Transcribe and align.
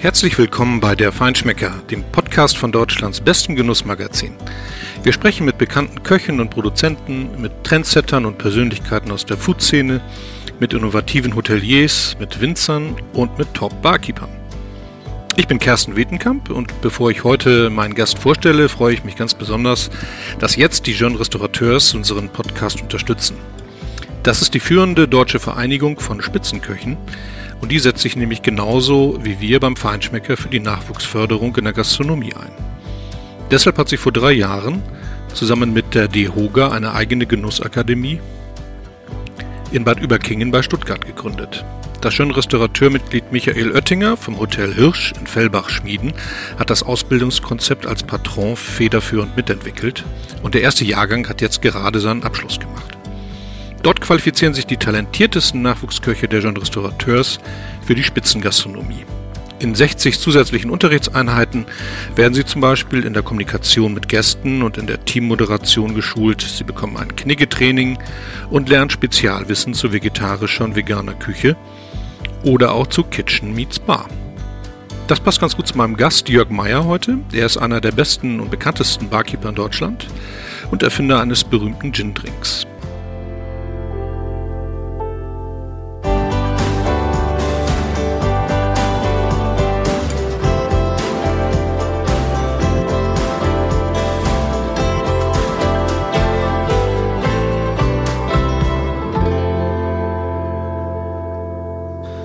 Herzlich 0.00 0.38
willkommen 0.38 0.80
bei 0.80 0.94
Der 0.94 1.12
Feinschmecker, 1.12 1.82
dem 1.90 2.02
Podcast 2.04 2.56
von 2.56 2.72
Deutschlands 2.72 3.20
bestem 3.20 3.54
Genussmagazin. 3.54 4.32
Wir 5.02 5.12
sprechen 5.12 5.44
mit 5.44 5.58
bekannten 5.58 6.02
Köchen 6.02 6.40
und 6.40 6.48
Produzenten, 6.48 7.38
mit 7.38 7.52
Trendsettern 7.64 8.24
und 8.24 8.38
Persönlichkeiten 8.38 9.12
aus 9.12 9.26
der 9.26 9.36
Foodszene, 9.36 10.00
mit 10.58 10.72
innovativen 10.72 11.36
Hoteliers, 11.36 12.16
mit 12.18 12.40
Winzern 12.40 12.96
und 13.12 13.36
mit 13.36 13.52
Top-Barkeepern. 13.52 14.30
Ich 15.36 15.46
bin 15.46 15.58
Kersten 15.58 15.96
Wetenkamp 15.96 16.48
und 16.48 16.80
bevor 16.80 17.10
ich 17.10 17.22
heute 17.22 17.68
meinen 17.68 17.94
Gast 17.94 18.18
vorstelle, 18.18 18.70
freue 18.70 18.94
ich 18.94 19.04
mich 19.04 19.16
ganz 19.16 19.34
besonders, 19.34 19.90
dass 20.38 20.56
jetzt 20.56 20.86
die 20.86 20.92
Jeune 20.92 21.20
Restaurateurs 21.20 21.92
unseren 21.92 22.30
Podcast 22.30 22.80
unterstützen. 22.80 23.36
Das 24.22 24.40
ist 24.40 24.54
die 24.54 24.60
führende 24.60 25.06
deutsche 25.06 25.40
Vereinigung 25.40 26.00
von 26.00 26.22
Spitzenköchen 26.22 26.96
und 27.60 27.70
die 27.70 27.78
setzt 27.78 28.02
sich 28.02 28.16
nämlich 28.16 28.42
genauso 28.42 29.18
wie 29.22 29.40
wir 29.40 29.60
beim 29.60 29.76
Feinschmecker 29.76 30.36
für 30.36 30.48
die 30.48 30.60
Nachwuchsförderung 30.60 31.56
in 31.56 31.64
der 31.64 31.72
Gastronomie 31.72 32.34
ein. 32.34 32.52
Deshalb 33.50 33.78
hat 33.78 33.88
sie 33.88 33.96
vor 33.96 34.12
drei 34.12 34.32
Jahren 34.32 34.82
zusammen 35.34 35.72
mit 35.72 35.94
der 35.94 36.08
DEHOGA 36.08 36.70
eine 36.70 36.94
eigene 36.94 37.26
Genussakademie 37.26 38.20
in 39.72 39.84
Bad 39.84 40.00
Überkingen 40.00 40.50
bei 40.50 40.62
Stuttgart 40.62 41.04
gegründet. 41.04 41.64
Das 42.00 42.14
schöne 42.14 42.34
Restaurateurmitglied 42.34 43.30
Michael 43.30 43.72
Oettinger 43.72 44.16
vom 44.16 44.38
Hotel 44.38 44.72
Hirsch 44.72 45.12
in 45.20 45.26
Fellbach-Schmieden 45.26 46.14
hat 46.58 46.70
das 46.70 46.82
Ausbildungskonzept 46.82 47.86
als 47.86 48.02
Patron 48.02 48.56
federführend 48.56 49.36
mitentwickelt 49.36 50.04
und 50.42 50.54
der 50.54 50.62
erste 50.62 50.84
Jahrgang 50.84 51.28
hat 51.28 51.42
jetzt 51.42 51.60
gerade 51.60 52.00
seinen 52.00 52.22
Abschluss 52.22 52.58
gemacht. 52.58 52.99
Dort 53.82 54.00
qualifizieren 54.00 54.54
sich 54.54 54.66
die 54.66 54.76
talentiertesten 54.76 55.62
Nachwuchsköche 55.62 56.28
der 56.28 56.40
Jeune 56.40 56.60
Restaurateurs 56.60 57.38
für 57.82 57.94
die 57.94 58.02
Spitzengastronomie. 58.02 59.04
In 59.60 59.74
60 59.74 60.18
zusätzlichen 60.18 60.70
Unterrichtseinheiten 60.70 61.66
werden 62.16 62.32
sie 62.32 62.46
zum 62.46 62.62
Beispiel 62.62 63.04
in 63.04 63.12
der 63.12 63.22
Kommunikation 63.22 63.92
mit 63.92 64.08
Gästen 64.08 64.62
und 64.62 64.78
in 64.78 64.86
der 64.86 65.04
Teammoderation 65.04 65.94
geschult. 65.94 66.40
Sie 66.40 66.64
bekommen 66.64 66.96
ein 66.96 67.14
Kniggetraining 67.14 67.98
und 68.48 68.70
lernen 68.70 68.88
Spezialwissen 68.88 69.74
zu 69.74 69.92
vegetarischer 69.92 70.64
und 70.64 70.76
veganer 70.76 71.12
Küche 71.12 71.56
oder 72.42 72.72
auch 72.72 72.86
zu 72.86 73.02
Kitchen 73.02 73.54
Meets 73.54 73.78
Bar. 73.78 74.08
Das 75.08 75.20
passt 75.20 75.40
ganz 75.40 75.56
gut 75.56 75.66
zu 75.66 75.76
meinem 75.76 75.96
Gast 75.96 76.28
Jörg 76.30 76.48
Meyer 76.48 76.86
heute. 76.86 77.18
Er 77.32 77.44
ist 77.44 77.58
einer 77.58 77.82
der 77.82 77.92
besten 77.92 78.40
und 78.40 78.50
bekanntesten 78.50 79.10
Barkeeper 79.10 79.50
in 79.50 79.56
Deutschland 79.56 80.06
und 80.70 80.82
Erfinder 80.82 81.20
eines 81.20 81.44
berühmten 81.44 81.92
Gin-Drinks. 81.92 82.66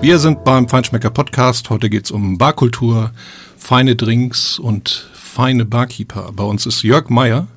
Wir 0.02 0.18
sind 0.18 0.44
beim 0.44 0.68
Feinschmecker 0.68 1.10
Podcast. 1.10 1.70
Heute 1.70 1.88
geht's 1.88 2.10
um 2.10 2.38
Barkultur, 2.38 3.12
feine 3.56 3.96
Drinks 3.96 4.58
und 4.58 5.10
feine 5.14 5.64
Barkeeper. 5.64 6.32
Bei 6.32 6.44
uns 6.44 6.66
ist 6.66 6.82
Jörg 6.82 7.08
Meyer, 7.08 7.48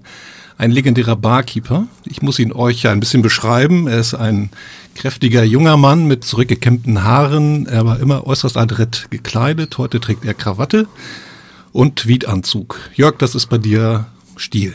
ein 0.57 0.71
legendärer 0.71 1.15
Barkeeper. 1.15 1.87
Ich 2.05 2.21
muss 2.21 2.39
ihn 2.39 2.51
euch 2.53 2.83
ja 2.83 2.91
ein 2.91 2.99
bisschen 3.01 3.21
beschreiben. 3.21 3.87
Er 3.87 3.99
ist 3.99 4.13
ein 4.13 4.49
kräftiger 4.95 5.43
junger 5.43 5.77
Mann 5.77 6.07
mit 6.07 6.23
zurückgekämmten 6.23 7.03
Haaren. 7.03 7.67
Er 7.67 7.85
war 7.85 7.99
immer 7.99 8.25
äußerst 8.25 8.57
adrett 8.57 9.07
gekleidet. 9.11 9.77
Heute 9.77 9.99
trägt 9.99 10.25
er 10.25 10.33
Krawatte 10.33 10.87
und 11.71 12.07
Wiedanzug. 12.07 12.79
Jörg, 12.95 13.17
das 13.17 13.35
ist 13.35 13.47
bei 13.47 13.57
dir 13.57 14.07
Stil. 14.37 14.73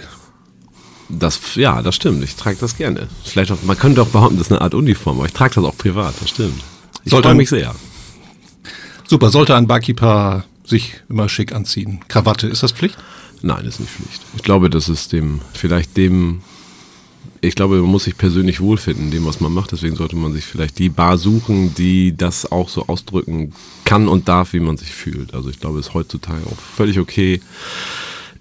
Das, 1.08 1.40
ja, 1.54 1.82
das 1.82 1.96
stimmt. 1.96 2.22
Ich 2.22 2.36
trage 2.36 2.56
das 2.60 2.76
gerne. 2.76 3.08
Vielleicht 3.24 3.50
auch, 3.50 3.62
man 3.62 3.78
könnte 3.78 4.02
auch 4.02 4.08
behaupten, 4.08 4.36
das 4.36 4.48
ist 4.48 4.52
eine 4.52 4.60
Art 4.60 4.74
Uniform, 4.74 5.18
aber 5.18 5.26
ich 5.26 5.32
trage 5.32 5.54
das 5.54 5.64
auch 5.64 5.76
privat. 5.76 6.14
Das 6.20 6.30
stimmt. 6.30 6.62
Ich 7.04 7.12
freue 7.12 7.34
mich 7.34 7.48
sehr. 7.48 7.74
Super, 9.06 9.30
sollte 9.30 9.54
ein 9.54 9.66
Barkeeper 9.66 10.44
sich 10.64 10.94
immer 11.08 11.28
schick 11.28 11.52
anziehen. 11.52 12.00
Krawatte, 12.08 12.46
ist 12.48 12.62
das 12.62 12.72
Pflicht? 12.72 12.96
Nein, 13.42 13.66
ist 13.66 13.78
nicht 13.80 13.92
Pflicht. 13.92 14.22
Ich 14.36 14.42
glaube, 14.42 14.70
das 14.70 14.88
ist 14.88 15.12
dem, 15.12 15.42
vielleicht 15.52 15.96
dem, 15.98 16.40
ich 17.42 17.54
glaube, 17.54 17.76
man 17.82 17.90
muss 17.90 18.04
sich 18.04 18.16
persönlich 18.16 18.60
wohlfinden, 18.60 19.10
dem, 19.10 19.26
was 19.26 19.40
man 19.40 19.52
macht. 19.52 19.72
Deswegen 19.72 19.96
sollte 19.96 20.16
man 20.16 20.32
sich 20.32 20.46
vielleicht 20.46 20.78
die 20.78 20.88
Bar 20.88 21.18
suchen, 21.18 21.74
die 21.74 22.16
das 22.16 22.50
auch 22.50 22.70
so 22.70 22.86
ausdrücken 22.86 23.52
kann 23.84 24.08
und 24.08 24.28
darf, 24.28 24.54
wie 24.54 24.60
man 24.60 24.78
sich 24.78 24.90
fühlt. 24.90 25.34
Also 25.34 25.50
ich 25.50 25.60
glaube, 25.60 25.78
es 25.78 25.88
ist 25.88 25.94
heutzutage 25.94 26.46
auch 26.46 26.58
völlig 26.58 26.98
okay, 26.98 27.42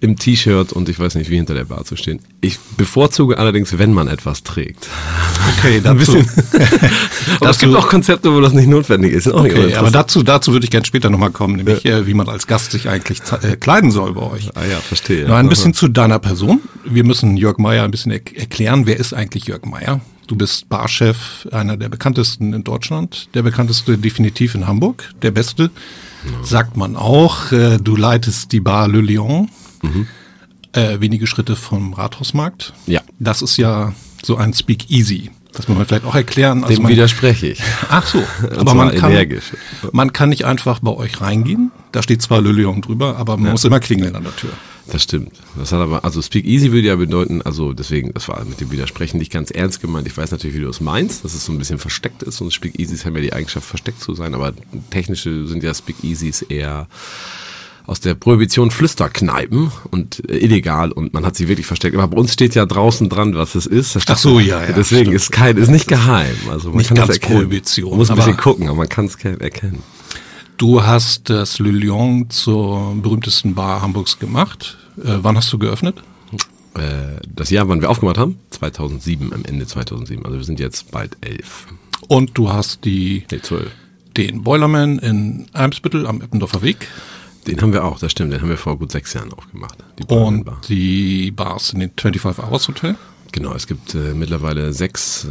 im 0.03 0.17
T-Shirt 0.17 0.73
und 0.73 0.89
ich 0.89 0.99
weiß 0.99 1.15
nicht, 1.15 1.29
wie 1.29 1.37
hinter 1.37 1.53
der 1.53 1.63
Bar 1.63 1.85
zu 1.85 1.95
stehen. 1.95 2.19
Ich 2.41 2.59
bevorzuge 2.75 3.37
allerdings, 3.37 3.77
wenn 3.79 3.93
man 3.93 4.09
etwas 4.09 4.43
trägt. 4.43 4.89
Okay, 5.57 5.81
dann 5.81 5.97
bisschen. 5.97 6.27
aber 7.39 7.49
es 7.49 7.59
gibt 7.59 7.75
auch 7.75 7.87
Konzepte, 7.87 8.33
wo 8.33 8.39
das 8.39 8.53
nicht 8.53 8.67
notwendig 8.67 9.13
ist. 9.13 9.27
Okay, 9.27 9.75
aber 9.75 9.91
dazu, 9.91 10.23
dazu 10.23 10.51
würde 10.53 10.65
ich 10.65 10.71
gerne 10.71 10.85
später 10.85 11.09
nochmal 11.09 11.31
kommen, 11.31 11.57
nämlich 11.57 11.85
äh, 11.85 12.07
wie 12.07 12.13
man 12.13 12.29
als 12.29 12.47
Gast 12.47 12.71
sich 12.71 12.87
eigentlich 12.87 13.21
äh, 13.41 13.55
kleiden 13.57 13.91
soll 13.91 14.13
bei 14.13 14.21
euch. 14.21 14.49
Ah 14.55 14.65
ja, 14.65 14.77
verstehe. 14.77 15.27
Noch 15.27 15.35
ein 15.35 15.49
bisschen 15.49 15.73
zu 15.73 15.89
deiner 15.89 16.19
Person. 16.19 16.61
Wir 16.85 17.03
müssen 17.03 17.35
Jörg 17.35 17.57
Meier 17.57 17.83
ein 17.83 17.91
bisschen 17.91 18.11
er 18.11 18.21
erklären, 18.35 18.85
wer 18.85 18.97
ist 18.97 19.13
eigentlich 19.13 19.47
Jörg 19.47 19.65
Meier? 19.65 20.01
Du 20.27 20.35
bist 20.35 20.69
Barchef, 20.69 21.47
einer 21.51 21.77
der 21.77 21.89
bekanntesten 21.89 22.53
in 22.53 22.63
Deutschland, 22.63 23.27
der 23.33 23.43
bekannteste 23.43 23.97
definitiv 23.97 24.55
in 24.55 24.65
Hamburg, 24.65 25.11
der 25.21 25.31
beste, 25.31 25.63
ja. 26.25 26.43
sagt 26.43 26.77
man 26.77 26.95
auch. 26.95 27.51
Äh, 27.51 27.77
du 27.77 27.95
leitest 27.95 28.51
die 28.53 28.61
Bar 28.61 28.87
Le 28.87 29.01
Lion 29.01 29.49
Mhm. 29.83 30.07
Äh, 30.73 30.99
wenige 30.99 31.27
Schritte 31.27 31.55
vom 31.55 31.93
Rathausmarkt. 31.93 32.73
Ja. 32.87 33.01
Das 33.19 33.43
ist 33.43 33.57
ja 33.57 33.93
so 34.23 34.37
ein 34.37 34.53
Speakeasy. 34.53 35.29
Das 35.51 35.67
muss 35.67 35.77
man 35.77 35.85
vielleicht 35.85 36.05
auch 36.05 36.15
erklären. 36.15 36.63
Also 36.63 36.75
Dem 36.75 36.83
man, 36.83 36.91
widerspreche 36.91 37.47
ich. 37.47 37.61
Ach 37.89 38.07
so. 38.07 38.23
aber 38.57 38.73
man 38.73 38.95
kann, 38.95 39.11
energisch. 39.11 39.53
man 39.91 40.11
kann 40.11 40.29
nicht 40.29 40.45
einfach 40.45 40.79
bei 40.79 40.91
euch 40.91 41.21
reingehen. 41.21 41.71
Da 41.91 42.01
steht 42.01 42.23
zwar 42.23 42.41
Lilium 42.41 42.81
drüber, 42.81 43.17
aber 43.17 43.37
man 43.37 43.45
ja. 43.47 43.51
muss 43.51 43.63
immer 43.63 43.79
klingeln 43.79 44.15
an 44.15 44.23
der 44.23 44.35
Tür. 44.35 44.49
Das 44.87 45.03
stimmt. 45.03 45.31
Das 45.55 45.71
hat 45.71 45.79
aber, 45.79 46.03
also 46.03 46.21
Speak 46.21 46.45
Easy 46.45 46.71
würde 46.71 46.87
ja 46.87 46.95
bedeuten, 46.95 47.41
also 47.41 47.71
deswegen, 47.71 48.13
das 48.13 48.27
war 48.27 48.43
mit 48.43 48.59
dem 48.59 48.71
Widersprechen 48.71 49.17
nicht 49.17 49.31
ganz 49.31 49.49
ernst 49.49 49.79
gemeint. 49.79 50.07
Ich 50.07 50.17
weiß 50.17 50.31
natürlich, 50.31 50.55
wie 50.57 50.61
du 50.61 50.69
es 50.69 50.81
meinst, 50.81 51.23
dass 51.23 51.33
es 51.33 51.45
so 51.45 51.53
ein 51.53 51.57
bisschen 51.57 51.79
versteckt 51.79 52.21
ist 52.23 52.41
und 52.41 52.51
Speak 52.51 52.79
Easys 52.79 53.05
haben 53.05 53.15
ja 53.15 53.21
die 53.21 53.33
Eigenschaft, 53.33 53.65
versteckt 53.65 54.01
zu 54.01 54.13
sein, 54.13 54.33
aber 54.33 54.53
technische 54.89 55.47
sind 55.47 55.63
ja 55.63 55.73
Speak 55.73 56.03
Easys 56.03 56.41
eher 56.41 56.87
aus 57.85 57.99
der 57.99 58.15
Prohibition 58.15 58.71
Flüsterkneipen 58.71 59.71
und 59.91 60.29
äh, 60.29 60.37
illegal 60.37 60.91
und 60.91 61.13
man 61.13 61.25
hat 61.25 61.35
sie 61.35 61.47
wirklich 61.47 61.67
versteckt. 61.67 61.95
Aber 61.95 62.07
bei 62.07 62.17
uns 62.17 62.33
steht 62.33 62.55
ja 62.55 62.65
draußen 62.65 63.09
dran, 63.09 63.35
was 63.35 63.55
es 63.55 63.65
ist. 63.65 63.97
Ach 64.07 64.17
so, 64.17 64.39
ja, 64.39 64.63
ja. 64.63 64.71
Deswegen 64.71 65.05
stimmt. 65.05 65.15
ist 65.15 65.31
kein, 65.31 65.57
ist 65.57 65.69
nicht 65.69 65.87
geheim. 65.87 66.35
Also 66.49 66.69
man 66.69 66.77
nicht 66.77 66.87
kann 66.87 66.97
ganz 66.97 67.07
das 67.07 67.17
erkennen. 67.17 67.39
Prohibition. 67.39 67.89
Man 67.89 67.99
muss 67.99 68.09
ein 68.09 68.15
bisschen 68.15 68.37
gucken, 68.37 68.67
aber 68.67 68.77
man 68.77 68.89
kann 68.89 69.05
es 69.05 69.15
erkennen. 69.15 69.83
Du 70.57 70.83
hast 70.83 71.29
das 71.29 71.59
Le 71.59 71.71
Lion 71.71 72.29
zur 72.29 72.95
berühmtesten 72.95 73.55
Bar 73.55 73.81
Hamburgs 73.81 74.19
gemacht. 74.19 74.77
Äh, 74.97 75.17
wann 75.21 75.35
hast 75.35 75.51
du 75.51 75.57
geöffnet? 75.57 76.01
Äh, 76.75 77.19
das 77.27 77.49
Jahr, 77.49 77.67
wann 77.67 77.81
wir 77.81 77.89
aufgemacht 77.89 78.17
haben? 78.17 78.37
2007, 78.51 79.33
am 79.33 79.43
Ende 79.45 79.65
2007. 79.65 80.25
Also 80.25 80.37
wir 80.37 80.45
sind 80.45 80.59
jetzt 80.59 80.91
bald 80.91 81.17
elf. 81.21 81.67
Und 82.07 82.37
du 82.37 82.51
hast 82.51 82.85
die, 82.85 83.25
nee, 83.31 83.41
zwölf. 83.41 83.71
den 84.15 84.43
Boilerman 84.43 84.99
in 84.99 85.47
Eimsbüttel 85.53 86.05
am 86.07 86.21
Eppendorfer 86.21 86.61
Weg 86.61 86.87
den 87.43 87.61
haben 87.61 87.73
wir 87.73 87.83
auch, 87.83 87.99
das 87.99 88.11
stimmt. 88.11 88.33
Den 88.33 88.41
haben 88.41 88.49
wir 88.49 88.57
vor 88.57 88.77
gut 88.77 88.91
sechs 88.91 89.13
Jahren 89.13 89.33
aufgemacht. 89.33 89.77
Die 89.99 90.03
Und 90.13 90.45
Bar. 90.45 90.61
die 90.67 91.31
Bars 91.31 91.73
in 91.73 91.79
den 91.79 91.91
25 91.97 92.43
Hours 92.43 92.67
Hotel? 92.67 92.95
Genau, 93.31 93.53
es 93.55 93.65
gibt 93.65 93.95
äh, 93.95 94.13
mittlerweile 94.13 94.73
sechs 94.73 95.25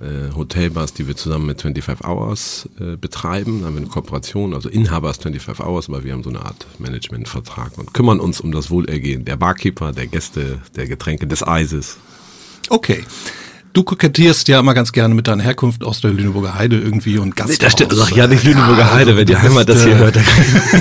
äh, 0.00 0.34
Hotelbars, 0.34 0.92
die 0.92 1.08
wir 1.08 1.16
zusammen 1.16 1.46
mit 1.46 1.62
25 1.62 2.06
Hours 2.06 2.68
äh, 2.78 2.96
betreiben. 2.96 3.60
Da 3.60 3.66
haben 3.68 3.74
wir 3.76 3.80
eine 3.80 3.90
Kooperation, 3.90 4.52
also 4.52 4.68
Inhabers 4.68 5.16
25 5.16 5.64
Hours, 5.64 5.88
aber 5.88 6.04
wir 6.04 6.12
haben 6.12 6.22
so 6.22 6.28
eine 6.28 6.42
Art 6.44 6.66
Managementvertrag 6.78 7.78
und 7.78 7.94
kümmern 7.94 8.20
uns 8.20 8.42
um 8.42 8.52
das 8.52 8.70
Wohlergehen 8.70 9.24
der 9.24 9.36
Barkeeper, 9.36 9.92
der 9.92 10.06
Gäste, 10.06 10.58
der 10.76 10.86
Getränke, 10.86 11.26
des 11.26 11.42
Eises. 11.46 11.96
Okay. 12.68 13.04
Du 13.76 13.84
kokettierst 13.84 14.48
ja 14.48 14.58
immer 14.58 14.72
ganz 14.72 14.90
gerne 14.90 15.14
mit 15.14 15.28
deiner 15.28 15.42
Herkunft 15.42 15.84
aus 15.84 16.00
der 16.00 16.10
Lüneburger 16.10 16.54
Heide 16.54 16.80
irgendwie 16.80 17.18
und 17.18 17.36
Gast. 17.36 17.50
Nee, 17.50 17.56
das 17.58 17.72
stimmt. 17.72 17.92
Sag 17.92 18.16
ja 18.16 18.26
nicht 18.26 18.42
Lüneburger 18.42 18.94
Heide, 18.94 19.18
wenn 19.18 19.26
die 19.26 19.36
Heimat 19.36 19.68
das 19.68 19.84
hier 19.84 19.96
äh, 19.96 19.98
hört. 19.98 20.16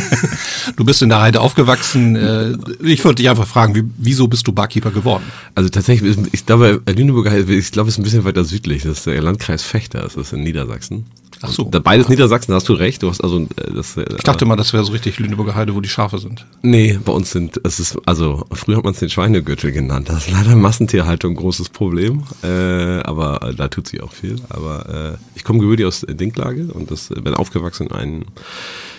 du 0.78 0.86
bist 0.86 1.02
in 1.02 1.10
der 1.10 1.20
Heide 1.20 1.42
aufgewachsen. 1.42 2.16
Äh, 2.16 2.54
ich 2.82 3.04
wollte 3.04 3.22
dich 3.22 3.30
einfach 3.30 3.48
fragen, 3.48 3.76
wie, 3.76 3.84
wieso 3.98 4.30
bist 4.30 4.48
du 4.48 4.54
Barkeeper 4.54 4.92
geworden? 4.92 5.26
Also 5.56 5.68
tatsächlich, 5.68 6.18
ich 6.32 6.46
glaube, 6.46 6.82
Lüneburger 6.88 7.32
Heide, 7.32 7.54
ich 7.54 7.74
glaube, 7.74 7.90
es 7.90 7.96
ist 7.96 8.00
ein 8.00 8.04
bisschen 8.04 8.24
weiter 8.24 8.46
südlich. 8.46 8.84
Das 8.84 9.00
ist 9.00 9.08
der 9.08 9.22
Landkreis 9.22 9.64
Fechter, 9.64 10.00
das 10.00 10.16
ist 10.16 10.32
in 10.32 10.44
Niedersachsen. 10.44 11.06
Ach 11.48 11.52
so. 11.52 11.64
Da 11.66 11.80
beides 11.80 12.10
Niedersachsen, 12.10 12.52
da 12.52 12.56
hast 12.56 12.70
du 12.70 12.74
recht. 12.74 13.04
Du 13.04 13.10
hast 13.10 13.24
also 13.24 13.42
äh, 13.42 13.74
das, 13.74 13.98
äh, 13.98 14.06
ich 14.18 14.24
dachte 14.24 14.46
mal, 14.46 14.56
das 14.56 14.74
wäre 14.74 14.84
so 14.84 14.92
richtig 14.92 15.20
Lüneburger 15.20 15.56
Heide, 15.56 15.76
wo 15.76 15.82
die 15.82 15.90
Schafe 15.90 16.18
sind. 16.18 16.46
Nee, 16.62 17.00
bei 17.04 17.12
uns 17.12 17.32
sind 17.32 17.60
es 17.64 17.80
ist 17.80 17.98
also 18.06 18.46
früher 18.52 18.78
hat 18.78 18.84
man 18.84 18.94
es 18.94 19.00
den 19.00 19.10
Schweinegürtel 19.10 19.72
genannt. 19.72 20.10
Das 20.10 20.28
ist 20.28 20.32
leider 20.32 20.56
Massentierhaltung 20.56 21.34
ein 21.34 21.36
großes 21.36 21.70
Problem, 21.70 22.24
äh, 22.44 22.48
aber 22.48 23.42
äh, 23.42 23.56
da 23.56 23.68
tut 23.68 23.88
sie 23.88 24.02
auch 24.02 24.12
viel. 24.12 24.38
Aber 24.50 25.16
äh, 25.16 25.18
ich 25.36 25.44
komme 25.44 25.60
gebürtig 25.60 25.86
aus 25.86 26.06
Dinklage 26.08 26.68
und 26.74 26.92
das 26.92 27.10
bin 27.10 27.34
aufgewachsen 27.34 27.88
in 27.88 27.94
einem 27.94 28.26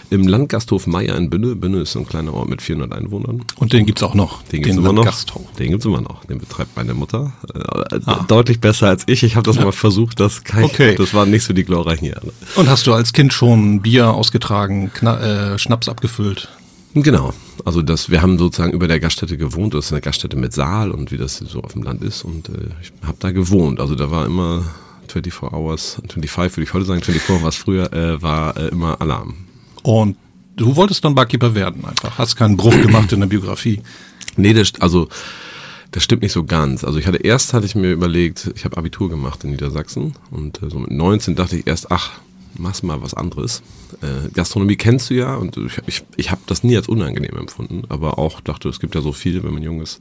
Im 0.09 0.29
Landgasthof 0.29 0.87
Meier 0.87 1.17
in 1.17 1.31
Bünne. 1.31 1.57
Bünne 1.57 1.79
ist 1.81 1.93
so 1.93 1.99
ein 2.01 2.07
kleiner 2.07 2.33
Ort 2.33 2.49
mit 2.49 2.63
400 2.63 2.93
Einwohnern. 2.93 3.45
Und 3.57 3.73
den 3.73 3.87
gibt's 3.87 4.03
auch 4.03 4.15
noch. 4.15 4.43
Den 4.45 4.63
gibt's 4.63 4.79
immer 4.79 4.93
noch. 4.93 5.25
Den 5.59 5.71
gibt's 5.71 5.85
immer 5.85 6.01
noch. 6.01 6.25
Den 6.25 6.39
betreibt 6.39 6.77
meine 6.77 6.95
Mutter. 6.95 7.33
Äh, 7.53 8.01
ah. 8.07 8.25
Deutlich 8.29 8.61
besser 8.61 8.89
als 8.89 9.05
ich. 9.07 9.23
Ich 9.25 9.35
habe 9.37 9.45
das 9.45 9.57
ja. 9.57 9.65
mal 9.65 9.73
versucht. 9.73 10.21
Das, 10.21 10.45
kann 10.45 10.65
ich, 10.65 10.73
okay. 10.73 10.95
das 10.97 11.13
waren 11.13 11.31
nicht 11.31 11.45
so 11.45 11.53
die 11.53 11.65
glorreichen 11.65 12.07
Jahre. 12.07 12.33
Und 12.55 12.69
hast 12.69 12.87
du 12.87 12.93
als 12.93 13.13
Kind 13.13 13.33
schon 13.33 13.83
Bier 13.83 14.11
ausgetragen, 14.11 14.93
Kna 14.95 15.55
äh, 15.55 15.59
Schnaps 15.59 15.89
abgefüllt? 15.89 16.49
Genau. 16.95 17.35
Also 17.65 17.83
das, 17.83 18.09
wir 18.09 18.23
haben 18.23 18.39
sozusagen 18.39 18.73
über 18.73 18.89
der 18.89 19.01
Gaststätte 19.01 19.37
gewohnt. 19.37 19.75
Das 19.75 19.87
ist 19.87 19.93
eine 19.93 20.01
Gaststätte 20.01 20.37
mit 20.37 20.53
Saal 20.53 20.93
und 20.93 21.11
wie 21.11 21.19
das 21.19 21.37
so 21.39 21.63
auf 21.63 21.73
dem 21.73 21.83
Land 21.83 22.03
ist. 22.03 22.25
Und 22.25 22.49
äh, 22.49 22.53
ich 22.81 22.93
habe 23.03 23.17
da 23.19 23.33
gewohnt. 23.33 23.81
Also 23.81 23.95
da 23.97 24.11
war 24.11 24.25
immer 24.25 24.65
24 25.09 25.53
Hours, 25.53 26.01
25 26.09 26.57
würde 26.57 26.65
ich 26.65 26.75
heute 26.75 26.85
sagen, 26.85 27.03
24 27.03 27.43
war 27.43 27.49
es 27.49 27.57
früher, 27.57 27.93
äh, 27.93 28.23
war 28.23 28.57
äh, 28.57 28.69
immer 28.69 29.01
Alarm. 29.01 29.46
Und 29.87 30.17
du 30.57 30.75
wolltest 30.75 31.05
dann 31.05 31.15
Barkeeper 31.15 31.55
werden 31.55 31.85
einfach, 31.85 32.19
hast 32.19 32.35
keinen 32.35 32.57
Bruch 32.57 32.73
gemacht 32.83 33.13
in 33.13 33.21
der 33.21 33.29
Biografie. 33.29 33.83
Nee, 34.37 34.53
das, 34.53 34.73
also 34.81 35.09
das 35.93 36.03
stimmt 36.03 36.23
nicht 36.23 36.33
so 36.33 36.43
ganz. 36.43 36.83
Also 36.83 36.99
ich 36.99 37.07
hatte 37.07 37.19
erst 37.19 37.55
hatte 37.55 37.67
ich 37.67 37.77
mir 37.77 37.93
überlegt, 37.93 38.51
ich 38.57 38.65
habe 38.65 38.77
Abitur 38.79 39.09
gemacht 39.09 39.45
in 39.45 39.51
Niedersachsen 39.51 40.17
und 40.33 40.61
äh, 40.61 40.71
so 40.71 40.81
mit 40.81 40.91
19 40.91 41.37
dachte 41.37 41.57
ich 41.57 41.69
erst, 41.69 41.93
ach, 41.93 42.19
machst 42.59 42.83
mal 42.83 43.01
was 43.01 43.15
anderes. 43.15 43.63
Äh, 44.03 44.29
Gastronomie 44.35 44.75
kennst 44.75 45.11
du 45.11 45.15
ja 45.15 45.37
und 45.37 45.57
ich, 45.57 45.79
ich, 45.87 46.03
ich 46.17 46.31
habe 46.33 46.41
das 46.49 46.65
nie 46.65 46.77
als 46.77 46.89
unangenehm 46.89 47.37
empfunden, 47.37 47.85
aber 47.89 48.19
auch 48.19 48.41
dachte, 48.41 48.69
es 48.69 48.81
gibt 48.81 48.97
ja 48.97 49.03
so 49.03 49.13
viel, 49.13 49.45
wenn 49.45 49.55
man 49.55 49.63
jung 49.63 49.83
ist 49.83 50.01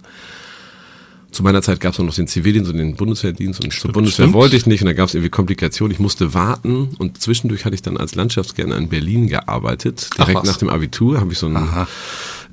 zu 1.35 1.43
meiner 1.43 1.61
Zeit 1.61 1.79
gab 1.79 1.93
es 1.93 1.99
noch 1.99 2.15
den 2.15 2.27
Zivildienst 2.27 2.71
und 2.71 2.77
den 2.77 2.95
Bundeswehrdienst 2.95 3.63
und 3.63 3.73
zur 3.73 3.91
Bundeswehr 3.91 4.25
stimmt. 4.25 4.33
wollte 4.33 4.55
ich 4.55 4.65
nicht 4.65 4.81
und 4.81 4.87
da 4.87 4.93
gab 4.93 5.09
es 5.09 5.13
irgendwie 5.13 5.29
Komplikationen. 5.29 5.91
Ich 5.91 5.99
musste 5.99 6.33
warten 6.33 6.95
und 6.97 7.21
zwischendurch 7.21 7.65
hatte 7.65 7.75
ich 7.75 7.81
dann 7.81 7.97
als 7.97 8.15
Landschaftsgärtner 8.15 8.77
in 8.77 8.87
Berlin 8.87 9.27
gearbeitet. 9.27 10.09
Direkt 10.17 10.45
nach 10.45 10.57
dem 10.57 10.69
Abitur 10.69 11.19
habe 11.19 11.33
ich 11.33 11.37
so 11.37 11.47
ein, 11.47 11.57
Aha. 11.57 11.87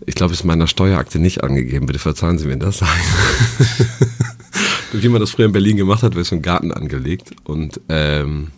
ich 0.05 0.17
glaube, 0.17 0.33
es 0.33 0.41
ist 0.41 0.45
meiner 0.45 0.67
Steuerakte 0.67 1.21
nicht 1.21 1.45
angegeben. 1.45 1.87
Bitte 1.87 2.01
verzeihen 2.01 2.39
Sie 2.39 2.47
mir 2.47 2.57
das. 2.57 2.81
Wie 4.93 5.09
man 5.09 5.21
das 5.21 5.31
früher 5.31 5.47
in 5.47 5.53
Berlin 5.53 5.77
gemacht 5.77 6.03
hat, 6.03 6.15
wäre 6.15 6.25
so 6.25 6.35
ein 6.35 6.43
Garten 6.43 6.73
angelegt 6.73 7.31
und 7.45 7.81
ähm, 7.89 8.49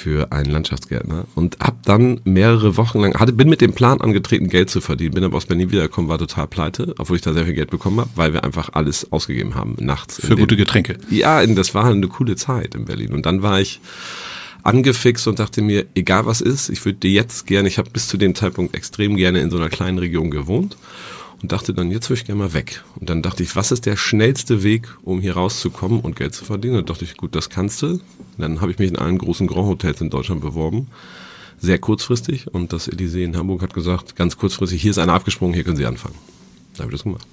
für 0.00 0.32
einen 0.32 0.50
Landschaftsgärtner 0.50 1.26
und 1.34 1.58
habe 1.60 1.76
dann 1.84 2.20
mehrere 2.24 2.78
Wochen 2.78 3.00
lang, 3.00 3.20
hatte, 3.20 3.34
bin 3.34 3.50
mit 3.50 3.60
dem 3.60 3.74
Plan 3.74 4.00
angetreten, 4.00 4.48
Geld 4.48 4.70
zu 4.70 4.80
verdienen, 4.80 5.14
bin 5.14 5.24
aber 5.24 5.36
aus 5.36 5.44
Berlin 5.44 5.70
wiedergekommen, 5.70 6.08
war 6.08 6.18
total 6.18 6.46
pleite, 6.46 6.94
obwohl 6.96 7.16
ich 7.16 7.22
da 7.22 7.34
sehr 7.34 7.44
viel 7.44 7.52
Geld 7.52 7.70
bekommen 7.70 8.00
habe, 8.00 8.08
weil 8.14 8.32
wir 8.32 8.42
einfach 8.42 8.70
alles 8.72 9.12
ausgegeben 9.12 9.54
haben 9.54 9.76
nachts. 9.78 10.24
Für 10.24 10.36
gute 10.36 10.56
Getränke. 10.56 10.96
Ja, 11.10 11.44
das 11.44 11.74
war 11.74 11.84
eine 11.84 12.08
coole 12.08 12.34
Zeit 12.36 12.74
in 12.74 12.86
Berlin 12.86 13.12
und 13.12 13.26
dann 13.26 13.42
war 13.42 13.60
ich 13.60 13.80
angefixt 14.62 15.28
und 15.28 15.38
dachte 15.38 15.60
mir, 15.60 15.86
egal 15.94 16.24
was 16.24 16.40
ist, 16.40 16.70
ich 16.70 16.82
würde 16.84 16.98
dir 16.98 17.10
jetzt 17.10 17.46
gerne, 17.46 17.68
ich 17.68 17.76
habe 17.76 17.90
bis 17.90 18.08
zu 18.08 18.16
dem 18.16 18.34
Zeitpunkt 18.34 18.74
extrem 18.74 19.16
gerne 19.16 19.40
in 19.40 19.50
so 19.50 19.58
einer 19.58 19.68
kleinen 19.68 19.98
Region 19.98 20.30
gewohnt 20.30 20.76
und 21.42 21.52
dachte 21.52 21.72
dann, 21.72 21.90
jetzt 21.90 22.10
würde 22.10 22.20
ich 22.20 22.26
gerne 22.26 22.42
mal 22.42 22.52
weg. 22.52 22.84
Und 22.98 23.08
dann 23.08 23.22
dachte 23.22 23.42
ich, 23.42 23.56
was 23.56 23.72
ist 23.72 23.86
der 23.86 23.96
schnellste 23.96 24.62
Weg, 24.62 24.88
um 25.02 25.20
hier 25.20 25.34
rauszukommen 25.34 26.00
und 26.00 26.16
Geld 26.16 26.34
zu 26.34 26.44
verdienen? 26.44 26.76
Und 26.76 26.90
dachte 26.90 27.04
ich, 27.04 27.16
gut, 27.16 27.34
das 27.34 27.48
kannst 27.48 27.80
du. 27.82 28.00
Dann 28.36 28.60
habe 28.60 28.70
ich 28.70 28.78
mich 28.78 28.90
in 28.90 28.96
allen 28.96 29.18
großen 29.18 29.46
Grand 29.46 29.66
Hotels 29.66 30.00
in 30.00 30.10
Deutschland 30.10 30.42
beworben. 30.42 30.88
Sehr 31.58 31.78
kurzfristig. 31.78 32.52
Und 32.52 32.72
das 32.72 32.90
Elysée 32.90 33.24
in 33.24 33.36
Hamburg 33.36 33.62
hat 33.62 33.72
gesagt, 33.72 34.16
ganz 34.16 34.36
kurzfristig, 34.36 34.82
hier 34.82 34.90
ist 34.90 34.98
einer 34.98 35.14
abgesprungen, 35.14 35.54
hier 35.54 35.64
können 35.64 35.76
Sie 35.76 35.86
anfangen. 35.86 36.14
Da 36.74 36.84
habe 36.84 36.92
ich 36.92 36.98
das 36.98 37.04
gemacht. 37.04 37.26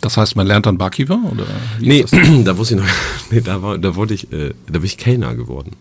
Das 0.00 0.16
heißt, 0.16 0.34
man 0.34 0.46
lernt 0.46 0.66
dann 0.66 0.78
Barkeeper? 0.78 1.20
Oder 1.30 1.46
nee, 1.78 2.04
da 2.44 2.56
wusste 2.56 2.74
ich 2.74 2.80
noch, 2.80 2.88
nee, 3.30 3.40
da 3.40 3.62
war, 3.62 3.78
da 3.78 3.94
wollte 3.94 4.14
ich, 4.14 4.32
äh, 4.32 4.52
da 4.66 4.72
bin 4.78 4.84
ich 4.84 4.96
Kellner 4.96 5.34
geworden. 5.34 5.76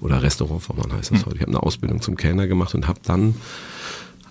Oder 0.00 0.22
Restaurantvormann 0.22 0.92
heißt 0.92 1.12
das 1.12 1.20
hm. 1.20 1.26
heute. 1.26 1.36
Ich 1.36 1.42
habe 1.42 1.52
eine 1.52 1.62
Ausbildung 1.62 2.02
zum 2.02 2.16
Kellner 2.16 2.46
gemacht 2.46 2.74
und 2.74 2.88
habe 2.88 3.00
dann 3.04 3.34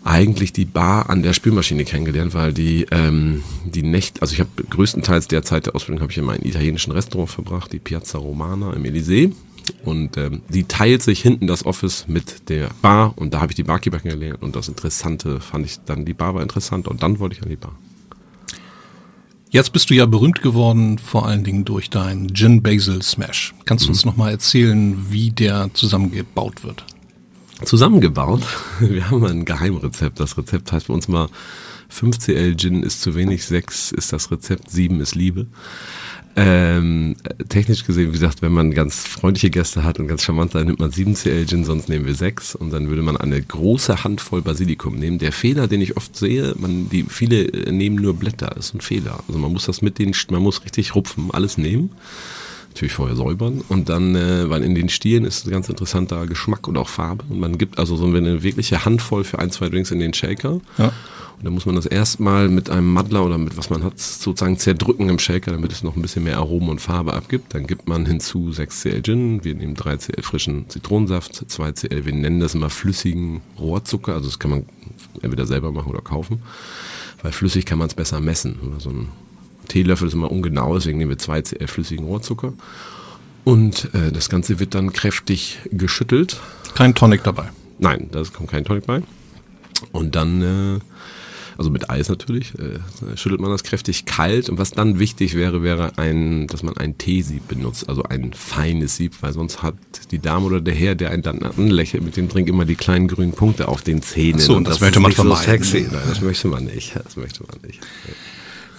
eigentlich 0.03 0.53
die 0.53 0.65
Bar 0.65 1.09
an 1.09 1.23
der 1.23 1.33
Spülmaschine 1.33 1.83
kennengelernt, 1.83 2.33
weil 2.33 2.53
die 2.53 2.85
ähm, 2.91 3.43
die 3.65 3.83
Nächte, 3.83 4.21
also 4.21 4.33
ich 4.33 4.39
habe 4.39 4.49
größtenteils 4.69 5.27
der 5.27 5.43
Zeit 5.43 5.65
der 5.65 5.75
Ausbildung 5.75 6.01
habe 6.01 6.11
ich 6.11 6.17
in 6.17 6.25
meinem 6.25 6.43
italienischen 6.43 6.91
Restaurant 6.91 7.29
verbracht, 7.29 7.73
die 7.73 7.79
Piazza 7.79 8.17
Romana 8.17 8.73
im 8.73 8.83
Elysée. 8.83 9.33
Und 9.83 10.17
ähm, 10.17 10.41
die 10.49 10.63
teilt 10.63 11.03
sich 11.03 11.21
hinten 11.21 11.45
das 11.45 11.63
Office 11.63 12.05
mit 12.07 12.49
der 12.49 12.69
Bar 12.81 13.13
und 13.17 13.33
da 13.33 13.41
habe 13.41 13.51
ich 13.51 13.55
die 13.55 13.63
Barkeeper 13.63 13.99
kennengelernt 13.99 14.41
und 14.41 14.55
das 14.55 14.67
Interessante 14.67 15.39
fand 15.39 15.65
ich 15.65 15.77
dann, 15.85 16.05
die 16.05 16.13
Bar 16.13 16.33
war 16.33 16.41
interessant 16.41 16.87
und 16.87 17.03
dann 17.03 17.19
wollte 17.19 17.35
ich 17.35 17.43
an 17.43 17.49
die 17.49 17.55
Bar. 17.55 17.75
Jetzt 19.51 19.73
bist 19.73 19.89
du 19.89 19.95
ja 19.95 20.05
berühmt 20.05 20.41
geworden, 20.43 20.99
vor 20.99 21.25
allen 21.25 21.43
Dingen 21.43 21.65
durch 21.65 21.89
deinen 21.89 22.33
Gin 22.35 22.61
Basil 22.61 23.01
Smash. 23.01 23.55
Kannst 23.65 23.85
du 23.85 23.89
mhm. 23.89 23.93
uns 23.93 24.05
nochmal 24.05 24.31
erzählen, 24.31 25.07
wie 25.09 25.31
der 25.31 25.71
zusammengebaut 25.73 26.63
wird? 26.63 26.85
Zusammengebaut. 27.65 28.41
Wir 28.79 29.09
haben 29.09 29.25
ein 29.25 29.45
Geheimrezept. 29.45 30.19
Das 30.19 30.37
Rezept 30.37 30.71
heißt 30.71 30.87
bei 30.87 30.93
uns 30.93 31.07
mal 31.07 31.29
5cl 31.91 32.57
Gin 32.57 32.83
ist 32.83 33.01
zu 33.01 33.15
wenig, 33.15 33.45
6 33.45 33.91
ist 33.91 34.13
das 34.13 34.31
Rezept, 34.31 34.69
7 34.69 34.99
ist 35.01 35.15
Liebe. 35.15 35.47
Ähm, 36.35 37.15
technisch 37.49 37.83
gesehen, 37.83 38.09
wie 38.09 38.13
gesagt, 38.13 38.41
wenn 38.41 38.51
man 38.51 38.71
ganz 38.71 39.07
freundliche 39.07 39.49
Gäste 39.49 39.83
hat 39.83 39.99
und 39.99 40.07
ganz 40.07 40.23
charmant 40.23 40.51
sein, 40.51 40.67
nimmt 40.67 40.79
man 40.79 40.91
7cl 40.91 41.47
Gin, 41.47 41.65
sonst 41.65 41.89
nehmen 41.89 42.05
wir 42.05 42.13
6 42.13 42.55
und 42.55 42.71
dann 42.71 42.89
würde 42.89 43.01
man 43.01 43.17
eine 43.17 43.41
große 43.41 44.03
Handvoll 44.03 44.41
Basilikum 44.41 44.95
nehmen. 44.95 45.17
Der 45.17 45.31
Fehler, 45.31 45.67
den 45.67 45.81
ich 45.81 45.97
oft 45.97 46.15
sehe, 46.15 46.53
man, 46.57 46.89
die, 46.89 47.03
viele 47.03 47.71
nehmen 47.71 47.95
nur 47.95 48.13
Blätter, 48.13 48.55
ist 48.55 48.73
ein 48.75 48.81
Fehler. 48.81 49.19
Also 49.27 49.39
man 49.39 49.51
muss 49.51 49.65
das 49.65 49.81
mit 49.81 49.97
den, 49.97 50.13
man 50.29 50.43
muss 50.43 50.63
richtig 50.63 50.95
rupfen, 50.95 51.31
alles 51.31 51.57
nehmen 51.57 51.91
natürlich 52.69 52.93
vorher 52.93 53.15
säubern 53.15 53.61
und 53.67 53.89
dann, 53.89 54.15
äh, 54.15 54.49
weil 54.49 54.63
in 54.63 54.75
den 54.75 54.89
Stielen 54.89 55.25
ist 55.25 55.45
ein 55.45 55.51
ganz 55.51 55.69
interessanter 55.69 56.25
Geschmack 56.27 56.67
und 56.67 56.77
auch 56.77 56.89
Farbe 56.89 57.25
und 57.29 57.39
man 57.39 57.57
gibt 57.57 57.77
also 57.77 57.95
so 57.95 58.05
eine 58.05 58.43
wirkliche 58.43 58.85
Handvoll 58.85 59.23
für 59.23 59.39
ein, 59.39 59.51
zwei 59.51 59.69
Drinks 59.69 59.91
in 59.91 59.99
den 59.99 60.13
Shaker. 60.13 60.61
Ja. 60.77 60.93
Und 61.39 61.45
dann 61.45 61.53
muss 61.53 61.65
man 61.65 61.75
das 61.75 61.85
erstmal 61.85 62.49
mit 62.49 62.69
einem 62.69 62.91
Madler 62.91 63.25
oder 63.25 63.37
mit 63.37 63.55
was 63.55 63.69
man 63.69 63.81
hat 63.81 63.97
sozusagen 63.97 64.57
zerdrücken 64.57 65.07
im 65.07 65.19
Shaker, 65.19 65.51
damit 65.51 65.71
es 65.71 65.83
noch 65.83 65.95
ein 65.95 66.01
bisschen 66.01 66.25
mehr 66.25 66.35
Aromen 66.35 66.67
und 66.67 66.81
Farbe 66.81 67.13
abgibt. 67.13 67.53
Dann 67.53 67.65
gibt 67.65 67.87
man 67.87 68.05
hinzu 68.05 68.51
6 68.51 68.81
Cl 68.81 69.01
Gin, 69.01 69.43
wir 69.45 69.55
nehmen 69.55 69.73
3 69.73 69.97
Cl 69.97 70.21
frischen 70.21 70.67
Zitronensaft, 70.67 71.45
2 71.49 71.71
Cl, 71.71 72.05
wir 72.05 72.13
nennen 72.13 72.41
das 72.41 72.55
immer 72.55 72.69
flüssigen 72.69 73.39
Rohrzucker, 73.57 74.15
also 74.15 74.27
das 74.27 74.39
kann 74.39 74.51
man 74.51 74.65
entweder 75.21 75.45
selber 75.45 75.71
machen 75.71 75.89
oder 75.89 76.01
kaufen. 76.01 76.41
Weil 77.21 77.31
flüssig 77.31 77.65
kann 77.65 77.79
man 77.79 77.87
es 77.87 77.93
besser 77.93 78.19
messen. 78.19 78.59
Oder 78.65 78.81
so 78.81 78.89
ein 78.89 79.07
Teelöffel 79.69 80.09
ist 80.09 80.13
immer 80.13 80.31
ungenau, 80.31 80.75
deswegen 80.75 80.97
nehmen 80.97 81.11
wir 81.11 81.17
2 81.17 81.41
Cl 81.43 81.67
flüssigen 81.67 82.05
Rohrzucker. 82.05 82.53
Und 83.45 83.93
äh, 83.93 84.11
das 84.11 84.29
Ganze 84.29 84.59
wird 84.59 84.75
dann 84.75 84.91
kräftig 84.91 85.59
geschüttelt. 85.71 86.39
Kein 86.75 86.93
Tonic 86.93 87.23
dabei. 87.23 87.49
Nein, 87.79 88.09
da 88.11 88.21
kommt 88.23 88.51
kein 88.51 88.65
Tonic 88.65 88.85
bei. 88.85 89.01
Und 89.91 90.15
dann, 90.15 90.41
äh, 90.41 90.79
also 91.57 91.69
mit 91.69 91.89
Eis 91.89 92.09
natürlich, 92.09 92.53
äh, 92.55 93.17
schüttelt 93.17 93.41
man 93.41 93.49
das 93.49 93.63
kräftig 93.63 94.05
kalt. 94.05 94.49
Und 94.49 94.57
was 94.57 94.71
dann 94.71 94.99
wichtig 94.99 95.35
wäre, 95.35 95.63
wäre 95.63 95.97
ein, 95.97 96.47
dass 96.47 96.63
man 96.63 96.77
ein 96.77 96.97
Teesieb 96.97 97.47
benutzt, 97.47 97.87
also 97.89 98.03
ein 98.03 98.33
feines 98.33 98.97
Sieb, 98.97 99.13
weil 99.21 99.33
sonst 99.33 99.63
hat 99.63 99.75
die 100.11 100.19
Dame 100.19 100.45
oder 100.45 100.61
der 100.61 100.75
Herr, 100.75 100.95
der 100.95 101.11
einen 101.11 101.23
dann 101.23 101.41
anlächelt 101.41 102.03
mit 102.03 102.17
dem 102.17 102.29
Trink, 102.29 102.49
immer 102.49 102.65
die 102.65 102.75
kleinen 102.75 103.07
grünen 103.07 103.31
Punkte 103.31 103.67
auf 103.67 103.81
den 103.81 104.01
Zähnen. 104.01 104.39
Ach 104.41 104.45
so, 104.45 104.55
und 104.57 104.65
das, 104.65 104.75
das 104.75 104.81
möchte 104.81 104.99
man 104.99 105.11
vermeiden. 105.13 105.43
So 105.43 105.51
sexy. 105.51 105.87
Nein, 105.91 106.01
das 106.07 106.21
möchte 106.21 106.47
man 106.49 106.65
nicht. 106.65 106.95
Das 106.95 107.15
möchte 107.15 107.43
man 107.43 107.57
nicht. 107.65 107.79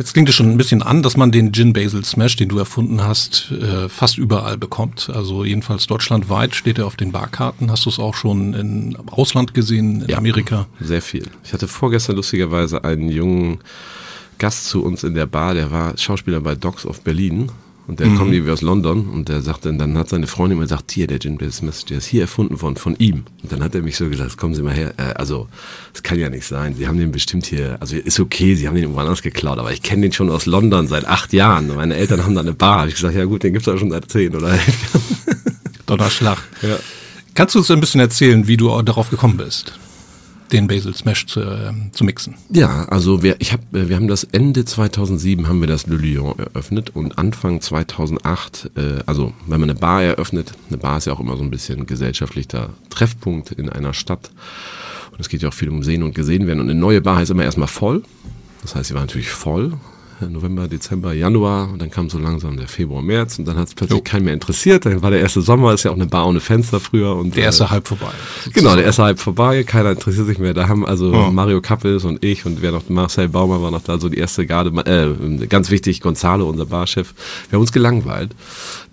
Jetzt 0.01 0.15
klingt 0.15 0.31
es 0.31 0.35
schon 0.35 0.51
ein 0.51 0.57
bisschen 0.57 0.83
an, 0.83 1.03
dass 1.03 1.19
man 1.19 1.31
den 1.31 1.53
Gin 1.53 1.75
Basil 1.75 2.03
Smash, 2.07 2.35
den 2.35 2.49
du 2.49 2.59
erfunden 2.59 3.03
hast, 3.03 3.53
äh, 3.53 3.87
fast 3.91 4.17
überall 4.17 4.57
bekommt. 4.57 5.11
Also 5.13 5.45
jedenfalls 5.45 5.87
deutschlandweit 5.89 6.55
steht 6.55 6.79
er 6.79 6.87
auf 6.87 6.97
den 6.97 7.13
Barkarten. 7.13 7.71
Hast 7.71 7.85
du 7.85 7.91
es 7.91 7.99
auch 7.99 8.15
schon 8.15 8.55
im 8.55 8.97
Ausland 9.11 9.53
gesehen, 9.53 10.01
in 10.01 10.09
ja, 10.09 10.17
Amerika? 10.17 10.69
Sehr 10.81 11.03
viel. 11.03 11.27
Ich 11.45 11.53
hatte 11.53 11.69
vorgestern 11.69 12.17
lustigerweise 12.17 12.83
einen 12.83 13.11
jungen 13.11 13.59
Gast 14.39 14.71
zu 14.71 14.83
uns 14.83 15.05
in 15.05 15.13
der 15.13 15.27
Bar, 15.27 15.53
der 15.53 15.71
war 15.71 15.99
Schauspieler 15.99 16.41
bei 16.41 16.55
Docs 16.55 16.87
of 16.87 17.03
Berlin 17.03 17.53
und 17.91 17.99
der 17.99 18.07
mhm. 18.07 18.19
kommt 18.19 18.33
irgendwie 18.33 18.53
aus 18.53 18.63
London 18.63 19.09
und 19.09 19.29
der 19.29 19.43
sagt 19.43 19.67
dann, 19.67 19.77
dann 19.77 19.99
hat 19.99 20.09
seine 20.09 20.29
Freundin 20.29 20.59
immer 20.59 20.65
gesagt, 20.65 20.93
hier, 20.93 21.09
der 21.09 21.19
Gin 21.19 21.39
Business, 21.39 21.85
der 21.85 21.99
ist 21.99 22.07
hier 22.07 22.21
erfunden 22.21 22.63
worden 22.63 22.77
von 22.77 22.95
ihm. 23.01 23.25
Und 23.43 23.51
dann 23.51 23.65
hat 23.65 23.75
er 23.75 23.83
mich 23.83 23.97
so 23.97 24.09
gesagt, 24.09 24.37
kommen 24.37 24.55
Sie 24.55 24.63
mal 24.63 24.73
her. 24.73 24.95
Äh, 24.97 25.15
also, 25.15 25.49
das 25.93 26.05
kann 26.05 26.17
ja 26.17 26.31
nicht 26.31 26.47
sein. 26.47 26.77
Sie 26.77 26.87
haben 26.87 26.99
den 26.99 27.11
bestimmt 27.11 27.47
hier, 27.47 27.79
also 27.81 27.97
ist 27.97 28.21
okay, 28.21 28.55
Sie 28.55 28.69
haben 28.69 28.77
den 28.77 28.85
irgendwo 28.85 29.01
anders 29.01 29.23
geklaut, 29.23 29.59
aber 29.59 29.73
ich 29.73 29.83
kenne 29.83 30.03
den 30.03 30.13
schon 30.13 30.31
aus 30.31 30.47
London 30.47 30.87
seit 30.87 31.05
acht 31.05 31.33
Jahren. 31.33 31.75
Meine 31.75 31.97
Eltern 31.97 32.23
haben 32.23 32.37
da 32.37 32.43
eine 32.43 32.53
Bar. 32.53 32.87
Ich 32.87 32.95
gesagt, 32.95 33.17
ja 33.17 33.25
gut, 33.25 33.43
den 33.43 33.55
gibt's 33.55 33.67
ja 33.67 33.77
schon 33.77 33.91
seit 33.91 34.09
zehn 34.09 34.37
oder 34.37 34.53
elf 34.53 34.77
Donnerschlag. 35.87 36.39
Ja. 36.63 36.77
Kannst 37.35 37.57
du 37.57 37.59
uns 37.59 37.73
ein 37.73 37.81
bisschen 37.81 38.01
erzählen, 38.01 38.47
wie 38.47 38.57
du 38.57 38.81
darauf 38.83 39.11
gekommen 39.11 39.37
bist? 39.37 39.81
Den 40.53 40.67
Basil 40.67 40.95
Smash 40.95 41.27
zu, 41.27 41.41
äh, 41.41 41.73
zu 41.93 42.05
mixen. 42.05 42.35
Ja, 42.51 42.85
also 42.89 43.23
wir, 43.23 43.37
ich 43.39 43.53
hab, 43.53 43.61
äh, 43.75 43.89
wir 43.89 43.97
haben 43.97 44.09
das 44.09 44.25
Ende 44.25 44.65
2007 44.65 45.49
haben 45.49 45.61
wir 45.61 45.69
das 45.69 45.87
Le 45.87 45.97
Lion 45.97 46.39
eröffnet 46.39 46.91
und 46.91 47.19
Anfang 47.19 47.61
2008, 47.61 48.71
äh, 48.77 49.03
also 49.07 49.33
wenn 49.47 49.61
man 49.61 49.71
eine 49.71 49.79
Bar 49.79 50.03
eröffnet, 50.03 50.53
eine 50.69 50.79
Bar 50.79 50.99
ist 50.99 51.07
ja 51.07 51.13
auch 51.13 51.21
immer 51.21 51.37
so 51.37 51.43
ein 51.43 51.51
bisschen 51.51 51.87
gesellschaftlicher 51.87 52.71
Treffpunkt 52.89 53.53
in 53.53 53.69
einer 53.69 53.95
Stadt 53.95 54.31
und 55.13 55.21
es 55.21 55.29
geht 55.29 55.43
ja 55.43 55.49
auch 55.49 55.55
viel 55.55 55.69
um 55.69 55.83
Sehen 55.83 56.03
und 56.03 56.15
Gesehen 56.15 56.47
werden 56.47 56.61
und 56.61 56.71
eine 56.71 56.79
neue 56.79 57.01
Bar 57.01 57.17
heißt 57.17 57.31
immer 57.31 57.45
erstmal 57.45 57.69
voll. 57.69 58.03
Das 58.63 58.75
heißt, 58.75 58.89
sie 58.89 58.95
war 58.95 59.03
natürlich 59.03 59.31
voll 59.31 59.73
November, 60.29 60.69
Dezember, 60.69 61.13
Januar 61.13 61.71
und 61.73 61.81
dann 61.81 61.91
kam 61.91 62.11
so 62.11 62.19
langsam 62.19 62.57
der 62.57 62.69
Februar, 62.69 63.03
März 63.03 63.39
und 63.39 63.47
dann 63.47 63.57
hat 63.57 63.69
es 63.69 63.75
plötzlich 63.75 64.05
keinen 64.05 64.25
mehr 64.25 64.35
interessiert. 64.35 64.87
Dann 64.87 65.03
war 65.03 65.11
der 65.11 65.21
erste 65.21 65.41
Sommer, 65.41 65.73
ist 65.73 65.85
ja 65.85 65.91
auch 65.91 65.97
eine 65.97 66.07
Bar 66.07 66.27
ohne 66.27 66.41
Fenster 66.41 66.81
früher. 66.81 67.17
Und, 67.17 67.37
der 67.37 67.45
erste 67.45 67.65
äh, 67.65 67.69
Halb 67.69 67.89
vorbei. 67.89 68.11
Genau, 68.53 68.75
der 68.75 68.85
erste 68.85 69.03
Halb 69.05 69.21
vorbei, 69.21 69.65
keiner 69.65 69.93
interessiert 69.93 70.27
sich 70.27 70.39
mehr. 70.39 70.55
Da 70.55 70.69
haben 70.69 70.85
also 70.85 71.13
oh. 71.13 71.31
Mario 71.31 71.61
Kappes 71.61 72.05
und 72.05 72.25
ich 72.25 72.45
und 72.47 72.63
wer 72.63 72.73
noch, 72.73 72.89
Marcel 72.89 73.29
Baumer 73.29 73.63
war 73.63 73.71
noch 73.71 73.83
da, 73.83 73.99
so 73.99 74.09
die 74.09 74.19
erste 74.19 74.47
Garde, 74.47 74.71
äh, 74.85 75.47
ganz 75.47 75.71
wichtig, 75.71 76.01
Gonzalo, 76.01 76.49
unser 76.49 76.67
Barchef. 76.67 77.15
Wir 77.49 77.57
haben 77.57 77.63
uns 77.63 77.73
gelangweilt. 77.73 78.35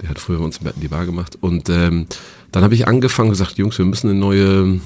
Der 0.02 0.10
hat 0.10 0.20
früher 0.20 0.38
bei 0.38 0.46
uns 0.46 0.60
die 0.76 0.88
Bar 0.88 1.06
gemacht 1.06 1.38
und 1.42 1.70
ähm, 1.70 2.08
dann 2.52 2.64
habe 2.64 2.76
ich 2.76 2.88
angefangen 2.88 3.30
gesagt, 3.30 3.58
Jungs, 3.58 3.78
wir 3.78 3.86
müssen 3.86 4.10
eine 4.10 4.20
neue 4.20 4.80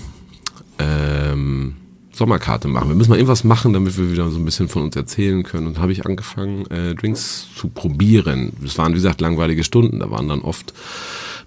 ähm, 0.80 1.76
Sommerkarte 2.14 2.68
machen. 2.68 2.90
Wir 2.90 2.96
müssen 2.96 3.10
mal 3.10 3.16
irgendwas 3.16 3.44
machen, 3.44 3.74
damit 3.74 3.98
wir 3.98 4.12
wieder 4.12 4.30
so 4.30 4.38
ein 4.38 4.46
bisschen 4.46 4.68
von 4.68 4.84
uns 4.84 4.96
erzählen 4.96 5.44
können. 5.44 5.68
Und 5.68 5.80
habe 5.80 5.92
ich 5.92 6.06
angefangen, 6.06 6.66
äh, 6.70 6.94
Drinks 6.96 7.48
zu 7.56 7.70
probieren. 7.70 8.54
Es 8.66 8.78
waren, 8.78 8.92
wie 8.92 8.98
gesagt, 8.98 9.22
langweilige 9.22 9.64
Stunden. 9.64 10.00
Da 10.00 10.12
waren 10.12 10.28
dann 10.28 10.42
oft 10.42 10.74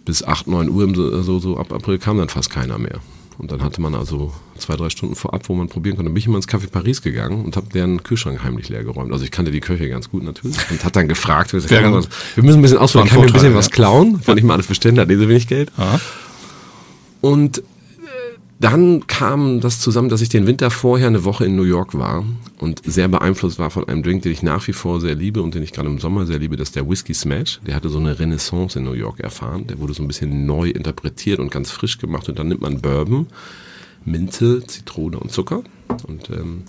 bis 0.04 0.22
8, 0.22 0.46
9 0.46 0.68
Uhr, 0.70 1.22
so, 1.22 1.38
so 1.38 1.58
ab 1.58 1.72
April 1.72 1.98
kam 1.98 2.18
dann 2.18 2.28
fast 2.28 2.50
keiner 2.50 2.78
mehr. 2.78 3.00
Und 3.36 3.50
dann 3.50 3.62
hatte 3.62 3.80
man 3.80 3.94
also 3.94 4.32
zwei, 4.58 4.76
drei 4.76 4.90
Stunden 4.90 5.16
vorab, 5.16 5.48
wo 5.48 5.54
man 5.54 5.68
probieren 5.68 5.96
konnte. 5.96 6.08
Dann 6.08 6.14
bin 6.14 6.20
ich 6.20 6.26
immer 6.26 6.36
ins 6.36 6.48
Café 6.48 6.68
Paris 6.68 7.02
gegangen 7.02 7.44
und 7.44 7.56
habe 7.56 7.66
deren 7.72 8.02
Kühlschrank 8.02 8.42
heimlich 8.44 8.68
leer 8.68 8.84
geräumt. 8.84 9.12
Also 9.12 9.24
ich 9.24 9.32
kannte 9.32 9.50
die 9.50 9.60
Köche 9.60 9.88
ganz 9.88 10.08
gut 10.08 10.22
natürlich 10.22 10.56
und 10.70 10.84
hat 10.84 10.94
dann 10.94 11.08
gefragt, 11.08 11.52
wir, 11.52 11.60
müssen 11.60 12.58
ein 12.58 12.62
bisschen 12.62 12.78
ausprobieren, 12.78 13.08
kann 13.08 13.24
ich 13.24 13.30
ein 13.30 13.32
bisschen 13.32 13.50
ja. 13.50 13.56
was 13.56 13.70
klauen, 13.70 14.20
weil 14.24 14.38
ich 14.38 14.44
mal 14.44 14.54
alles 14.54 14.68
bestellen, 14.68 14.98
hat 15.00 15.08
nicht 15.08 15.18
so 15.18 15.28
wenig 15.28 15.48
Geld. 15.48 15.72
Aha. 15.76 16.00
Und 17.20 17.62
dann 18.64 19.06
kam 19.06 19.60
das 19.60 19.78
zusammen, 19.78 20.08
dass 20.08 20.22
ich 20.22 20.30
den 20.30 20.46
Winter 20.46 20.70
vorher 20.70 21.08
eine 21.08 21.24
Woche 21.24 21.44
in 21.44 21.54
New 21.54 21.64
York 21.64 21.98
war 21.98 22.24
und 22.58 22.80
sehr 22.86 23.08
beeinflusst 23.08 23.58
war 23.58 23.68
von 23.68 23.86
einem 23.86 24.02
Drink, 24.02 24.22
den 24.22 24.32
ich 24.32 24.42
nach 24.42 24.66
wie 24.66 24.72
vor 24.72 25.02
sehr 25.02 25.14
liebe 25.14 25.42
und 25.42 25.54
den 25.54 25.62
ich 25.62 25.72
gerade 25.72 25.90
im 25.90 25.98
Sommer 25.98 26.24
sehr 26.24 26.38
liebe, 26.38 26.56
das 26.56 26.68
ist 26.68 26.76
der 26.76 26.88
Whisky 26.88 27.12
Smash. 27.12 27.60
Der 27.66 27.74
hatte 27.74 27.90
so 27.90 27.98
eine 27.98 28.18
Renaissance 28.18 28.78
in 28.78 28.86
New 28.86 28.94
York 28.94 29.20
erfahren. 29.20 29.66
Der 29.66 29.78
wurde 29.80 29.92
so 29.92 30.02
ein 30.02 30.08
bisschen 30.08 30.46
neu 30.46 30.70
interpretiert 30.70 31.40
und 31.40 31.50
ganz 31.50 31.70
frisch 31.70 31.98
gemacht 31.98 32.26
und 32.30 32.38
dann 32.38 32.48
nimmt 32.48 32.62
man 32.62 32.80
Bourbon, 32.80 33.26
Minze, 34.06 34.66
Zitrone 34.66 35.18
und 35.18 35.30
Zucker 35.30 35.62
und 36.06 36.30
ähm, 36.30 36.62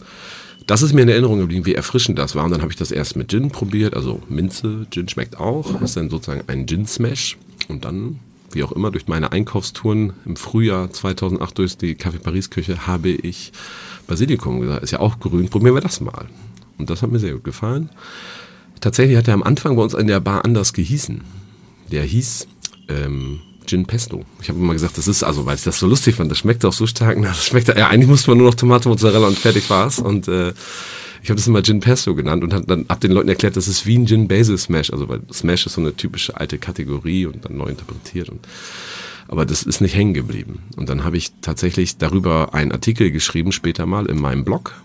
das 0.68 0.82
ist 0.82 0.92
mir 0.92 1.04
in 1.04 1.10
Erinnerung 1.10 1.40
geblieben, 1.40 1.66
wie 1.66 1.76
erfrischend 1.76 2.20
das 2.20 2.36
war. 2.36 2.44
Und 2.44 2.52
dann 2.52 2.62
habe 2.62 2.74
ich 2.74 2.78
das 2.78 2.92
erst 2.92 3.16
mit 3.16 3.30
Gin 3.30 3.52
probiert, 3.52 3.96
also 3.96 4.22
Minze, 4.28 4.88
Gin 4.90 5.08
schmeckt 5.08 5.40
auch. 5.40 5.80
Ist 5.82 5.96
dann 5.96 6.10
sozusagen 6.10 6.44
ein 6.48 6.68
Gin 6.68 6.88
Smash. 6.88 7.38
Und 7.70 7.86
dann 7.86 8.20
wie 8.56 8.64
auch 8.64 8.72
immer, 8.72 8.92
durch 8.92 9.08
meine 9.08 9.32
Einkaufstouren 9.32 10.14
im 10.26 10.36
Frühjahr 10.36 10.92
2008 10.92 11.58
durch 11.58 11.78
die 11.78 11.96
Café 11.96 12.20
Paris 12.20 12.50
Küche 12.50 12.88
habe 12.88 13.10
ich 13.10 13.52
Basilikum 14.08 14.62
gesagt. 14.62 14.84
Ist 14.84 14.92
ja 14.92 15.00
auch 15.00 15.20
grün, 15.20 15.50
probieren 15.50 15.76
wir 15.76 15.82
das 15.82 16.02
mal. 16.02 16.28
Und 16.78 16.90
das 16.90 17.02
hat 17.02 17.12
mir 17.12 17.20
sehr 17.20 17.34
gut 17.34 17.44
gefallen. 17.44 17.90
Tatsächlich 18.82 19.18
hat 19.18 19.28
er 19.28 19.34
am 19.34 19.44
Anfang 19.44 19.76
bei 19.76 19.84
uns 19.84 19.94
in 19.94 20.08
der 20.08 20.20
Bar 20.20 20.46
anders 20.46 20.74
gehießen. 20.74 21.22
Der 21.92 22.04
hieß 22.04 22.48
ähm, 22.90 23.42
Gin 23.66 23.86
Pesto. 23.86 24.24
Ich 24.42 24.50
habe 24.50 24.60
immer 24.60 24.74
gesagt, 24.74 24.98
das 24.98 25.08
ist, 25.08 25.24
also 25.24 25.46
weil 25.46 25.56
ich 25.56 25.64
das 25.64 25.80
so 25.80 25.88
lustig 25.88 26.16
fand, 26.16 26.30
das 26.30 26.40
schmeckt 26.40 26.66
auch 26.66 26.74
so 26.74 26.88
stark. 26.88 27.22
Das 27.22 27.46
schmeckt, 27.46 27.68
ja, 27.68 27.88
eigentlich 27.88 28.10
musste 28.10 28.32
man 28.32 28.40
nur 28.40 28.48
noch 28.48 28.56
Tomate, 28.56 28.90
Mozzarella 28.90 29.28
und 29.28 29.38
fertig 29.38 29.70
war's. 29.70 30.00
Und 30.00 30.28
äh, 30.28 30.54
ich 31.26 31.30
habe 31.32 31.38
das 31.38 31.48
immer 31.48 31.64
Gin 31.64 31.80
Pesto 31.80 32.14
genannt 32.14 32.44
und 32.44 32.54
hab 32.54 32.68
dann 32.68 32.86
hab 32.88 33.02
den 33.02 33.12
Leuten 33.12 33.30
erklärt, 33.30 33.58
das 33.58 33.68
ist 33.68 33.88
wie 33.88 33.98
ein 33.98 34.06
Gin 34.06 34.28
Basil 34.28 34.60
Smash, 34.60 34.94
also 34.94 35.10
weil 35.10 35.22
Smash 35.34 35.66
ist 35.66 35.74
so 35.74 35.82
eine 35.82 35.96
typische 35.96 36.38
alte 36.38 36.60
Kategorie 36.60 37.26
und 37.26 37.44
dann 37.44 37.58
neu 37.58 37.66
interpretiert 37.66 38.30
und 38.30 38.48
aber 39.28 39.44
das 39.48 39.64
ist 39.64 39.82
nicht 39.82 39.96
hängen 39.96 40.14
geblieben. 40.14 40.60
Und 40.76 40.88
dann 40.88 41.04
habe 41.04 41.18
ich 41.18 41.32
tatsächlich 41.42 41.98
darüber 41.98 42.54
einen 42.54 42.72
Artikel 42.72 43.10
geschrieben, 43.10 43.52
später 43.52 43.88
mal 43.88 44.06
in 44.06 44.22
meinem 44.22 44.46
Blog, 44.46 44.76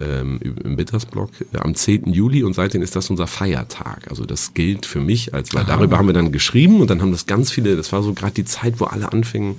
ähm, 0.00 0.40
im 0.42 0.76
Bittersblog, 0.76 1.28
äh, 1.52 1.58
am 1.58 1.74
10. 1.74 2.10
Juli 2.10 2.42
und 2.42 2.54
seitdem 2.54 2.80
ist 2.80 2.96
das 2.96 3.10
unser 3.10 3.26
Feiertag. 3.26 4.08
Also 4.08 4.24
das 4.24 4.54
gilt 4.54 4.86
für 4.86 5.00
mich 5.00 5.34
als, 5.34 5.52
weil 5.52 5.64
Aha. 5.64 5.76
darüber 5.76 5.98
haben 5.98 6.06
wir 6.06 6.14
dann 6.14 6.32
geschrieben 6.32 6.80
und 6.80 6.88
dann 6.88 7.02
haben 7.02 7.12
das 7.12 7.26
ganz 7.26 7.50
viele, 7.50 7.76
das 7.76 7.92
war 7.92 8.02
so 8.02 8.14
gerade 8.14 8.32
die 8.32 8.46
Zeit, 8.46 8.80
wo 8.80 8.86
alle 8.86 9.12
anfingen, 9.12 9.58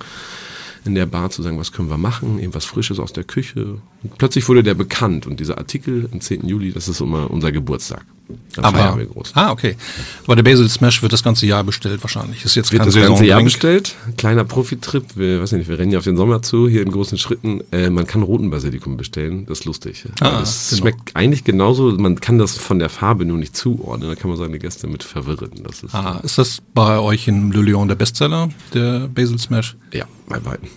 in 0.84 0.94
der 0.94 1.06
Bar 1.06 1.30
zu 1.30 1.42
sagen, 1.42 1.58
was 1.58 1.72
können 1.72 1.90
wir 1.90 1.96
machen, 1.96 2.38
irgendwas 2.38 2.64
Frisches 2.64 2.98
aus 2.98 3.12
der 3.12 3.24
Küche. 3.24 3.78
Und 4.02 4.18
plötzlich 4.18 4.48
wurde 4.48 4.62
der 4.62 4.74
bekannt 4.74 5.26
und 5.26 5.40
dieser 5.40 5.58
Artikel 5.58 6.08
am 6.12 6.20
10. 6.20 6.46
Juli, 6.46 6.72
das 6.72 6.88
ist 6.88 7.00
immer 7.00 7.30
unser 7.30 7.52
Geburtstag. 7.52 8.04
Dann 8.54 8.64
Aber, 8.64 8.96
wir 8.96 9.06
groß. 9.06 9.32
Ah, 9.34 9.50
okay. 9.50 9.76
Aber 10.24 10.36
der 10.36 10.42
Basil 10.42 10.68
Smash 10.68 11.02
wird 11.02 11.12
das 11.12 11.22
ganze 11.22 11.44
Jahr 11.44 11.62
bestellt 11.62 12.02
wahrscheinlich. 12.02 12.44
Ist 12.44 12.54
jetzt 12.54 12.72
wird 12.72 12.86
das 12.86 12.94
ganze 12.94 13.24
Jahr 13.26 13.42
bestellt. 13.42 13.94
Kleiner 14.16 14.44
Profitrip. 14.44 15.04
Wir, 15.16 15.42
weiß 15.42 15.52
nicht, 15.52 15.68
wir 15.68 15.78
rennen 15.78 15.92
ja 15.92 15.98
auf 15.98 16.04
den 16.04 16.16
Sommer 16.16 16.40
zu, 16.40 16.68
hier 16.68 16.82
in 16.82 16.90
großen 16.90 17.18
Schritten. 17.18 17.62
Äh, 17.70 17.90
man 17.90 18.06
kann 18.06 18.22
roten 18.22 18.50
Basilikum 18.50 18.96
bestellen. 18.96 19.44
Das 19.46 19.60
ist 19.60 19.64
lustig. 19.66 20.06
Ah, 20.20 20.40
das 20.40 20.70
genau. 20.70 20.80
schmeckt 20.80 21.14
eigentlich 21.14 21.44
genauso. 21.44 21.92
Man 21.92 22.18
kann 22.20 22.38
das 22.38 22.56
von 22.56 22.78
der 22.78 22.88
Farbe 22.88 23.26
nur 23.26 23.36
nicht 23.36 23.56
zuordnen. 23.56 24.08
Da 24.08 24.14
kann 24.14 24.30
man 24.30 24.38
seine 24.38 24.58
Gäste 24.58 24.86
mit 24.86 25.02
verwirren. 25.02 25.50
Das 25.62 25.82
ist, 25.82 25.94
ah, 25.94 26.20
ist 26.22 26.38
das 26.38 26.62
bei 26.72 26.98
euch 26.98 27.28
in 27.28 27.52
Le 27.52 27.60
Lyon 27.60 27.88
der 27.88 27.96
Bestseller, 27.96 28.48
der 28.72 29.08
Basil 29.08 29.38
Smash? 29.38 29.76
Ja, 29.92 30.06
bei 30.28 30.38
beiden. 30.38 30.68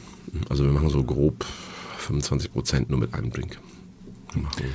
Also 0.50 0.66
wir 0.66 0.72
machen 0.72 0.90
so 0.90 1.04
grob 1.04 1.46
25 2.00 2.52
Prozent 2.52 2.90
nur 2.90 3.00
mit 3.00 3.14
einem 3.14 3.32
Drink. 3.32 3.58
Machen 4.36 4.66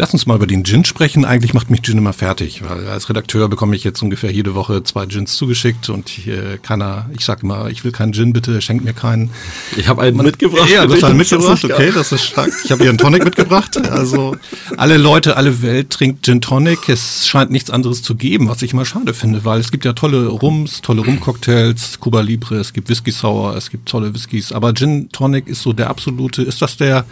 Lass 0.00 0.14
uns 0.14 0.24
mal 0.24 0.36
über 0.36 0.46
den 0.46 0.64
Gin 0.64 0.86
sprechen. 0.86 1.26
Eigentlich 1.26 1.52
macht 1.52 1.68
mich 1.68 1.82
Gin 1.82 1.98
immer 1.98 2.14
fertig, 2.14 2.62
weil 2.66 2.88
als 2.88 3.10
Redakteur 3.10 3.50
bekomme 3.50 3.76
ich 3.76 3.84
jetzt 3.84 4.02
ungefähr 4.02 4.32
jede 4.32 4.54
Woche 4.54 4.82
zwei 4.82 5.04
Gins 5.04 5.36
zugeschickt 5.36 5.90
und 5.90 6.26
äh, 6.26 6.56
keiner, 6.56 7.10
ich 7.12 7.22
sag 7.22 7.42
immer, 7.42 7.68
ich 7.68 7.84
will 7.84 7.92
keinen 7.92 8.14
Gin, 8.14 8.32
bitte 8.32 8.62
schenkt 8.62 8.82
mir 8.82 8.94
keinen. 8.94 9.28
Ich 9.76 9.88
habe 9.88 10.00
einen 10.00 10.16
Man, 10.16 10.24
mitgebracht. 10.24 10.70
Ja, 10.70 10.86
du 10.86 10.94
hast 10.94 11.04
einen 11.04 11.18
mitgebracht, 11.18 11.62
okay, 11.66 11.92
das 11.94 12.12
ist 12.12 12.24
stark. 12.24 12.50
Ich 12.64 12.72
habe 12.72 12.80
hier 12.80 12.88
einen 12.88 12.96
Tonic 12.96 13.24
mitgebracht. 13.24 13.76
Also 13.90 14.38
alle 14.78 14.96
Leute, 14.96 15.36
alle 15.36 15.60
Welt 15.60 15.90
trinkt 15.90 16.24
Gin 16.24 16.40
Tonic. 16.40 16.88
Es 16.88 17.26
scheint 17.28 17.50
nichts 17.50 17.68
anderes 17.68 18.02
zu 18.02 18.14
geben, 18.14 18.48
was 18.48 18.62
ich 18.62 18.72
immer 18.72 18.86
schade 18.86 19.12
finde, 19.12 19.44
weil 19.44 19.60
es 19.60 19.70
gibt 19.70 19.84
ja 19.84 19.92
tolle 19.92 20.28
Rums, 20.28 20.80
tolle 20.80 21.02
Rumcocktails, 21.02 22.00
Cuba 22.00 22.22
Libre, 22.22 22.56
es 22.56 22.72
gibt 22.72 22.88
Whisky 22.88 23.10
Sour, 23.10 23.54
es 23.54 23.68
gibt 23.68 23.86
tolle 23.86 24.14
Whiskys, 24.14 24.50
aber 24.50 24.72
Gin 24.72 25.10
Tonic 25.12 25.46
ist 25.46 25.60
so 25.60 25.74
der 25.74 25.90
absolute, 25.90 26.40
ist 26.40 26.62
das 26.62 26.78
der 26.78 27.04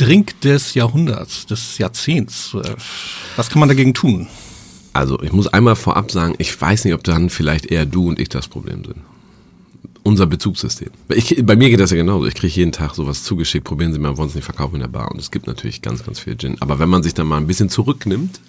Drink 0.00 0.40
des 0.40 0.72
Jahrhunderts, 0.72 1.44
des 1.44 1.76
Jahrzehnts. 1.76 2.56
Was 3.36 3.50
kann 3.50 3.60
man 3.60 3.68
dagegen 3.68 3.92
tun? 3.92 4.28
Also 4.94 5.20
ich 5.22 5.32
muss 5.32 5.46
einmal 5.46 5.76
vorab 5.76 6.10
sagen, 6.10 6.34
ich 6.38 6.58
weiß 6.58 6.86
nicht, 6.86 6.94
ob 6.94 7.04
dann 7.04 7.28
vielleicht 7.28 7.66
eher 7.66 7.84
du 7.84 8.08
und 8.08 8.18
ich 8.18 8.30
das 8.30 8.48
Problem 8.48 8.82
sind. 8.84 8.96
Unser 10.02 10.26
Bezugssystem. 10.26 10.88
Ich, 11.10 11.44
bei 11.44 11.54
mir 11.54 11.68
geht 11.68 11.80
das 11.80 11.90
ja 11.90 11.98
genauso. 11.98 12.26
Ich 12.26 12.34
kriege 12.34 12.54
jeden 12.54 12.72
Tag 12.72 12.94
sowas 12.94 13.22
zugeschickt, 13.22 13.64
probieren 13.64 13.92
Sie 13.92 13.98
mal, 13.98 14.16
wollen 14.16 14.30
Sie 14.30 14.36
nicht 14.36 14.46
verkaufen 14.46 14.76
in 14.76 14.80
der 14.80 14.88
Bar. 14.88 15.10
Und 15.10 15.20
es 15.20 15.30
gibt 15.30 15.46
natürlich 15.46 15.82
ganz, 15.82 16.02
ganz 16.02 16.18
viel 16.18 16.36
Gin. 16.38 16.56
Aber 16.60 16.78
wenn 16.78 16.88
man 16.88 17.02
sich 17.02 17.12
dann 17.12 17.26
mal 17.26 17.36
ein 17.36 17.46
bisschen 17.46 17.68
zurücknimmt, 17.68 18.40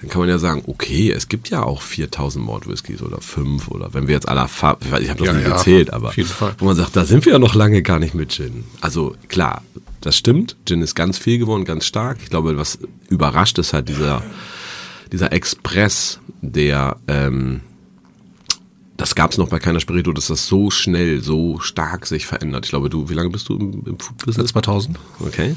dann 0.00 0.08
kann 0.08 0.20
man 0.20 0.28
ja 0.28 0.38
sagen, 0.38 0.62
okay, 0.68 1.10
es 1.10 1.26
gibt 1.26 1.50
ja 1.50 1.64
auch 1.64 1.82
4000 1.82 2.44
Mordwhiskys 2.44 3.02
oder 3.02 3.20
5 3.20 3.66
oder 3.66 3.92
wenn 3.94 4.06
wir 4.06 4.14
jetzt 4.14 4.28
aller 4.28 4.46
Farben, 4.46 4.86
ich 4.86 5.10
habe 5.10 5.18
das 5.18 5.26
ja, 5.26 5.32
nicht 5.32 5.48
ja, 5.48 5.56
gezählt, 5.56 5.92
aber 5.92 6.12
wo 6.58 6.66
man 6.66 6.76
sagt, 6.76 6.94
da 6.94 7.04
sind 7.04 7.24
wir 7.24 7.32
ja 7.32 7.40
noch 7.40 7.56
lange 7.56 7.82
gar 7.82 7.98
nicht 7.98 8.14
mit 8.14 8.30
Gin. 8.30 8.62
Also 8.80 9.16
klar, 9.26 9.62
das 10.00 10.16
stimmt. 10.16 10.56
Gin 10.66 10.82
ist 10.82 10.94
ganz 10.94 11.18
viel 11.18 11.38
geworden, 11.38 11.64
ganz 11.64 11.86
stark. 11.86 12.18
Ich 12.22 12.30
glaube, 12.30 12.56
was 12.56 12.78
überrascht 13.08 13.58
ist 13.58 13.72
halt 13.72 13.88
dieser, 13.88 14.22
dieser 15.12 15.32
Express, 15.32 16.20
der, 16.40 16.96
ähm, 17.08 17.60
das 18.96 19.14
gab 19.14 19.32
es 19.32 19.38
noch 19.38 19.48
bei 19.48 19.58
keiner 19.58 19.80
Spirito, 19.80 20.12
dass 20.12 20.28
das 20.28 20.46
so 20.46 20.70
schnell, 20.70 21.22
so 21.22 21.58
stark 21.60 22.06
sich 22.06 22.26
verändert. 22.26 22.64
Ich 22.64 22.70
glaube, 22.70 22.90
du, 22.90 23.08
wie 23.08 23.14
lange 23.14 23.30
bist 23.30 23.48
du 23.48 23.56
im, 23.56 23.84
im 23.86 23.98
Food 23.98 24.18
Business? 24.18 24.50
2000. 24.50 24.98
Okay. 25.20 25.56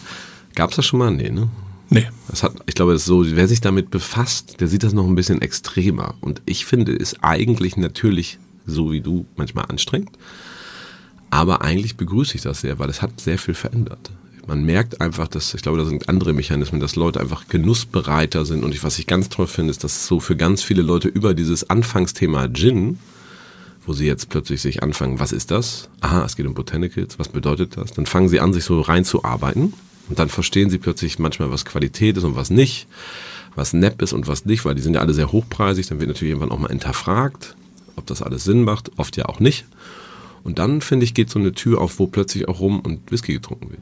Gab 0.55 0.71
es 0.71 0.75
das 0.75 0.85
schon 0.85 0.99
mal? 0.99 1.11
Nee, 1.11 1.29
ne? 1.29 1.49
Nee. 1.89 2.07
Das 2.27 2.43
hat, 2.43 2.53
ich 2.65 2.75
glaube, 2.75 2.93
das 2.93 3.01
ist 3.01 3.07
so, 3.07 3.23
wer 3.35 3.47
sich 3.47 3.61
damit 3.61 3.91
befasst, 3.91 4.59
der 4.59 4.67
sieht 4.67 4.83
das 4.83 4.93
noch 4.93 5.05
ein 5.05 5.15
bisschen 5.15 5.41
extremer. 5.41 6.15
Und 6.21 6.41
ich 6.45 6.65
finde 6.65 6.95
es 6.95 7.21
eigentlich 7.21 7.77
natürlich, 7.77 8.39
so 8.65 8.91
wie 8.91 9.01
du, 9.01 9.25
manchmal 9.35 9.65
anstrengend. 9.65 10.11
Aber 11.29 11.61
eigentlich 11.61 11.95
begrüße 11.95 12.35
ich 12.35 12.41
das 12.41 12.61
sehr, 12.61 12.79
weil 12.79 12.89
es 12.89 13.01
hat 13.01 13.19
sehr 13.19 13.37
viel 13.37 13.53
verändert 13.53 14.11
man 14.47 14.63
merkt 14.63 15.01
einfach, 15.01 15.27
dass, 15.27 15.53
ich 15.53 15.61
glaube, 15.61 15.77
da 15.77 15.85
sind 15.85 16.09
andere 16.09 16.33
Mechanismen, 16.33 16.81
dass 16.81 16.95
Leute 16.95 17.19
einfach 17.19 17.47
genussbereiter 17.47 18.45
sind. 18.45 18.63
Und 18.63 18.73
ich, 18.73 18.83
was 18.83 18.99
ich 18.99 19.07
ganz 19.07 19.29
toll 19.29 19.47
finde, 19.47 19.71
ist, 19.71 19.83
dass 19.83 20.07
so 20.07 20.19
für 20.19 20.35
ganz 20.35 20.63
viele 20.63 20.81
Leute 20.81 21.07
über 21.07 21.33
dieses 21.33 21.69
Anfangsthema 21.69 22.47
Gin, 22.47 22.99
wo 23.85 23.93
sie 23.93 24.05
jetzt 24.05 24.29
plötzlich 24.29 24.61
sich 24.61 24.83
anfangen, 24.83 25.19
was 25.19 25.31
ist 25.31 25.51
das? 25.51 25.89
Aha, 26.01 26.23
es 26.25 26.35
geht 26.35 26.45
um 26.45 26.53
Botanicals, 26.53 27.19
was 27.19 27.29
bedeutet 27.29 27.77
das? 27.77 27.93
Dann 27.93 28.05
fangen 28.05 28.29
sie 28.29 28.39
an, 28.39 28.53
sich 28.53 28.63
so 28.63 28.81
reinzuarbeiten. 28.81 29.73
Und 30.09 30.19
dann 30.19 30.29
verstehen 30.29 30.69
sie 30.69 30.77
plötzlich 30.77 31.19
manchmal, 31.19 31.51
was 31.51 31.65
Qualität 31.65 32.17
ist 32.17 32.23
und 32.23 32.35
was 32.35 32.49
nicht, 32.49 32.87
was 33.55 33.73
Nepp 33.73 34.01
ist 34.01 34.13
und 34.13 34.27
was 34.27 34.45
nicht, 34.45 34.65
weil 34.65 34.75
die 34.75 34.81
sind 34.81 34.95
ja 34.95 35.01
alle 35.01 35.13
sehr 35.13 35.31
hochpreisig. 35.31 35.87
Dann 35.87 35.99
wird 35.99 36.09
natürlich 36.09 36.31
irgendwann 36.31 36.51
auch 36.51 36.59
mal 36.59 36.69
hinterfragt, 36.69 37.55
ob 37.95 38.07
das 38.07 38.21
alles 38.21 38.43
Sinn 38.43 38.63
macht, 38.63 38.91
oft 38.97 39.15
ja 39.17 39.25
auch 39.25 39.39
nicht. 39.39 39.65
Und 40.43 40.59
dann, 40.59 40.81
finde 40.81 41.03
ich, 41.05 41.13
geht 41.13 41.29
so 41.29 41.39
eine 41.39 41.53
Tür 41.53 41.79
auf, 41.79 41.99
wo 41.99 42.07
plötzlich 42.07 42.47
auch 42.47 42.59
Rum 42.59 42.79
und 42.79 43.11
Whisky 43.11 43.33
getrunken 43.33 43.69
wird. 43.69 43.81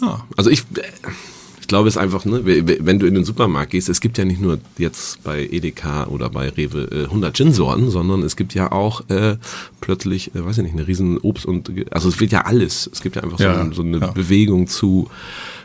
Ja. 0.00 0.24
Also 0.36 0.50
ich, 0.50 0.64
ich 1.60 1.66
glaube 1.68 1.88
es 1.88 1.96
ist 1.96 2.00
einfach, 2.00 2.24
ne, 2.24 2.44
wenn 2.44 2.98
du 2.98 3.06
in 3.06 3.14
den 3.14 3.24
Supermarkt 3.24 3.72
gehst, 3.72 3.88
es 3.88 4.00
gibt 4.00 4.18
ja 4.18 4.24
nicht 4.24 4.40
nur 4.40 4.58
jetzt 4.78 5.22
bei 5.24 5.46
Edeka 5.50 6.06
oder 6.06 6.30
bei 6.30 6.48
Rewe 6.48 6.88
100 7.04 7.30
äh, 7.30 7.32
Gin-Sorten, 7.32 7.90
sondern 7.90 8.22
es 8.22 8.36
gibt 8.36 8.54
ja 8.54 8.72
auch 8.72 9.08
äh, 9.08 9.36
plötzlich, 9.80 10.34
äh, 10.34 10.44
weiß 10.44 10.58
ich 10.58 10.64
nicht, 10.64 10.74
eine 10.74 10.86
riesen 10.86 11.18
Obst 11.18 11.46
und, 11.46 11.70
also 11.90 12.08
es 12.08 12.20
wird 12.20 12.32
ja 12.32 12.42
alles. 12.42 12.88
Es 12.92 13.02
gibt 13.02 13.16
ja 13.16 13.22
einfach 13.22 13.38
ja, 13.38 13.64
so, 13.66 13.72
so, 13.72 13.82
eine 13.82 13.98
ja. 13.98 14.06
Bewegung 14.08 14.66
zu 14.66 15.10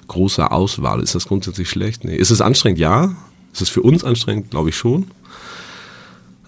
großer 0.07 0.51
Auswahl. 0.51 1.01
Ist 1.01 1.15
das 1.15 1.27
grundsätzlich 1.27 1.69
schlecht? 1.69 2.03
Nee. 2.03 2.15
Ist 2.15 2.31
es 2.31 2.41
anstrengend? 2.41 2.79
Ja. 2.79 3.15
Ist 3.53 3.61
es 3.61 3.69
für 3.69 3.81
uns 3.81 4.03
anstrengend? 4.03 4.51
Glaube 4.51 4.69
ich 4.69 4.75
schon. 4.75 5.05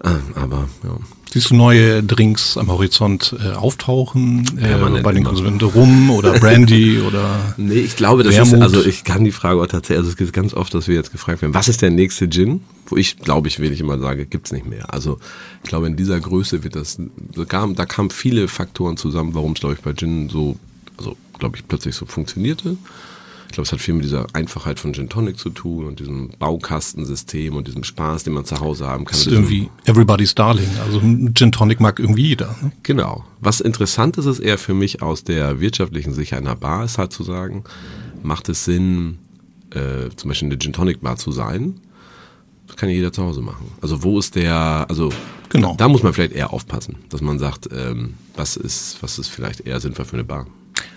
Ähm, 0.03 0.21
aber 0.35 0.67
ja. 0.83 0.97
Siehst 1.35 1.49
du 1.49 1.55
neue 1.55 2.01
Drinks 2.01 2.55
am 2.55 2.69
Horizont 2.69 3.35
äh, 3.43 3.51
auftauchen 3.55 4.45
äh, 4.57 5.01
bei 5.01 5.11
den. 5.11 5.25
Konsumenten? 5.25 5.65
Rum 5.65 6.09
oder 6.11 6.31
Brandy 6.39 7.01
oder 7.07 7.53
Nee, 7.57 7.79
ich 7.79 7.97
glaube, 7.97 8.23
das 8.23 8.35
Wermut. 8.35 8.53
ist, 8.53 8.61
also 8.61 8.85
ich 8.85 9.03
kann 9.03 9.25
die 9.25 9.33
Frage 9.33 9.61
auch 9.61 9.67
tatsächlich, 9.67 9.97
also 9.97 10.11
es 10.11 10.15
gibt 10.15 10.31
ganz 10.31 10.53
oft, 10.53 10.73
dass 10.73 10.87
wir 10.87 10.95
jetzt 10.95 11.11
gefragt 11.11 11.41
werden, 11.41 11.53
was 11.53 11.67
ist 11.67 11.81
der 11.81 11.91
nächste 11.91 12.29
Gin? 12.29 12.61
Wo 12.85 12.95
ich, 12.95 13.17
glaube 13.17 13.49
ich, 13.49 13.59
wirklich 13.59 13.81
immer 13.81 13.99
sage, 13.99 14.25
gibt's 14.25 14.53
nicht 14.53 14.65
mehr. 14.65 14.93
Also 14.93 15.19
ich 15.61 15.69
glaube, 15.69 15.87
in 15.87 15.97
dieser 15.97 16.21
Größe 16.21 16.63
wird 16.63 16.77
das, 16.77 16.99
da 17.35 17.43
kamen, 17.43 17.75
da 17.75 17.85
kamen 17.85 18.11
viele 18.11 18.47
Faktoren 18.47 18.95
zusammen, 18.95 19.33
warum 19.33 19.53
es, 19.53 19.59
glaube 19.59 19.75
ich, 19.75 19.81
bei 19.81 19.91
Gin 19.91 20.29
so, 20.29 20.55
also 20.97 21.17
glaube 21.37 21.57
ich, 21.57 21.67
plötzlich 21.67 21.95
so 21.95 22.05
funktionierte. 22.05 22.77
Ich 23.55 23.57
glaube, 23.57 23.67
es 23.67 23.71
hat 23.71 23.79
viel 23.79 23.93
mit 23.93 24.03
dieser 24.03 24.27
Einfachheit 24.33 24.81
von 24.81 24.91
Gin 24.93 25.07
Tonic 25.07 25.39
zu 25.39 25.49
tun 25.49 25.85
und 25.85 26.01
diesem 26.01 26.27
Baukastensystem 26.39 27.55
und 27.55 27.69
diesem 27.69 27.85
Spaß, 27.85 28.25
den 28.25 28.33
man 28.33 28.43
zu 28.43 28.59
Hause 28.59 28.85
haben 28.85 29.05
kann. 29.05 29.17
ist 29.17 29.27
Und 29.27 29.31
diesem- 29.31 29.43
irgendwie 29.45 29.69
Everybody's 29.85 30.35
Darling. 30.35 30.67
Also 30.85 30.99
Gin 31.33 31.53
Tonic 31.53 31.79
mag 31.79 31.97
irgendwie 32.01 32.27
jeder. 32.27 32.53
Ne? 32.61 32.73
Genau. 32.83 33.23
Was 33.39 33.61
interessant 33.61 34.17
ist, 34.17 34.25
ist 34.25 34.39
eher 34.39 34.57
für 34.57 34.73
mich 34.73 35.01
aus 35.01 35.23
der 35.23 35.61
wirtschaftlichen 35.61 36.13
Sicht 36.13 36.33
einer 36.33 36.53
Bar, 36.57 36.83
ist 36.83 36.97
halt 36.97 37.13
zu 37.13 37.23
sagen, 37.23 37.63
macht 38.23 38.49
es 38.49 38.65
Sinn, 38.65 39.19
äh, 39.69 40.09
zum 40.17 40.27
Beispiel 40.27 40.49
eine 40.49 40.59
Gin 40.59 40.73
Tonic 40.73 40.99
Bar 40.99 41.15
zu 41.15 41.31
sein? 41.31 41.79
Das 42.67 42.75
kann 42.75 42.89
ja 42.89 42.95
jeder 42.95 43.13
zu 43.13 43.23
Hause 43.23 43.39
machen. 43.39 43.67
Also 43.79 44.03
wo 44.03 44.19
ist 44.19 44.35
der, 44.35 44.85
also 44.89 45.13
Genau. 45.47 45.75
da 45.77 45.87
muss 45.87 46.03
man 46.03 46.11
vielleicht 46.11 46.33
eher 46.33 46.51
aufpassen, 46.51 46.97
dass 47.07 47.21
man 47.21 47.39
sagt, 47.39 47.69
ähm, 47.71 48.15
was 48.35 48.57
ist, 48.57 48.97
was 49.01 49.17
ist 49.17 49.29
vielleicht 49.29 49.61
eher 49.61 49.79
sinnvoll 49.79 50.03
für 50.03 50.13
eine 50.17 50.25
Bar? 50.25 50.45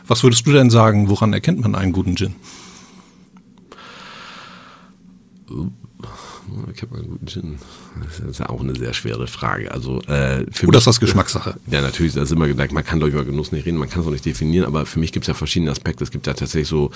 Was 0.09 0.23
würdest 0.23 0.47
du 0.47 0.53
denn 0.53 0.71
sagen, 0.71 1.09
woran 1.09 1.33
erkennt 1.33 1.61
man 1.61 1.75
einen 1.75 1.93
guten 1.93 2.17
Gin? 2.17 2.35
Ich 6.75 6.83
habe 6.83 6.97
einen 6.97 7.09
guten 7.11 7.27
Gin. 7.27 7.59
Das 8.03 8.21
ist 8.21 8.39
ja 8.41 8.49
auch 8.49 8.61
eine 8.61 8.75
sehr 8.75 8.93
schwere 8.95 9.27
Frage. 9.27 9.71
Also 9.71 10.01
äh, 10.03 10.47
für 10.51 10.67
Oder 10.67 10.79
ist 10.79 10.83
mich- 10.83 10.85
das 10.85 11.01
Geschmackssache? 11.01 11.57
Ja, 11.71 11.81
natürlich, 11.83 12.15
das 12.15 12.25
ist 12.25 12.33
immer 12.33 12.47
gedacht, 12.49 12.73
man 12.73 12.85
kann, 12.85 12.99
glaube 12.99 13.11
ich, 13.11 13.15
über 13.15 13.25
Genuss 13.25 13.53
nicht 13.53 13.67
reden, 13.67 13.77
man 13.79 13.89
kann 13.91 14.01
es 14.03 14.07
auch 14.07 14.11
nicht 14.13 14.25
definieren, 14.25 14.67
aber 14.67 14.87
für 14.87 14.99
mich 14.99 15.13
gibt 15.13 15.25
es 15.25 15.29
ja 15.29 15.35
verschiedene 15.35 15.71
Aspekte. 15.71 16.05
Es 16.05 16.11
gibt 16.11 16.27
ja 16.27 16.35
tatsächlich 16.35 16.69
so, 16.69 16.91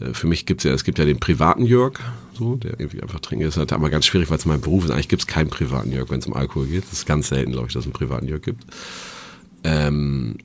äh, 0.00 0.12
für 0.12 0.26
mich 0.26 0.44
gibt 0.46 0.60
es 0.60 0.64
ja, 0.64 0.72
es 0.72 0.84
gibt 0.84 0.98
ja 0.98 1.04
den 1.04 1.18
privaten 1.20 1.64
Jörg, 1.64 1.98
so, 2.34 2.56
der 2.56 2.78
irgendwie 2.78 3.02
einfach 3.02 3.20
trinkt. 3.20 3.44
Das 3.44 3.54
ist 3.54 3.58
halt 3.58 3.72
aber 3.72 3.90
ganz 3.90 4.06
schwierig, 4.06 4.28
weil 4.30 4.38
es 4.38 4.44
mein 4.46 4.60
Beruf 4.60 4.84
ist. 4.84 4.90
Eigentlich 4.90 5.08
gibt 5.08 5.22
es 5.22 5.26
keinen 5.26 5.48
privaten 5.50 5.90
Jörg, 5.92 6.10
wenn 6.10 6.20
es 6.20 6.26
um 6.26 6.34
Alkohol 6.34 6.66
geht. 6.66 6.84
Das 6.84 6.92
ist 6.92 7.06
ganz 7.06 7.28
selten, 7.28 7.52
glaube 7.52 7.68
ich, 7.68 7.72
dass 7.72 7.80
es 7.82 7.86
einen 7.86 7.94
privaten 7.94 8.28
Jörg 8.28 8.42
gibt. 8.42 8.64
Ähm, 9.64 10.36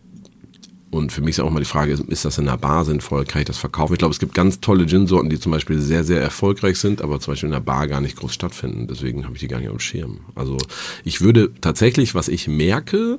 und 0.93 1.11
für 1.11 1.21
mich 1.21 1.31
ist 1.31 1.39
auch 1.39 1.49
mal 1.49 1.59
die 1.59 1.65
Frage, 1.65 1.91
ist, 1.91 2.23
das 2.23 2.37
in 2.37 2.47
einer 2.47 2.57
Bar 2.57 2.85
sinnvoll? 2.85 3.25
Kann 3.25 3.41
ich 3.41 3.47
das 3.47 3.57
verkaufen? 3.57 3.93
Ich 3.93 3.99
glaube, 3.99 4.13
es 4.13 4.19
gibt 4.19 4.35
ganz 4.35 4.59
tolle 4.59 4.85
Gin-Sorten, 4.85 5.27
die 5.27 5.39
zum 5.39 5.51
Beispiel 5.51 5.79
sehr, 5.79 6.03
sehr 6.03 6.21
erfolgreich 6.21 6.77
sind, 6.77 7.01
aber 7.01 7.19
zum 7.19 7.31
Beispiel 7.31 7.49
in 7.49 7.55
einer 7.55 7.63
Bar 7.63 7.87
gar 7.87 7.99
nicht 7.99 8.15
groß 8.15 8.31
stattfinden. 8.31 8.85
Deswegen 8.87 9.23
habe 9.23 9.33
ich 9.33 9.39
die 9.39 9.47
gar 9.47 9.57
nicht 9.57 9.71
dem 9.71 9.79
Schirm. 9.79 10.19
Also 10.35 10.57
ich 11.03 11.21
würde 11.21 11.51
tatsächlich, 11.61 12.13
was 12.13 12.27
ich 12.27 12.47
merke, 12.47 13.17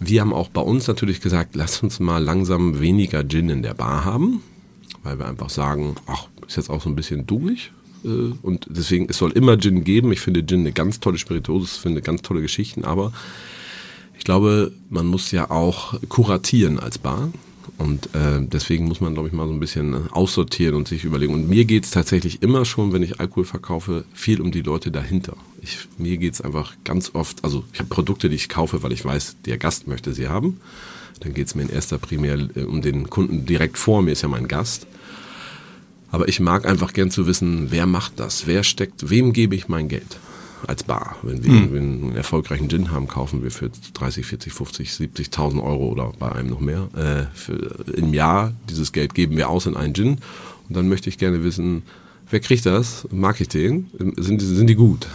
wir 0.00 0.20
haben 0.20 0.32
auch 0.32 0.48
bei 0.48 0.60
uns 0.60 0.88
natürlich 0.88 1.20
gesagt, 1.20 1.54
lass 1.54 1.80
uns 1.80 2.00
mal 2.00 2.18
langsam 2.18 2.80
weniger 2.80 3.26
Gin 3.26 3.50
in 3.50 3.62
der 3.62 3.74
Bar 3.74 4.04
haben, 4.04 4.42
weil 5.04 5.20
wir 5.20 5.28
einfach 5.28 5.50
sagen, 5.50 5.94
ach, 6.06 6.26
ist 6.48 6.56
jetzt 6.56 6.70
auch 6.70 6.82
so 6.82 6.88
ein 6.88 6.96
bisschen 6.96 7.24
durch. 7.24 7.70
Äh, 8.04 8.32
Und 8.42 8.66
deswegen, 8.68 9.06
es 9.08 9.18
soll 9.18 9.30
immer 9.30 9.56
Gin 9.58 9.84
geben. 9.84 10.10
Ich 10.10 10.20
finde 10.20 10.44
Gin 10.44 10.60
eine 10.60 10.72
ganz 10.72 10.98
tolle 10.98 11.18
Spirituose, 11.18 11.78
finde 11.78 12.02
ganz 12.02 12.22
tolle 12.22 12.42
Geschichten, 12.42 12.84
aber 12.84 13.12
ich 14.18 14.24
glaube, 14.24 14.72
man 14.90 15.06
muss 15.06 15.30
ja 15.30 15.50
auch 15.50 15.94
kuratieren 16.08 16.78
als 16.78 16.98
Bar. 16.98 17.30
Und 17.78 18.14
äh, 18.14 18.40
deswegen 18.40 18.86
muss 18.86 19.00
man, 19.00 19.12
glaube 19.12 19.28
ich, 19.28 19.34
mal 19.34 19.46
so 19.46 19.52
ein 19.52 19.60
bisschen 19.60 20.10
aussortieren 20.10 20.74
und 20.74 20.88
sich 20.88 21.04
überlegen. 21.04 21.34
Und 21.34 21.48
mir 21.48 21.66
geht 21.66 21.84
es 21.84 21.90
tatsächlich 21.90 22.42
immer 22.42 22.64
schon, 22.64 22.92
wenn 22.92 23.02
ich 23.02 23.20
Alkohol 23.20 23.44
verkaufe, 23.44 24.04
viel 24.14 24.40
um 24.40 24.50
die 24.50 24.62
Leute 24.62 24.90
dahinter. 24.90 25.36
Ich, 25.60 25.86
mir 25.98 26.16
geht 26.16 26.34
es 26.34 26.40
einfach 26.40 26.74
ganz 26.84 27.14
oft, 27.14 27.44
also 27.44 27.64
ich 27.72 27.80
habe 27.80 27.90
Produkte, 27.90 28.30
die 28.30 28.36
ich 28.36 28.48
kaufe, 28.48 28.82
weil 28.82 28.92
ich 28.92 29.04
weiß, 29.04 29.36
der 29.44 29.58
Gast 29.58 29.86
möchte 29.88 30.14
sie 30.14 30.28
haben. 30.28 30.60
Dann 31.20 31.34
geht 31.34 31.48
es 31.48 31.54
mir 31.54 31.62
in 31.62 31.70
erster 31.70 31.98
primär 31.98 32.48
äh, 32.54 32.62
um 32.62 32.80
den 32.80 33.10
Kunden 33.10 33.44
direkt 33.44 33.76
vor 33.76 34.00
mir, 34.00 34.12
ist 34.12 34.22
ja 34.22 34.28
mein 34.28 34.48
Gast. 34.48 34.86
Aber 36.10 36.28
ich 36.28 36.40
mag 36.40 36.66
einfach 36.66 36.94
gern 36.94 37.10
zu 37.10 37.26
wissen, 37.26 37.70
wer 37.70 37.84
macht 37.84 38.18
das, 38.20 38.46
wer 38.46 38.62
steckt, 38.62 39.10
wem 39.10 39.34
gebe 39.34 39.54
ich 39.54 39.68
mein 39.68 39.88
Geld 39.88 40.18
als 40.66 40.82
Bar. 40.84 41.16
Wenn 41.22 41.44
wir 41.44 41.72
wir 41.72 41.80
einen 41.80 42.16
erfolgreichen 42.16 42.68
Gin 42.68 42.90
haben, 42.90 43.08
kaufen 43.08 43.42
wir 43.42 43.50
für 43.50 43.70
30, 43.94 44.24
40, 44.26 44.52
50, 44.52 44.88
70.000 44.90 45.62
Euro 45.62 45.88
oder 45.88 46.12
bei 46.18 46.32
einem 46.32 46.50
noch 46.50 46.60
mehr 46.60 46.88
äh, 46.96 47.24
für, 47.36 47.84
im 47.94 48.14
Jahr. 48.14 48.52
Dieses 48.70 48.92
Geld 48.92 49.14
geben 49.14 49.36
wir 49.36 49.48
aus 49.48 49.66
in 49.66 49.76
einen 49.76 49.94
Gin. 49.94 50.18
Und 50.68 50.76
dann 50.76 50.88
möchte 50.88 51.08
ich 51.08 51.18
gerne 51.18 51.44
wissen, 51.44 51.82
wer 52.30 52.40
kriegt 52.40 52.66
das? 52.66 53.06
Mag 53.12 53.40
ich 53.40 53.48
den? 53.48 53.86
Sind, 54.16 54.40
die- 54.40 54.46
sind 54.46 54.66
die 54.68 54.74
gut? 54.74 55.06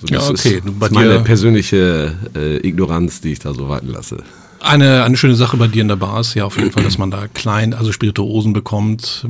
So, 0.00 0.06
Ja, 0.14 0.20
okay. 0.20 0.60
Ist, 0.64 0.66
ist 0.66 0.92
meine 0.92 1.20
persönliche 1.20 2.14
äh, 2.34 2.66
Ignoranz, 2.66 3.20
die 3.20 3.32
ich 3.32 3.38
da 3.38 3.52
so 3.52 3.68
walten 3.68 3.88
lasse. 3.88 4.22
Eine, 4.62 5.04
eine 5.04 5.16
schöne 5.16 5.34
Sache 5.36 5.56
bei 5.56 5.68
dir 5.68 5.80
in 5.82 5.88
der 5.88 5.96
Bar 5.96 6.20
ist 6.20 6.34
ja 6.34 6.44
auf 6.44 6.58
jeden 6.58 6.70
Fall, 6.70 6.82
dass 6.84 6.98
man 6.98 7.10
da 7.10 7.28
klein, 7.28 7.72
also 7.72 7.92
Spirituosen 7.92 8.52
bekommt, 8.52 9.26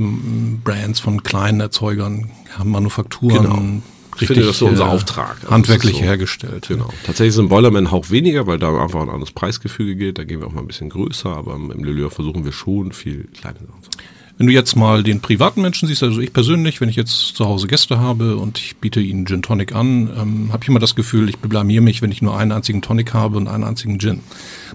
Brands 0.65 0.99
von 0.99 1.23
kleinen 1.23 1.61
Erzeugern, 1.61 2.31
Manufakturen. 2.65 3.43
Genau. 3.45 3.83
Ich 4.21 4.27
finde, 4.27 4.43
das 4.43 4.53
ist 4.53 4.59
so 4.59 4.67
unser 4.67 4.85
äh, 4.87 4.89
Auftrag. 4.89 5.37
Also 5.41 5.51
handwerklich 5.51 5.97
so- 5.97 6.03
hergestellt. 6.03 6.69
Genau. 6.69 6.89
Tatsächlich 7.05 7.35
ist 7.35 7.39
im 7.39 7.49
Boilerman 7.49 7.85
ein 7.87 7.91
Hauch 7.91 8.11
weniger, 8.11 8.47
weil 8.47 8.59
da 8.59 8.69
einfach 8.83 9.01
ein 9.03 9.09
anderes 9.09 9.33
Preisgefüge 9.33 9.97
geht. 9.97 10.19
Da 10.19 10.25
gehen 10.25 10.41
wir 10.41 10.47
auch 10.47 10.53
mal 10.53 10.61
ein 10.61 10.67
bisschen 10.67 10.91
größer, 10.91 11.31
aber 11.31 11.55
im 11.55 11.85
Leleur 11.85 12.11
versuchen 12.11 12.45
wir 12.45 12.53
schon 12.53 12.93
viel 12.93 13.29
kleine 13.39 13.59
Sachen 13.59 13.83
zu 13.83 13.91
machen. 13.99 14.20
Wenn 14.41 14.47
du 14.47 14.55
jetzt 14.55 14.75
mal 14.75 15.03
den 15.03 15.21
privaten 15.21 15.61
Menschen 15.61 15.87
siehst, 15.87 16.03
also 16.03 16.19
ich 16.19 16.33
persönlich, 16.33 16.81
wenn 16.81 16.89
ich 16.89 16.97
jetzt 16.97 17.37
zu 17.37 17.45
Hause 17.45 17.67
Gäste 17.67 17.99
habe 17.99 18.39
und 18.39 18.57
ich 18.57 18.75
biete 18.79 18.99
ihnen 18.99 19.27
Gin 19.27 19.43
Tonic 19.43 19.75
an, 19.75 20.09
ähm, 20.17 20.49
habe 20.51 20.63
ich 20.63 20.69
immer 20.71 20.79
das 20.79 20.95
Gefühl, 20.95 21.29
ich 21.29 21.37
blamier 21.37 21.83
mich, 21.83 22.01
wenn 22.01 22.11
ich 22.11 22.23
nur 22.23 22.39
einen 22.39 22.51
einzigen 22.51 22.81
Tonic 22.81 23.13
habe 23.13 23.37
und 23.37 23.49
einen 23.49 23.65
einzigen 23.65 23.99
Gin. 23.99 24.23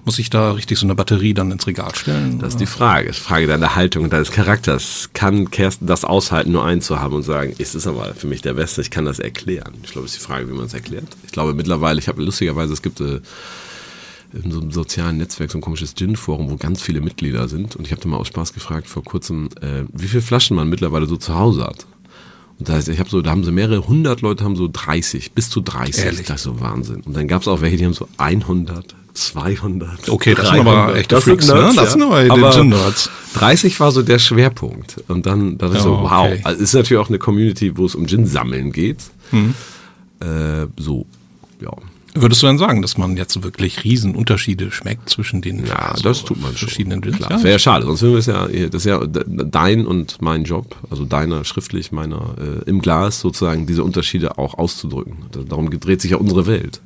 Muss 0.06 0.19
ich 0.19 0.30
da 0.30 0.51
richtig 0.51 0.78
so 0.78 0.86
eine 0.86 0.93
Batterie 0.93 1.34
dann 1.34 1.49
ins 1.49 1.65
Regal 1.65 1.95
stellen? 1.95 2.38
Das 2.38 2.49
ist 2.49 2.60
die 2.60 2.67
Frage. 2.67 3.08
Das 3.08 3.17
ist 3.17 3.23
die 3.23 3.28
Frage 3.28 3.47
deiner 3.47 3.75
Haltung 3.75 4.04
und 4.04 4.13
deines 4.13 4.30
Charakters. 4.30 5.10
Kann 5.13 5.49
Kersten 5.49 5.88
das 5.88 6.06
aushalten, 6.06 6.51
nur 6.51 6.63
einen 6.63 6.82
zu 6.82 6.99
haben 6.99 7.15
und 7.15 7.23
sagen, 7.23 7.56
es 7.58 7.73
ist 7.73 7.88
aber 7.88 8.13
für 8.13 8.28
mich 8.28 8.43
der 8.43 8.54
Beste, 8.54 8.82
ich 8.82 8.91
kann 8.91 9.06
das 9.06 9.17
erklären? 9.17 9.73
Ich 9.82 9.93
glaube, 9.93 10.06
es 10.06 10.12
ist 10.12 10.21
die 10.21 10.28
Frage, 10.28 10.47
wie 10.47 10.54
man 10.54 10.67
es 10.67 10.75
erklärt. 10.75 11.08
Ich 11.25 11.32
glaube 11.32 11.56
mittlerweile, 11.56 11.97
ich 11.97 12.08
habe 12.08 12.21
lustigerweise, 12.21 12.71
es 12.71 12.84
gibt 12.84 13.01
äh, 13.01 13.19
in 14.43 14.52
so 14.52 14.60
einem 14.62 14.71
sozialen 14.71 15.17
Netzwerk 15.17 15.52
so 15.52 15.58
ein 15.58 15.62
komisches 15.62 15.95
Gin-Forum, 15.95 16.50
wo 16.50 16.58
ganz 16.58 16.82
viele 16.82 17.02
Mitglieder 17.02 17.48
sind. 17.48 17.76
Und 17.76 17.86
ich 17.86 17.91
habe 17.91 18.02
da 18.02 18.10
mal 18.10 18.17
aus 18.17 18.28
Spaß 18.28 18.54
gefragt 18.54 18.88
vor 18.88 19.04
kurzem, 19.04 19.50
äh, 19.62 19.84
wie 19.93 20.08
viele 20.08 20.21
Flaschen 20.21 20.56
man 20.56 20.69
mittlerweile 20.69 21.06
so 21.08 21.17
zu 21.17 21.36
Hause 21.36 21.63
hat. 21.63 21.86
Und 22.60 22.69
da, 22.69 22.74
heißt, 22.74 22.88
ich 22.89 23.00
habe 23.00 23.10
so, 23.10 23.21
da 23.21 23.32
haben 23.32 23.43
so 23.43 23.52
mehrere 23.52 23.88
hundert 23.88 24.21
Leute 24.21 24.43
haben 24.43 24.56
so 24.56 24.69
30, 24.71 25.34
bis 25.34 25.50
zu 25.50 25.62
30. 25.62 26.06
Ehrlich? 26.06 26.28
Das 26.28 26.38
ist 26.38 26.43
so 26.43 26.60
Wahnsinn. 26.62 27.02
Und 27.02 27.15
dann 27.15 27.28
gab 27.28 27.41
es 27.41 27.48
auch 27.48 27.62
welche, 27.62 27.78
die 27.78 27.86
haben 27.86 27.93
so 27.93 28.08
100, 28.17 28.95
200. 29.13 30.10
Okay, 30.10 30.36
das 30.36 30.50
sind 30.50 30.60
aber 30.60 30.71
300. 30.71 30.95
echte 30.98 31.15
Das 31.15 31.24
Freaks, 31.24 31.45
sind 31.45 31.56
Nerds, 31.56 31.76
ne? 31.76 31.82
Das 31.82 31.91
sind 31.93 32.04
aber 32.04 32.32
Aber 32.32 32.52
Gin-Nerds. 32.52 33.10
30 33.34 33.80
war 33.80 33.91
so 33.91 34.02
der 34.02 34.19
Schwerpunkt. 34.19 35.04
Und 35.08 35.26
dann 35.26 35.58
dachte 35.58 35.78
ich 35.78 35.84
so, 35.84 35.91
wow. 35.91 36.26
okay. 36.26 36.41
Also 36.43 36.62
es 36.62 36.69
ist 36.69 36.76
natürlich 36.76 37.02
auch 37.02 37.10
eine 37.10 37.19
Community, 37.19 37.78
wo 37.78 37.86
es 37.86 37.95
um 37.95 38.06
Gin-Sammeln 38.06 38.71
geht. 38.71 39.00
Mhm. 39.32 39.54
Äh, 40.21 40.67
so, 40.78 41.06
ja. 41.62 41.71
Würdest 42.17 42.41
du 42.41 42.47
dann 42.47 42.58
sagen, 42.58 42.82
dass 42.82 42.97
man 42.97 43.17
jetzt 43.17 43.43
wirklich 43.43 43.84
Riesenunterschiede 43.84 44.71
schmeckt 44.71 45.10
zwischen 45.10 45.41
den 45.41 45.65
Ja, 45.65 45.75
also 45.91 46.04
das 46.04 46.23
tut 46.23 46.41
man 46.41 46.51
schon. 46.51 46.69
verschiedenen 46.69 47.01
Gins? 47.01 47.17
Klar, 47.17 47.30
das 47.30 47.43
wäre 47.43 47.54
ja 47.54 47.60
schade. 47.60 47.86
Sonst 47.86 48.01
würden 48.01 48.13
wir 48.13 48.19
es 48.19 48.25
ja, 48.25 48.47
das 48.47 48.86
ist 48.86 48.86
ja 48.86 49.06
dein 49.06 49.86
und 49.86 50.21
mein 50.21 50.45
Job, 50.45 50.78
also 50.89 51.04
deiner 51.04 51.43
schriftlich, 51.43 51.91
meiner 51.91 52.36
äh, 52.39 52.69
im 52.69 52.82
Glas 52.82 53.19
sozusagen, 53.19 53.67
diese 53.67 53.84
Unterschiede 53.84 54.38
auch 54.38 54.54
auszudrücken. 54.54 55.17
Darum 55.49 55.69
dreht 55.69 56.01
sich 56.01 56.12
ja 56.12 56.17
unsere 56.17 56.47
Welt. 56.47 56.82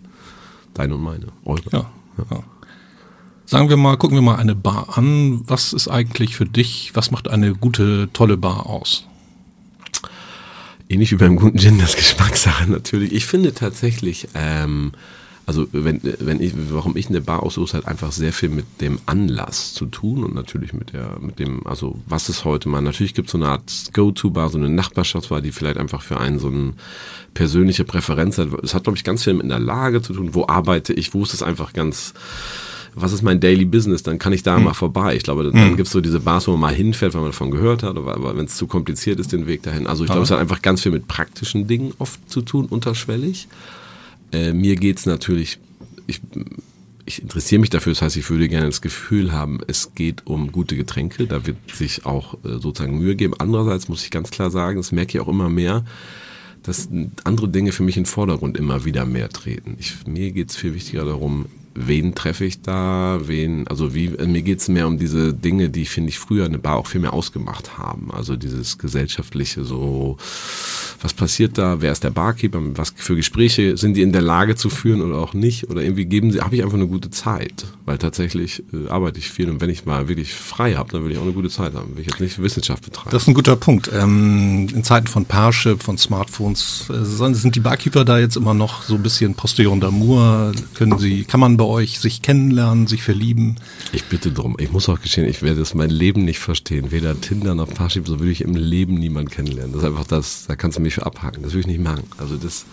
Deine 0.74 0.96
und 0.96 1.04
meine. 1.04 1.28
Eure. 1.46 1.70
Ja, 1.72 1.86
ja. 2.32 2.44
Sagen 3.46 3.70
wir 3.70 3.78
mal, 3.78 3.98
gucken 3.98 4.18
wir 4.18 4.22
mal 4.22 4.36
eine 4.36 4.56
Bar 4.56 4.98
an. 4.98 5.42
Was 5.48 5.74
ist 5.74 5.88
eigentlich 5.88 6.36
für 6.36 6.46
dich, 6.46 6.92
was 6.94 7.12
macht 7.12 7.28
eine 7.28 7.54
gute, 7.56 8.10
tolle 8.14 8.38
Bar 8.38 8.68
aus? 8.68 9.06
Ähnlich 10.88 11.12
wie 11.12 11.16
beim 11.18 11.36
guten 11.36 11.58
Gin, 11.60 11.78
das 11.78 11.96
Geschmackssache 11.96 12.70
natürlich. 12.70 13.12
Ich 13.12 13.26
finde 13.26 13.54
tatsächlich, 13.54 14.28
ähm, 14.34 14.92
also 15.50 15.68
wenn, 15.72 16.00
wenn 16.20 16.40
ich, 16.44 16.54
warum 16.70 16.96
ich 16.96 17.10
eine 17.10 17.22
Bar 17.22 17.42
aussuche, 17.42 17.66
ist 17.66 17.74
halt 17.74 17.88
einfach 17.88 18.12
sehr 18.12 18.34
viel 18.34 18.50
mit 18.50 18.66
dem 18.82 19.00
Anlass 19.08 19.74
zu 19.74 19.88
tun 19.88 20.24
und 20.24 20.36
natürlich 20.36 20.74
mit 20.74 20.94
der, 20.94 21.18
mit 21.20 21.40
dem, 21.40 21.66
also 21.66 21.98
was 22.06 22.30
ist 22.30 22.46
heute 22.46 22.70
mal, 22.70 22.84
natürlich 22.84 23.16
gibt 23.16 23.30
es 23.30 23.32
so 23.32 23.40
eine 23.40 23.48
Art 23.48 23.90
Go-To-Bar, 23.94 24.50
so 24.50 24.60
eine 24.60 24.70
Nachbarschaftsbar, 24.70 25.42
die 25.42 25.52
vielleicht 25.52 25.78
einfach 25.78 26.04
für 26.04 26.20
einen 26.20 26.38
so 26.38 26.50
eine 26.50 26.74
persönliche 27.34 27.84
Präferenz 27.84 28.38
hat. 28.38 28.50
Es 28.62 28.76
hat, 28.76 28.84
glaube 28.84 28.96
ich, 28.96 29.04
ganz 29.04 29.24
viel 29.24 29.34
mit 29.34 29.46
einer 29.46 29.58
Lage 29.58 30.04
zu 30.04 30.14
tun, 30.14 30.36
wo 30.36 30.46
arbeite 30.48 30.94
ich, 30.94 31.16
wo 31.16 31.24
ist 31.24 31.34
es 31.34 31.42
einfach 31.42 31.74
ganz, 31.74 32.14
was 32.94 33.12
ist 33.12 33.24
mein 33.24 33.40
Daily 33.40 33.66
Business, 33.66 34.04
dann 34.04 34.20
kann 34.20 34.34
ich 34.34 34.44
da 34.44 34.60
mal 34.60 34.76
vorbei. 34.76 35.16
Ich 35.16 35.24
glaube, 35.24 35.52
dann 35.52 35.76
gibt's 35.78 35.92
so 35.92 36.00
diese 36.00 36.20
Bars, 36.20 36.48
wo 36.48 36.52
man 36.52 36.62
mal 36.62 36.76
hinfährt, 36.76 37.16
weil 37.16 37.22
man 37.22 37.32
davon 37.32 37.50
gehört 37.50 37.82
hat, 37.82 37.98
aber, 37.98 38.14
aber 38.14 38.38
wenn 38.38 38.46
es 38.46 38.56
zu 38.56 38.68
kompliziert 38.68 39.20
ist, 39.20 39.32
den 39.32 39.48
Weg 39.48 39.64
dahin. 39.64 39.88
Also 39.88 40.04
ich 40.04 40.12
glaube, 40.12 40.26
es 40.26 40.30
hat 40.30 40.38
einfach 40.38 40.62
ganz 40.62 40.84
viel 40.84 40.92
mit 40.92 41.08
praktischen 41.08 41.66
Dingen 41.66 41.92
oft 41.98 42.20
zu 42.30 42.44
tun, 42.44 42.68
unterschwellig. 42.68 43.48
Äh, 44.32 44.54
mir 44.54 44.76
geht's 44.76 45.06
natürlich, 45.06 45.60
ich, 46.08 46.22
ich 47.06 47.22
interessiere 47.22 47.60
mich 47.60 47.70
dafür, 47.70 47.94
das 47.94 48.02
heißt, 48.02 48.18
ich 48.18 48.30
würde 48.30 48.48
gerne 48.48 48.68
das 48.68 48.82
Gefühl 48.82 49.32
haben, 49.32 49.60
es 49.68 49.94
geht 49.96 50.28
um 50.28 50.52
gute 50.52 50.76
Getränke, 50.76 51.26
da 51.28 51.46
wird 51.46 51.58
sich 51.74 52.06
auch 52.06 52.36
äh, 52.44 52.60
sozusagen 52.60 52.98
Mühe 52.98 53.16
geben. 53.16 53.34
Andererseits 53.38 53.88
muss 53.88 54.04
ich 54.04 54.12
ganz 54.12 54.32
klar 54.32 54.52
sagen, 54.52 54.78
das 54.78 54.92
merke 54.92 55.18
ich 55.18 55.24
auch 55.24 55.28
immer 55.28 55.50
mehr, 55.50 55.86
dass 56.64 56.90
andere 57.24 57.50
Dinge 57.50 57.72
für 57.72 57.84
mich 57.84 57.98
in 57.98 58.04
den 58.04 58.10
Vordergrund 58.10 58.58
immer 58.58 58.86
wieder 58.86 59.06
mehr 59.06 59.30
treten. 59.30 59.78
Ich, 59.80 60.06
mir 60.06 60.32
geht 60.32 60.50
es 60.50 60.58
viel 60.58 60.74
wichtiger 60.76 61.06
darum, 61.06 61.46
wen 61.88 62.14
treffe 62.14 62.46
ich 62.46 62.62
da, 62.62 63.20
wen, 63.24 63.68
also 63.68 63.94
wie, 63.96 64.10
mir 64.10 64.42
geht 64.42 64.60
es 64.60 64.68
mehr 64.68 64.88
um 64.88 64.98
diese 64.98 65.34
Dinge, 65.34 65.70
die, 65.70 65.86
finde 65.86 66.10
ich, 66.10 66.20
früher 66.20 66.46
eine 66.46 66.60
Bar 66.60 66.78
auch 66.78 66.88
viel 66.88 67.02
mehr 67.02 67.14
ausgemacht 67.14 67.78
haben. 67.78 68.12
Also 68.12 68.36
dieses 68.36 68.78
gesellschaftliche, 68.78 69.64
so, 69.64 70.18
was 71.02 71.14
passiert 71.14 71.58
da, 71.58 71.82
wer 71.82 71.92
ist 71.92 72.04
der 72.04 72.10
Barkeeper, 72.10 72.60
was 72.76 72.94
für 72.96 73.16
Gespräche? 73.16 73.78
Sind 73.78 73.96
die 73.96 74.02
in 74.02 74.12
der 74.12 74.22
Lage 74.22 74.56
zu 74.56 74.70
führen 74.70 75.02
oder 75.02 75.18
auch 75.18 75.34
nicht, 75.34 75.70
oder 75.70 75.82
irgendwie 75.82 76.06
geben 76.06 76.32
sie, 76.32 76.42
habe 76.42 76.56
ich 76.56 76.64
einfach 76.64 76.76
eine 76.76 76.88
gute 76.88 77.10
Zeit, 77.12 77.66
weil 77.86 77.98
tatsächlich 77.98 78.64
äh, 78.74 78.90
arbeite 78.90 79.20
ich 79.20 79.30
viel 79.30 79.50
und 79.50 79.62
wenn 79.62 79.70
ich 79.70 79.86
mal 79.86 80.10
wirklich 80.10 80.34
frei 80.34 80.74
habe, 80.74 80.92
dann 80.92 81.06
will 81.06 81.12
ich 81.12 81.18
auch 81.18 81.24
eine 81.24 81.34
gute 81.34 81.50
Zeit 81.50 81.74
haben, 81.76 81.96
will 81.96 82.02
ich 82.02 82.08
jetzt 82.08 82.20
nicht 82.20 82.42
Wissenschaft 82.42 82.84
betreiben. 82.84 83.12
Das 83.12 83.24
ist 83.24 83.28
ein 83.30 83.34
guter 83.34 83.56
Punkt. 83.56 83.90
Ähm, 83.94 84.68
in 84.74 84.84
Zeiten 84.84 85.08
von 85.08 85.26
Parship, 85.26 85.82
von 85.82 85.98
Smartphones, 85.98 86.90
äh, 86.90 87.34
sind 87.34 87.56
die 87.56 87.62
Barkeeper 87.62 88.04
da 88.04 88.20
jetzt 88.20 88.36
immer 88.36 88.54
noch 88.54 88.84
so 88.84 88.96
ein 88.96 89.04
bisschen 89.04 89.34
Postillon 89.34 89.82
d'amour, 89.82 90.54
können 90.74 90.98
sie, 90.98 91.24
kann 91.24 91.40
man 91.40 91.56
bei 91.56 91.69
euch 91.70 92.00
sich 92.00 92.22
kennenlernen, 92.22 92.88
sich 92.88 93.04
verlieben? 93.04 93.56
Ich 93.94 94.06
bitte 94.06 94.32
drum. 94.32 94.58
Ich 94.60 94.72
muss 94.72 94.90
auch 94.90 95.00
gestehen, 95.00 95.28
ich 95.28 95.42
werde 95.42 95.60
das 95.60 95.76
mein 95.76 95.92
Leben 95.92 96.26
nicht 96.26 96.40
verstehen. 96.40 96.92
Weder 96.92 97.20
Tinder 97.22 97.56
noch 97.56 97.74
Parship, 97.74 98.08
so 98.08 98.20
würde 98.20 98.32
ich 98.32 98.42
im 98.42 98.56
Leben 98.56 98.96
niemanden 98.96 99.30
kennenlernen. 99.30 99.72
Das 99.72 99.84
ist 99.84 99.88
einfach 99.88 100.08
das, 100.08 100.46
da 100.48 100.56
kannst 100.56 100.78
du 100.78 100.82
mich 100.82 100.96
für 100.96 101.06
abhaken. 101.06 101.44
Das 101.44 101.54
würde 101.54 101.62
ich 101.62 101.68
nicht 101.68 101.82
machen. 101.82 102.04
Also 102.18 102.36
das, 102.36 102.66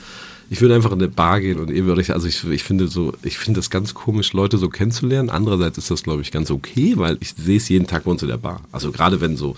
ich 0.48 0.60
würde 0.60 0.74
einfach 0.74 0.92
in 0.92 0.98
eine 0.98 1.08
Bar 1.08 1.40
gehen 1.40 1.58
und 1.58 1.70
ihr 1.70 1.84
würde 1.84 2.00
ich, 2.00 2.12
also 2.12 2.26
ich, 2.26 2.42
ich 2.44 2.64
finde 2.64 2.88
so, 2.88 3.12
ich 3.22 3.38
finde 3.38 3.58
das 3.58 3.70
ganz 3.70 3.94
komisch, 3.94 4.32
Leute 4.32 4.58
so 4.58 4.68
kennenzulernen. 4.68 5.28
Andererseits 5.28 5.78
ist 5.78 5.90
das, 5.90 6.02
glaube 6.02 6.22
ich, 6.22 6.32
ganz 6.32 6.50
okay, 6.50 6.94
weil 6.96 7.18
ich 7.20 7.34
sehe 7.36 7.58
es 7.58 7.68
jeden 7.68 7.86
Tag 7.86 8.04
bei 8.04 8.10
uns 8.10 8.22
in 8.22 8.28
der 8.28 8.38
Bar. 8.38 8.62
Also 8.72 8.92
gerade 8.92 9.20
wenn 9.20 9.36
so, 9.36 9.56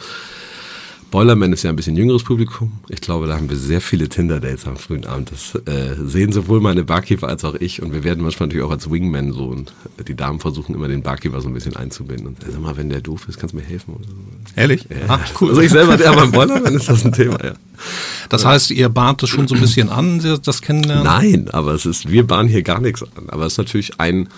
Boilerman 1.11 1.53
ist 1.55 1.63
ja 1.63 1.71
ein 1.71 1.77
bisschen 1.77 1.97
jüngeres 1.97 2.23
Publikum. 2.23 2.81
Ich 2.89 3.01
glaube, 3.01 3.27
da 3.27 3.35
haben 3.35 3.49
wir 3.49 3.57
sehr 3.57 3.81
viele 3.81 4.09
Tinder-Dates 4.09 4.67
am 4.67 4.77
frühen 4.77 5.07
Abend. 5.07 5.33
Das 5.33 5.55
äh, 5.67 5.95
sehen 6.05 6.33
sowohl 6.33 6.61
meine 6.61 6.85
Barkeeper 6.85 7.29
als 7.29 7.45
auch 7.45 7.55
ich. 7.55 7.83
Und 7.83 7.95
wir 7.95 8.05
werden 8.05 8.23
manchmal 8.23 8.49
natürlich 8.49 8.67
auch 8.67 8.71
als 8.71 8.91
Wingman 8.91 9.33
so. 9.33 9.45
Und 9.45 9.73
die 10.07 10.15
Damen 10.15 10.39
versuchen 10.39 10.75
immer 10.75 10.87
den 10.87 11.03
Barkeeper 11.03 11.41
so 11.41 11.49
ein 11.49 11.55
bisschen 11.55 11.77
einzubinden. 11.77 12.27
Und 12.27 12.39
sag 12.47 12.61
mal, 12.61 12.77
wenn 12.77 12.91
der 12.91 13.01
doof 13.01 13.27
ist, 13.27 13.39
kannst 13.39 13.55
du 13.55 13.59
mir 13.59 13.65
helfen. 13.65 13.95
Oder 13.95 14.05
so. 14.05 14.15
Ehrlich? 14.55 14.87
Ja. 14.91 14.97
Ach, 15.09 15.41
cool. 15.41 15.51
Also 15.51 15.63
ich 15.63 15.71
selber, 15.71 15.97
der 15.97 16.13
beim 16.13 16.31
Boilerman 16.31 16.75
ist 16.75 16.91
das 16.91 17.05
ein 17.05 17.13
Thema, 17.13 17.43
ja. 17.43 17.55
Das 18.29 18.45
heißt, 18.45 18.71
ihr 18.73 18.91
bahnt 18.91 19.23
es 19.23 19.31
schon 19.31 19.49
so 19.49 19.55
ein 19.55 19.61
bisschen 19.63 19.89
an, 19.89 20.21
das 20.43 20.61
Kennenlernen? 20.61 21.05
Nein, 21.05 21.49
aber 21.51 21.73
es 21.73 21.87
ist, 21.87 22.11
wir 22.11 22.27
bahnen 22.27 22.49
hier 22.49 22.63
gar 22.63 22.81
nichts 22.81 23.03
an. 23.03 23.29
Aber 23.29 23.47
es 23.47 23.55
ist 23.55 23.59
natürlich 23.59 23.99
ein 23.99 24.29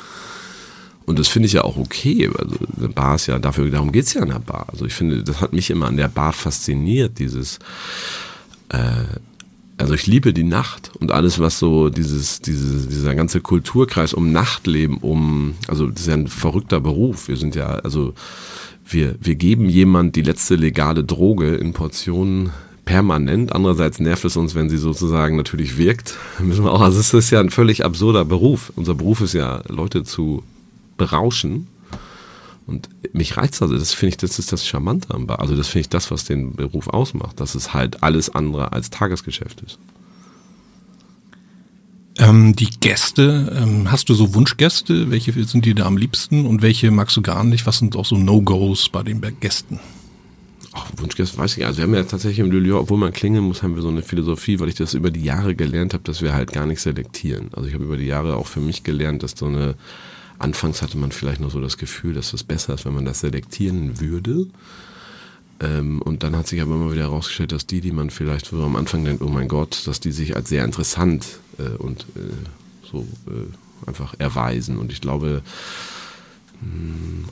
und 1.11 1.19
das 1.19 1.29
finde 1.29 1.47
ich 1.47 1.53
ja 1.53 1.65
auch 1.65 1.77
okay. 1.77 2.31
Also 2.39 2.57
eine 2.79 2.89
Bar 2.89 3.17
ist 3.17 3.27
ja, 3.27 3.39
dafür, 3.39 3.71
darum 3.71 3.93
geht 3.93 4.07
es 4.07 4.15
ja 4.15 4.23
in 4.23 4.31
der 4.31 4.39
Bar. 4.39 4.67
Also 4.73 4.87
ich 4.87 4.95
finde, 4.95 5.23
das 5.23 5.41
hat 5.41 5.53
mich 5.53 5.71
immer 5.71 5.87
an 5.87 5.97
der 5.97 6.09
Bar 6.09 6.33
fasziniert, 6.33 7.19
dieses, 7.19 7.59
äh, 8.71 8.79
also 9.77 9.95
ich 9.95 10.07
liebe 10.07 10.33
die 10.33 10.45
Nacht 10.45 10.93
und 11.01 11.11
alles, 11.11 11.39
was 11.39 11.59
so 11.59 11.91
dieses, 11.91 12.41
dieses, 12.41 12.89
dieser 12.89 13.15
ganze 13.15 13.41
Kulturkreis 13.41 14.15
um 14.15 14.31
Nachtleben, 14.31 14.99
um, 14.99 15.55
also 15.69 15.87
das 15.87 16.03
ist 16.03 16.07
ja 16.07 16.15
ein 16.15 16.29
verrückter 16.29 16.81
Beruf. 16.81 17.29
Wir 17.29 17.37
sind 17.37 17.55
ja, 17.55 17.71
also 17.71 18.15
wir, 18.87 19.17
wir 19.21 19.35
geben 19.35 19.69
jemand 19.69 20.17
die 20.17 20.23
letzte 20.23 20.57
legale 20.57 21.03
Droge 21.03 21.57
in 21.57 21.73
Portionen 21.73 22.51
permanent. 22.85 23.55
Andererseits 23.55 24.01
nervt 24.01 24.25
es 24.25 24.37
uns, 24.37 24.55
wenn 24.55 24.69
sie 24.69 24.79
sozusagen 24.79 25.37
natürlich 25.37 25.79
wirkt. 25.79 26.17
Müssen 26.39 26.65
wir 26.65 26.73
auch, 26.73 26.81
also 26.81 27.01
es 27.01 27.15
ist 27.15 27.31
ja 27.31 27.41
ein 27.41 27.51
völlig 27.51 27.85
absurder 27.85 28.25
Beruf. 28.25 28.73
Unser 28.77 28.95
Beruf 28.95 29.21
ist 29.23 29.33
ja, 29.33 29.63
Leute 29.69 30.05
zu 30.05 30.43
berauschen. 31.01 31.67
Und 32.67 32.89
mich 33.13 33.37
reizt 33.37 33.63
also, 33.63 33.77
das 33.77 33.93
finde 33.95 34.11
ich, 34.11 34.17
das 34.19 34.39
ist 34.39 34.53
das 34.53 34.67
Charmante 34.67 35.13
am 35.15 35.27
Bar. 35.27 35.41
Also 35.41 35.57
das 35.57 35.67
finde 35.67 35.81
ich 35.81 35.89
das, 35.89 36.11
was 36.11 36.25
den 36.25 36.55
Beruf 36.55 36.89
ausmacht, 36.89 37.41
dass 37.41 37.55
es 37.55 37.75
halt 37.75 38.03
alles 38.03 38.31
andere 38.31 38.73
als 38.73 38.91
Tagesgeschäft 38.91 39.63
ist. 39.63 39.79
Ähm, 42.19 42.55
die 42.55 42.69
Gäste, 42.69 43.57
ähm, 43.57 43.91
hast 43.91 44.11
du 44.11 44.15
so 44.15 44.35
Wunschgäste? 44.35 45.11
Welche 45.11 45.33
sind 45.45 45.65
dir 45.65 45.75
da 45.75 45.87
am 45.87 45.97
liebsten 45.97 46.45
und 46.45 46.61
welche 46.61 46.91
magst 46.91 47.17
du 47.17 47.23
gar 47.23 47.45
nicht? 47.45 47.67
Was 47.67 47.79
sind 47.79 47.97
auch 47.97 48.05
so 48.05 48.19
No-Gos 48.19 48.91
bei 48.91 49.03
den 49.03 49.23
Gästen? 49.41 49.81
Ach, 50.73 50.87
Wunschgäste 50.99 51.39
weiß 51.39 51.57
ich. 51.57 51.67
Also 51.67 51.79
wir 51.79 51.85
haben 51.85 51.95
ja 51.95 52.03
tatsächlich 52.05 52.41
im 52.41 52.53
Lilion, 52.53 52.79
obwohl 52.79 52.99
man 52.99 53.13
klingeln 53.13 53.45
muss, 53.45 53.63
haben 53.63 53.75
wir 53.75 53.83
so 53.83 53.89
eine 53.89 54.03
Philosophie, 54.03 54.61
weil 54.61 54.69
ich 54.69 54.75
das 54.75 54.95
über 54.95 55.11
die 55.11 55.23
Jahre 55.23 55.55
gelernt 55.55 55.95
habe, 55.95 56.05
dass 56.05 56.21
wir 56.21 56.35
halt 56.35 56.53
gar 56.53 56.67
nicht 56.67 56.81
selektieren. 56.81 57.49
Also 57.53 57.69
ich 57.69 57.75
habe 57.75 57.85
über 57.85 57.97
die 57.97 58.07
Jahre 58.07 58.37
auch 58.37 58.47
für 58.47 58.61
mich 58.61 58.85
gelernt, 58.85 59.23
dass 59.23 59.33
so 59.33 59.47
eine 59.47 59.75
Anfangs 60.41 60.83
hatte 60.83 60.97
man 60.97 61.13
vielleicht 61.13 61.41
noch 61.41 61.51
so 61.51 61.61
das 61.61 61.77
Gefühl, 61.77 62.15
dass 62.15 62.33
es 62.33 62.43
besser 62.43 62.75
ist, 62.75 62.85
wenn 62.87 62.95
man 62.95 63.05
das 63.05 63.21
selektieren 63.21 64.01
würde. 64.01 64.47
Ähm, 65.61 66.01
und 66.01 66.23
dann 66.23 66.35
hat 66.35 66.47
sich 66.47 66.63
aber 66.63 66.75
immer 66.75 66.93
wieder 66.93 67.03
herausgestellt, 67.03 67.53
dass 67.53 67.67
die, 67.67 67.81
die 67.81 67.93
man 67.93 68.11
vielleicht 68.11 68.47
so 68.47 68.63
am 68.65 68.77
Anfang 68.77 69.05
denkt, 69.05 69.23
oh 69.23 69.29
mein 69.29 69.49
Gott, 69.49 69.87
dass 69.87 70.01
die 70.01 70.13
sich 70.13 70.37
als 70.37 70.49
sehr 70.49 70.65
interessant 70.65 71.27
äh, 71.59 71.77
und 71.77 72.07
äh, 72.17 72.89
so 72.91 73.07
äh, 73.29 73.87
einfach 73.87 74.15
erweisen. 74.19 74.79
Und 74.79 74.93
ich 74.93 75.03
glaube, 75.03 75.43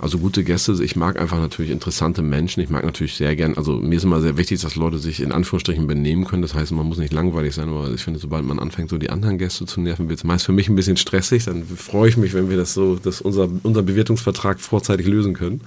also 0.01 0.19
gute 0.19 0.43
Gäste, 0.43 0.73
ich 0.83 0.97
mag 0.97 1.21
einfach 1.21 1.39
natürlich 1.39 1.71
interessante 1.71 2.23
Menschen. 2.23 2.63
Ich 2.63 2.71
mag 2.71 2.85
natürlich 2.85 3.15
sehr 3.15 3.37
gern, 3.37 3.55
also 3.59 3.73
mir 3.73 3.97
ist 3.97 4.05
immer 4.05 4.23
sehr 4.23 4.39
wichtig, 4.39 4.61
dass 4.63 4.75
Leute 4.75 4.99
sich 4.99 5.21
in 5.21 5.33
Anführungsstrichen 5.33 5.87
benehmen 5.87 6.25
können. 6.25 6.41
Das 6.43 6.55
heißt, 6.55 6.73
man 6.73 6.87
muss 6.87 6.99
nicht 6.99 7.13
langweilig 7.13 7.55
sein, 7.55 7.69
aber 7.69 7.91
ich 7.91 8.03
finde, 8.03 8.21
sobald 8.21 8.45
man 8.45 8.59
anfängt, 8.59 8.89
so 8.89 8.97
die 8.97 9.11
anderen 9.11 9.37
Gäste 9.37 9.67
zu 9.67 9.81
nerven, 9.81 10.09
wird 10.09 10.19
es 10.19 10.25
meist 10.25 10.47
für 10.47 10.53
mich 10.53 10.69
ein 10.69 10.77
bisschen 10.77 10.97
stressig. 10.97 11.45
Dann 11.45 11.65
freue 11.65 12.09
ich 12.09 12.17
mich, 12.17 12.33
wenn 12.33 12.49
wir 12.49 12.57
das 12.57 12.73
so, 12.73 12.97
dass 12.97 13.21
unser, 13.21 13.49
unser 13.65 13.83
Bewertungsvertrag 13.83 14.61
vorzeitig 14.61 15.07
lösen 15.07 15.35
können. 15.35 15.61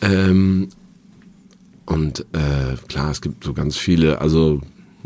Ähm, 0.00 0.68
und 1.86 2.20
äh, 2.32 2.76
klar, 2.88 3.10
es 3.10 3.20
gibt 3.20 3.44
so 3.44 3.52
ganz 3.52 3.76
viele, 3.76 4.20
also 4.20 4.60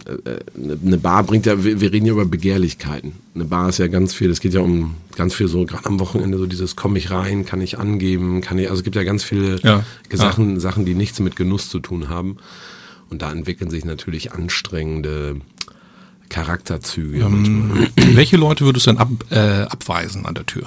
eine 0.07 0.98
Bar 0.98 1.22
bringt 1.24 1.46
ja, 1.46 1.62
wir 1.62 1.92
reden 1.92 2.07
ja 2.07 2.12
über 2.12 2.24
Begehrlichkeiten. 2.24 3.12
Eine 3.35 3.44
Bar 3.44 3.68
ist 3.68 3.78
ja 3.78 3.88
ganz 3.88 4.14
viel, 4.14 4.31
es 4.31 4.40
geht 4.40 4.55
ja 4.55 4.61
um 4.61 4.94
ganz 5.16 5.35
viel 5.35 5.48
so, 5.48 5.64
gerade 5.64 5.87
am 5.87 6.00
Wochenende, 6.00 6.38
so 6.38 6.46
dieses, 6.46 6.76
komme 6.76 6.98
ich 6.98 7.11
rein, 7.11 7.44
kann 7.44 7.61
ich 7.61 7.78
angeben, 7.78 8.40
kann 8.40 8.59
ich, 8.59 8.68
also 8.68 8.81
es 8.81 8.85
gibt 8.85 8.96
ja 8.96 9.05
ganz 9.05 9.22
viele 9.22 9.61
ja, 9.62 9.85
Sachen, 10.12 10.55
ja. 10.55 10.61
Sachen, 10.61 10.85
die 10.85 10.94
nichts 10.94 11.20
mit 11.20 11.37
Genuss 11.37 11.68
zu 11.68 11.78
tun 11.78 12.09
haben. 12.09 12.38
Und 13.11 13.20
da 13.20 13.31
entwickeln 13.31 13.70
sich 13.70 13.85
natürlich 13.85 14.33
anstrengende 14.33 15.37
Charakterzüge. 16.31 17.20
Ähm, 17.20 17.88
welche 17.96 18.38
Leute 18.38 18.64
würdest 18.64 18.87
du 18.87 18.92
denn 18.92 18.98
ab, 18.98 19.11
äh, 19.31 19.62
abweisen 19.64 20.24
an 20.24 20.35
der 20.35 20.46
Tür? 20.46 20.66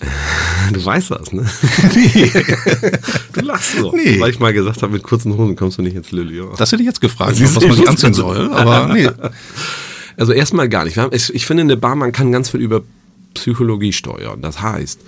Du 0.72 0.84
weißt 0.84 1.10
das, 1.10 1.32
ne? 1.32 1.44
Nee. 1.94 2.30
Du 3.32 3.40
lachst 3.40 3.76
so. 3.76 3.92
Nee. 3.94 4.20
Weil 4.20 4.30
ich 4.30 4.38
mal 4.38 4.52
gesagt 4.52 4.82
habe, 4.82 4.92
mit 4.92 5.02
kurzen 5.02 5.36
Hosen 5.36 5.56
kommst 5.56 5.78
du 5.78 5.82
nicht 5.82 5.96
ins 5.96 6.12
Lilly. 6.12 6.42
Das 6.56 6.72
hätte 6.72 6.82
ich 6.82 6.86
jetzt 6.86 7.00
gefragt, 7.00 7.40
was 7.40 7.54
man 7.54 7.72
sich 7.72 7.88
anziehen 7.88 8.14
soll, 8.14 8.52
aber 8.52 8.92
nee. 8.92 9.08
Also 10.16 10.32
erstmal 10.32 10.68
gar 10.68 10.84
nicht. 10.84 10.98
Ich 11.12 11.46
finde 11.46 11.62
in 11.62 11.68
der 11.68 11.76
Bar, 11.76 11.96
man 11.96 12.12
kann 12.12 12.30
ganz 12.30 12.50
viel 12.50 12.60
über 12.60 12.82
Psychologie 13.34 13.92
steuern. 13.92 14.42
Das 14.42 14.60
heißt, 14.60 15.00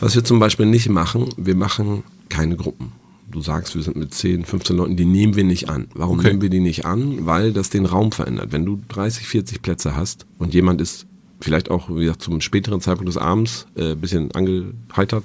was 0.00 0.14
wir 0.14 0.24
zum 0.24 0.38
Beispiel 0.38 0.66
nicht 0.66 0.88
machen, 0.88 1.28
wir 1.36 1.54
machen 1.54 2.02
keine 2.28 2.56
Gruppen. 2.56 2.92
Du 3.30 3.40
sagst, 3.42 3.74
wir 3.74 3.82
sind 3.82 3.96
mit 3.96 4.14
10, 4.14 4.44
15 4.44 4.76
Leuten, 4.76 4.96
die 4.96 5.04
nehmen 5.04 5.34
wir 5.34 5.44
nicht 5.44 5.68
an. 5.68 5.88
Warum 5.94 6.18
okay. 6.18 6.28
nehmen 6.28 6.42
wir 6.42 6.50
die 6.50 6.60
nicht 6.60 6.84
an? 6.84 7.26
Weil 7.26 7.52
das 7.52 7.70
den 7.70 7.86
Raum 7.86 8.12
verändert. 8.12 8.52
Wenn 8.52 8.64
du 8.64 8.80
30, 8.88 9.26
40 9.26 9.62
Plätze 9.62 9.96
hast 9.96 10.26
und 10.38 10.54
jemand 10.54 10.80
ist 10.80 11.06
vielleicht 11.44 11.70
auch, 11.70 11.88
wie 11.90 12.00
gesagt, 12.00 12.22
zum 12.22 12.40
späteren 12.40 12.80
Zeitpunkt 12.80 13.08
des 13.08 13.16
Abends 13.16 13.66
ein 13.76 13.92
äh, 13.92 13.94
bisschen 13.94 14.32
angeheitert 14.32 15.24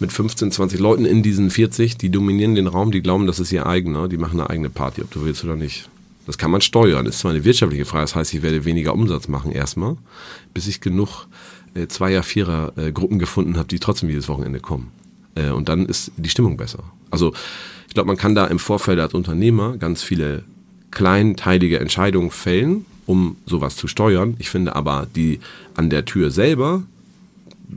mit 0.00 0.12
15, 0.12 0.52
20 0.52 0.78
Leuten 0.78 1.04
in 1.04 1.22
diesen 1.22 1.50
40, 1.50 1.96
die 1.96 2.10
dominieren 2.10 2.54
den 2.54 2.66
Raum, 2.66 2.92
die 2.92 3.00
glauben, 3.00 3.26
das 3.26 3.40
ist 3.40 3.52
ihr 3.52 3.66
eigener, 3.66 4.08
die 4.08 4.16
machen 4.16 4.38
eine 4.38 4.50
eigene 4.50 4.70
Party, 4.70 5.02
ob 5.02 5.10
du 5.10 5.24
willst 5.24 5.44
oder 5.44 5.56
nicht. 5.56 5.88
Das 6.26 6.36
kann 6.38 6.50
man 6.50 6.60
steuern. 6.60 7.04
Das 7.04 7.16
ist 7.16 7.20
zwar 7.22 7.30
eine 7.30 7.44
wirtschaftliche 7.44 7.84
Frage, 7.84 8.02
das 8.02 8.14
heißt, 8.14 8.34
ich 8.34 8.42
werde 8.42 8.64
weniger 8.64 8.92
Umsatz 8.92 9.28
machen 9.28 9.50
erstmal, 9.50 9.96
bis 10.52 10.66
ich 10.66 10.80
genug 10.80 11.26
äh, 11.74 11.86
Zweier-, 11.88 12.22
Vierer 12.22 12.72
äh, 12.76 12.92
gefunden 12.92 13.56
habe, 13.56 13.68
die 13.68 13.78
trotzdem 13.78 14.08
jedes 14.08 14.28
Wochenende 14.28 14.60
kommen. 14.60 14.92
Äh, 15.34 15.50
und 15.50 15.68
dann 15.68 15.86
ist 15.86 16.12
die 16.16 16.28
Stimmung 16.28 16.56
besser. 16.56 16.84
Also 17.10 17.32
ich 17.88 17.94
glaube, 17.94 18.08
man 18.08 18.16
kann 18.16 18.34
da 18.34 18.46
im 18.46 18.58
Vorfeld 18.58 19.00
als 19.00 19.14
Unternehmer 19.14 19.78
ganz 19.78 20.02
viele 20.02 20.44
kleinteilige 20.90 21.80
Entscheidungen 21.80 22.30
fällen, 22.30 22.84
um 23.08 23.36
sowas 23.46 23.74
zu 23.74 23.88
steuern. 23.88 24.36
Ich 24.38 24.50
finde 24.50 24.76
aber, 24.76 25.06
die 25.16 25.40
an 25.74 25.88
der 25.88 26.04
Tür 26.04 26.30
selber 26.30 26.82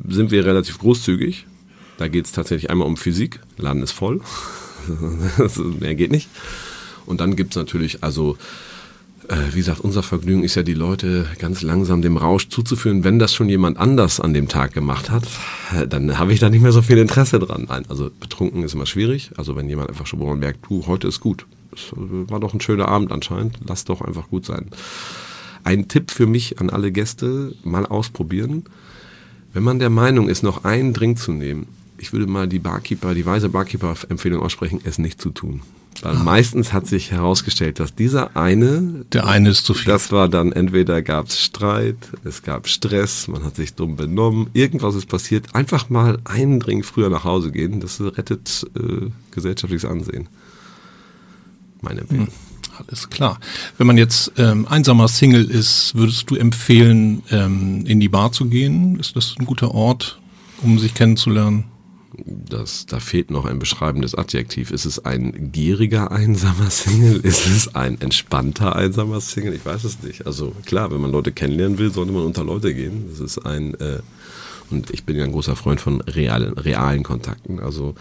sind 0.10 0.30
wir 0.30 0.46
relativ 0.46 0.78
großzügig. 0.80 1.46
Da 1.98 2.10
geht 2.10 2.26
es 2.26 2.34
tatsächlich 2.34 2.70
einmal 2.70 2.86
um 2.86 2.98
Physik. 2.98 3.40
Laden 3.58 3.82
ist 3.82 3.94
voll. 3.94 4.20
Mehr 5.80 5.96
geht 5.96 6.12
nicht. 6.12 6.28
Und 7.06 7.22
dann 7.22 7.38
gibt 7.38 7.52
es 7.52 7.56
natürlich, 7.56 8.04
also, 8.04 8.38
äh, 9.30 9.38
wie 9.54 9.60
gesagt, 9.60 9.80
unser 9.80 10.04
Vergnügen 10.04 10.44
ist 10.44 10.56
ja, 10.56 10.64
die 10.64 10.74
Leute 10.74 11.26
ganz 11.40 11.62
langsam 11.62 12.02
dem 12.02 12.18
Rausch 12.18 12.50
zuzuführen. 12.50 13.06
Wenn 13.06 13.18
das 13.18 13.34
schon 13.34 13.48
jemand 13.48 13.78
anders 13.78 14.20
an 14.20 14.34
dem 14.34 14.50
Tag 14.50 14.74
gemacht 14.74 15.10
hat, 15.12 15.24
äh, 15.74 15.88
dann 15.88 16.20
habe 16.20 16.34
ich 16.34 16.42
da 16.42 16.50
nicht 16.50 16.62
mehr 16.62 16.74
so 16.74 16.82
viel 16.82 16.98
Interesse 16.98 17.40
dran. 17.40 17.68
Nein, 17.70 17.86
also 17.88 18.12
betrunken 18.20 18.64
ist 18.64 18.74
immer 18.74 18.86
schwierig. 18.86 19.32
Also 19.38 19.56
wenn 19.56 19.70
jemand 19.70 19.88
einfach 19.88 20.08
schon 20.08 20.20
wo 20.20 20.28
man 20.28 20.40
merkt, 20.40 20.66
du, 20.68 20.88
heute 20.88 21.08
ist 21.08 21.22
gut, 21.22 21.46
war 21.96 22.40
doch 22.40 22.54
ein 22.54 22.62
schöner 22.62 22.88
Abend 22.88 23.12
anscheinend. 23.12 23.58
Lass 23.68 23.86
doch 23.86 24.02
einfach 24.02 24.30
gut 24.30 24.46
sein. 24.46 24.68
Ein 25.64 25.88
Tipp 25.88 26.12
für 26.12 26.26
mich 26.26 26.60
an 26.60 26.70
alle 26.70 26.92
Gäste, 26.92 27.54
mal 27.64 27.86
ausprobieren. 27.86 28.66
Wenn 29.54 29.64
man 29.64 29.80
der 29.80 29.90
Meinung 29.90 30.30
ist, 30.30 30.44
noch 30.44 30.64
einen 30.64 30.94
Drink 30.94 31.20
zu 31.20 31.32
nehmen, 31.32 31.68
ich 31.98 32.14
würde 32.14 32.26
mal 32.26 32.48
die 32.48 32.60
Barkeeper, 32.60 33.14
die 33.14 33.26
weise 33.26 33.50
Barkeeper-Empfehlung 33.50 34.42
aussprechen, 34.42 34.82
es 34.84 34.98
nicht 34.98 35.22
zu 35.22 35.30
tun. 35.30 35.62
Weil 36.02 36.16
ah. 36.16 36.24
meistens 36.24 36.74
hat 36.74 36.88
sich 36.88 37.12
herausgestellt, 37.12 37.80
dass 37.80 37.94
dieser 37.94 38.36
eine, 38.36 39.06
der 39.14 39.28
eine 39.28 39.50
ist 39.50 39.66
zu 39.66 39.74
viel. 39.74 39.92
Das 39.92 40.12
war 40.12 40.30
dann 40.30 40.52
entweder 40.52 41.02
gab 41.02 41.28
es 41.28 41.40
Streit, 41.40 41.98
es 42.24 42.42
gab 42.42 42.68
Stress, 42.68 43.28
man 43.28 43.44
hat 43.44 43.56
sich 43.56 43.76
dumm 43.76 43.98
benommen, 43.98 44.50
irgendwas 44.54 44.96
ist 44.96 45.08
passiert. 45.08 45.54
Einfach 45.54 45.90
mal 45.90 46.18
einen 46.26 46.60
Drink 46.60 46.86
früher 46.86 47.10
nach 47.10 47.24
Hause 47.24 47.52
gehen, 47.52 47.82
das 47.82 48.02
rettet 48.02 48.66
äh, 48.76 49.10
gesellschaftliches 49.30 49.86
Ansehen. 49.86 50.28
Meine 51.82 52.02
Empfehlung. 52.02 52.28
Hm. 52.28 52.34
Alles 52.88 53.10
klar. 53.10 53.40
Wenn 53.78 53.88
man 53.88 53.98
jetzt 53.98 54.32
ähm, 54.38 54.68
einsamer 54.68 55.08
Single 55.08 55.50
ist, 55.50 55.94
würdest 55.96 56.30
du 56.30 56.36
empfehlen, 56.36 57.24
ähm, 57.30 57.86
in 57.86 58.00
die 58.00 58.10
Bar 58.10 58.32
zu 58.32 58.46
gehen? 58.46 59.00
Ist 59.00 59.16
das 59.16 59.36
ein 59.38 59.46
guter 59.46 59.74
Ort, 59.74 60.20
um 60.62 60.80
sich 60.80 60.94
kennenzulernen? 60.94 61.66
Das, 62.26 62.86
da 62.86 63.00
fehlt 63.00 63.32
noch 63.32 63.46
ein 63.46 63.60
beschreibendes 63.60 64.16
Adjektiv. 64.16 64.72
Ist 64.72 64.86
es 64.86 65.04
ein 65.06 65.52
gieriger 65.52 66.12
einsamer 66.12 66.70
Single? 66.70 67.20
Ist 67.24 67.48
es 67.48 67.76
ein 67.76 68.00
entspannter 68.00 68.76
einsamer 68.76 69.22
Single? 69.22 69.54
Ich 69.54 69.66
weiß 69.66 69.84
es 69.84 70.02
nicht. 70.04 70.26
Also 70.26 70.54
klar, 70.66 70.92
wenn 70.92 71.02
man 71.02 71.12
Leute 71.12 71.32
kennenlernen 71.32 71.78
will, 71.78 71.92
sollte 71.92 72.12
man 72.12 72.24
unter 72.24 72.44
Leute 72.44 72.74
gehen. 72.74 73.06
Das 73.10 73.20
ist 73.20 73.46
ein, 73.46 73.74
äh, 73.76 74.00
und 74.70 74.92
ich 74.92 75.04
bin 75.04 75.18
ja 75.18 75.24
ein 75.24 75.32
großer 75.32 75.56
Freund 75.56 75.82
von 75.82 76.02
realen, 76.02 76.54
realen 76.58 77.04
Kontakten. 77.04 77.60
Also 77.60 77.96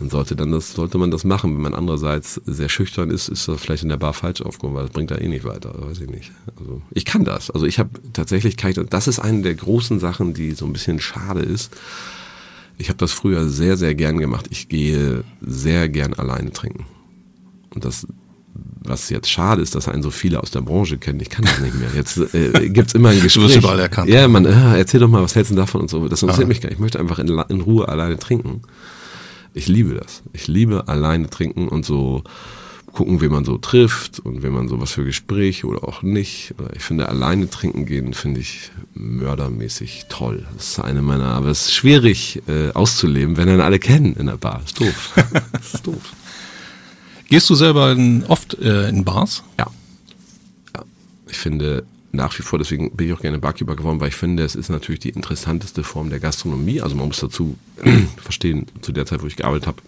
dann 0.00 0.08
sollte 0.08 0.34
dann 0.34 0.50
das, 0.50 0.72
sollte 0.72 0.96
man 0.96 1.10
das 1.10 1.24
machen. 1.24 1.54
Wenn 1.54 1.60
man 1.60 1.74
andererseits 1.74 2.40
sehr 2.46 2.70
schüchtern 2.70 3.10
ist, 3.10 3.28
ist 3.28 3.46
das 3.46 3.60
vielleicht 3.60 3.82
in 3.82 3.90
der 3.90 3.98
Bar 3.98 4.14
falsch 4.14 4.40
aufgehoben, 4.40 4.74
weil 4.74 4.84
das 4.84 4.92
bringt 4.92 5.10
da 5.10 5.18
eh 5.18 5.28
nicht 5.28 5.44
weiter, 5.44 5.74
weiß 5.76 6.00
ich 6.00 6.08
nicht. 6.08 6.32
Also 6.58 6.80
ich 6.90 7.04
kann 7.04 7.24
das. 7.24 7.50
Also 7.50 7.66
ich 7.66 7.78
habe 7.78 7.90
tatsächlich, 8.14 8.56
kann 8.56 8.70
ich, 8.70 8.80
das 8.88 9.08
ist 9.08 9.18
eine 9.18 9.42
der 9.42 9.54
großen 9.54 10.00
Sachen, 10.00 10.32
die 10.32 10.52
so 10.52 10.64
ein 10.64 10.72
bisschen 10.72 11.00
schade 11.00 11.40
ist. 11.40 11.76
Ich 12.78 12.88
habe 12.88 12.96
das 12.96 13.12
früher 13.12 13.46
sehr, 13.46 13.76
sehr 13.76 13.94
gern 13.94 14.16
gemacht. 14.16 14.46
Ich 14.48 14.70
gehe 14.70 15.22
sehr 15.42 15.90
gern 15.90 16.14
alleine 16.14 16.50
trinken. 16.50 16.86
Und 17.74 17.84
das, 17.84 18.06
was 18.82 19.10
jetzt 19.10 19.30
schade 19.30 19.60
ist, 19.60 19.74
dass 19.74 19.86
einen 19.86 20.02
so 20.02 20.10
viele 20.10 20.42
aus 20.42 20.50
der 20.50 20.62
Branche 20.62 20.96
kennen. 20.96 21.20
Ich 21.20 21.28
kann 21.28 21.44
das 21.44 21.60
nicht 21.60 21.78
mehr. 21.78 21.90
Jetzt 21.94 22.16
äh, 22.32 22.70
gibt's 22.70 22.94
immer 22.94 23.10
ein 23.10 23.20
Gespräch. 23.20 23.48
Du 23.48 23.48
wirst 23.50 23.56
überall 23.58 23.80
erkannt. 23.80 24.08
Ja, 24.08 24.26
man, 24.28 24.46
äh, 24.46 24.78
erzähl 24.78 25.00
doch 25.00 25.10
mal, 25.10 25.22
was 25.22 25.34
hältst 25.34 25.52
du 25.52 25.56
davon 25.56 25.82
und 25.82 25.90
so. 25.90 26.08
Das 26.08 26.22
interessiert 26.22 26.46
Aha. 26.46 26.48
mich 26.48 26.62
gar 26.62 26.70
nicht. 26.70 26.76
Ich 26.76 26.80
möchte 26.80 26.98
einfach 26.98 27.18
in, 27.18 27.28
in 27.28 27.60
Ruhe 27.60 27.86
alleine 27.86 28.18
trinken 28.18 28.62
ich 29.54 29.68
liebe 29.68 29.94
das. 29.94 30.22
Ich 30.32 30.48
liebe 30.48 30.88
alleine 30.88 31.28
trinken 31.28 31.68
und 31.68 31.84
so 31.84 32.22
gucken, 32.92 33.20
wen 33.20 33.30
man 33.30 33.44
so 33.44 33.56
trifft 33.58 34.20
und 34.20 34.42
wenn 34.42 34.52
man 34.52 34.68
so 34.68 34.80
was 34.80 34.92
für 34.92 35.04
Gespräche 35.04 35.66
oder 35.66 35.84
auch 35.84 36.02
nicht. 36.02 36.54
Ich 36.74 36.82
finde, 36.82 37.08
alleine 37.08 37.48
trinken 37.48 37.86
gehen, 37.86 38.14
finde 38.14 38.40
ich 38.40 38.70
mördermäßig 38.94 40.06
toll. 40.08 40.46
Das 40.56 40.70
ist 40.70 40.80
eine 40.80 41.02
meiner, 41.02 41.26
aber 41.26 41.48
es 41.48 41.66
ist 41.66 41.74
schwierig 41.74 42.42
äh, 42.48 42.70
auszuleben, 42.72 43.36
wenn 43.36 43.46
dann 43.46 43.60
alle 43.60 43.78
kennen 43.78 44.14
in 44.16 44.26
der 44.26 44.36
Bar. 44.36 44.62
Ist 44.64 44.80
doof. 44.80 45.14
ist 45.74 45.86
doof. 45.86 46.12
Gehst 47.28 47.48
du 47.48 47.54
selber 47.54 47.92
in, 47.92 48.24
oft 48.24 48.54
äh, 48.58 48.88
in 48.88 49.04
Bars? 49.04 49.44
Ja. 49.58 49.66
ja. 50.74 50.82
Ich 51.28 51.38
finde, 51.38 51.84
nach 52.12 52.36
wie 52.38 52.42
vor, 52.42 52.58
deswegen 52.58 52.90
bin 52.96 53.06
ich 53.06 53.12
auch 53.12 53.20
gerne 53.20 53.38
Barkeeper 53.38 53.76
geworden, 53.76 54.00
weil 54.00 54.08
ich 54.08 54.16
finde, 54.16 54.44
es 54.44 54.56
ist 54.56 54.68
natürlich 54.68 55.00
die 55.00 55.10
interessanteste 55.10 55.84
Form 55.84 56.10
der 56.10 56.18
Gastronomie. 56.18 56.80
Also 56.80 56.96
man 56.96 57.08
muss 57.08 57.20
dazu 57.20 57.56
verstehen, 58.22 58.66
zu 58.80 58.92
der 58.92 59.06
Zeit, 59.06 59.22
wo 59.22 59.26
ich 59.26 59.36
gearbeitet 59.36 59.68
habe, 59.68 59.82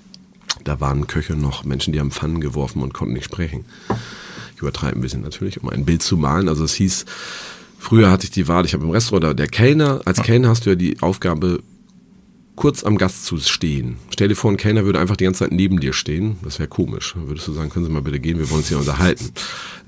da 0.64 0.80
waren 0.80 1.06
Köche 1.06 1.34
noch 1.34 1.64
Menschen, 1.64 1.92
die 1.92 2.00
haben 2.00 2.10
Pfannen 2.10 2.40
geworfen 2.40 2.82
und 2.82 2.94
konnten 2.94 3.14
nicht 3.14 3.24
sprechen. 3.24 3.64
Ich 4.54 4.62
übertreibe 4.62 4.96
ein 4.96 5.02
bisschen 5.02 5.22
natürlich, 5.22 5.62
um 5.62 5.68
ein 5.70 5.84
Bild 5.84 6.02
zu 6.02 6.16
malen. 6.16 6.48
Also 6.48 6.64
es 6.64 6.74
hieß, 6.74 7.04
früher 7.78 8.10
hatte 8.10 8.24
ich 8.24 8.30
die 8.30 8.46
Wahl, 8.46 8.64
ich 8.64 8.74
habe 8.74 8.84
im 8.84 8.90
Restaurant, 8.90 9.38
der 9.38 9.48
Kellner, 9.48 10.00
als 10.04 10.22
Kellner 10.22 10.50
hast 10.50 10.66
du 10.66 10.70
ja 10.70 10.76
die 10.76 11.02
Aufgabe, 11.02 11.62
kurz 12.54 12.84
am 12.84 12.98
Gast 12.98 13.24
zu 13.24 13.38
stehen. 13.38 13.96
Stell 14.10 14.28
dir 14.28 14.34
vor, 14.34 14.50
ein 14.50 14.58
Kellner 14.58 14.84
würde 14.84 15.00
einfach 15.00 15.16
die 15.16 15.24
ganze 15.24 15.40
Zeit 15.40 15.52
neben 15.52 15.80
dir 15.80 15.92
stehen. 15.92 16.36
Das 16.42 16.58
wäre 16.58 16.68
komisch. 16.68 17.14
Dann 17.14 17.28
würdest 17.28 17.48
du 17.48 17.52
sagen, 17.52 17.70
können 17.70 17.86
Sie 17.86 17.90
mal 17.90 18.02
bitte 18.02 18.20
gehen, 18.20 18.38
wir 18.38 18.50
wollen 18.50 18.60
uns 18.60 18.68
hier 18.68 18.78
unterhalten. 18.78 19.32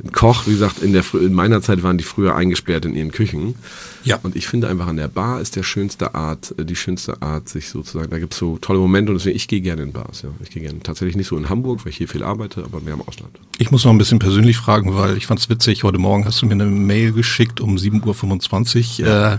Ein 0.02 0.12
Koch, 0.12 0.46
wie 0.46 0.52
gesagt, 0.52 0.82
in, 0.82 0.92
der, 0.92 1.04
in 1.12 1.34
meiner 1.34 1.60
Zeit 1.60 1.82
waren 1.82 1.98
die 1.98 2.04
früher 2.04 2.34
eingesperrt 2.34 2.86
in 2.86 2.96
ihren 2.96 3.12
Küchen. 3.12 3.54
Ja. 4.02 4.18
Und 4.22 4.34
ich 4.34 4.46
finde 4.46 4.68
einfach 4.68 4.86
an 4.86 4.96
der 4.96 5.08
Bar 5.08 5.40
ist 5.40 5.56
der 5.56 5.62
schönste 5.62 6.14
Art, 6.14 6.54
äh, 6.58 6.64
die 6.64 6.74
schönste 6.74 7.20
Art, 7.22 7.48
sich 7.48 7.68
sozusagen, 7.68 8.10
da 8.10 8.18
gibt 8.18 8.32
es 8.32 8.38
so 8.38 8.58
tolle 8.58 8.78
Momente 8.78 9.12
und 9.12 9.18
deswegen, 9.18 9.36
ich 9.36 9.46
gehe 9.46 9.60
gerne 9.60 9.82
in 9.82 9.92
Bars, 9.92 10.22
ja. 10.22 10.30
Ich 10.42 10.50
gehe 10.50 10.62
gerne. 10.62 10.80
Tatsächlich 10.80 11.16
nicht 11.16 11.28
so 11.28 11.36
in 11.36 11.48
Hamburg, 11.48 11.84
weil 11.84 11.90
ich 11.90 11.98
hier 11.98 12.08
viel 12.08 12.22
arbeite, 12.22 12.64
aber 12.64 12.80
mehr 12.80 12.94
im 12.94 13.02
Ausland. 13.02 13.38
Ich 13.58 13.70
muss 13.70 13.84
noch 13.84 13.92
ein 13.92 13.98
bisschen 13.98 14.18
persönlich 14.18 14.56
fragen, 14.56 14.94
weil 14.94 15.16
ich 15.16 15.26
fand 15.26 15.38
es 15.38 15.50
witzig, 15.50 15.84
heute 15.84 15.98
Morgen 15.98 16.24
hast 16.24 16.40
du 16.40 16.46
mir 16.46 16.52
eine 16.52 16.66
Mail 16.66 17.12
geschickt 17.12 17.60
um 17.60 17.76
7.25 17.76 19.00
Uhr. 19.00 19.06
Ja. 19.06 19.34
Äh, 19.34 19.38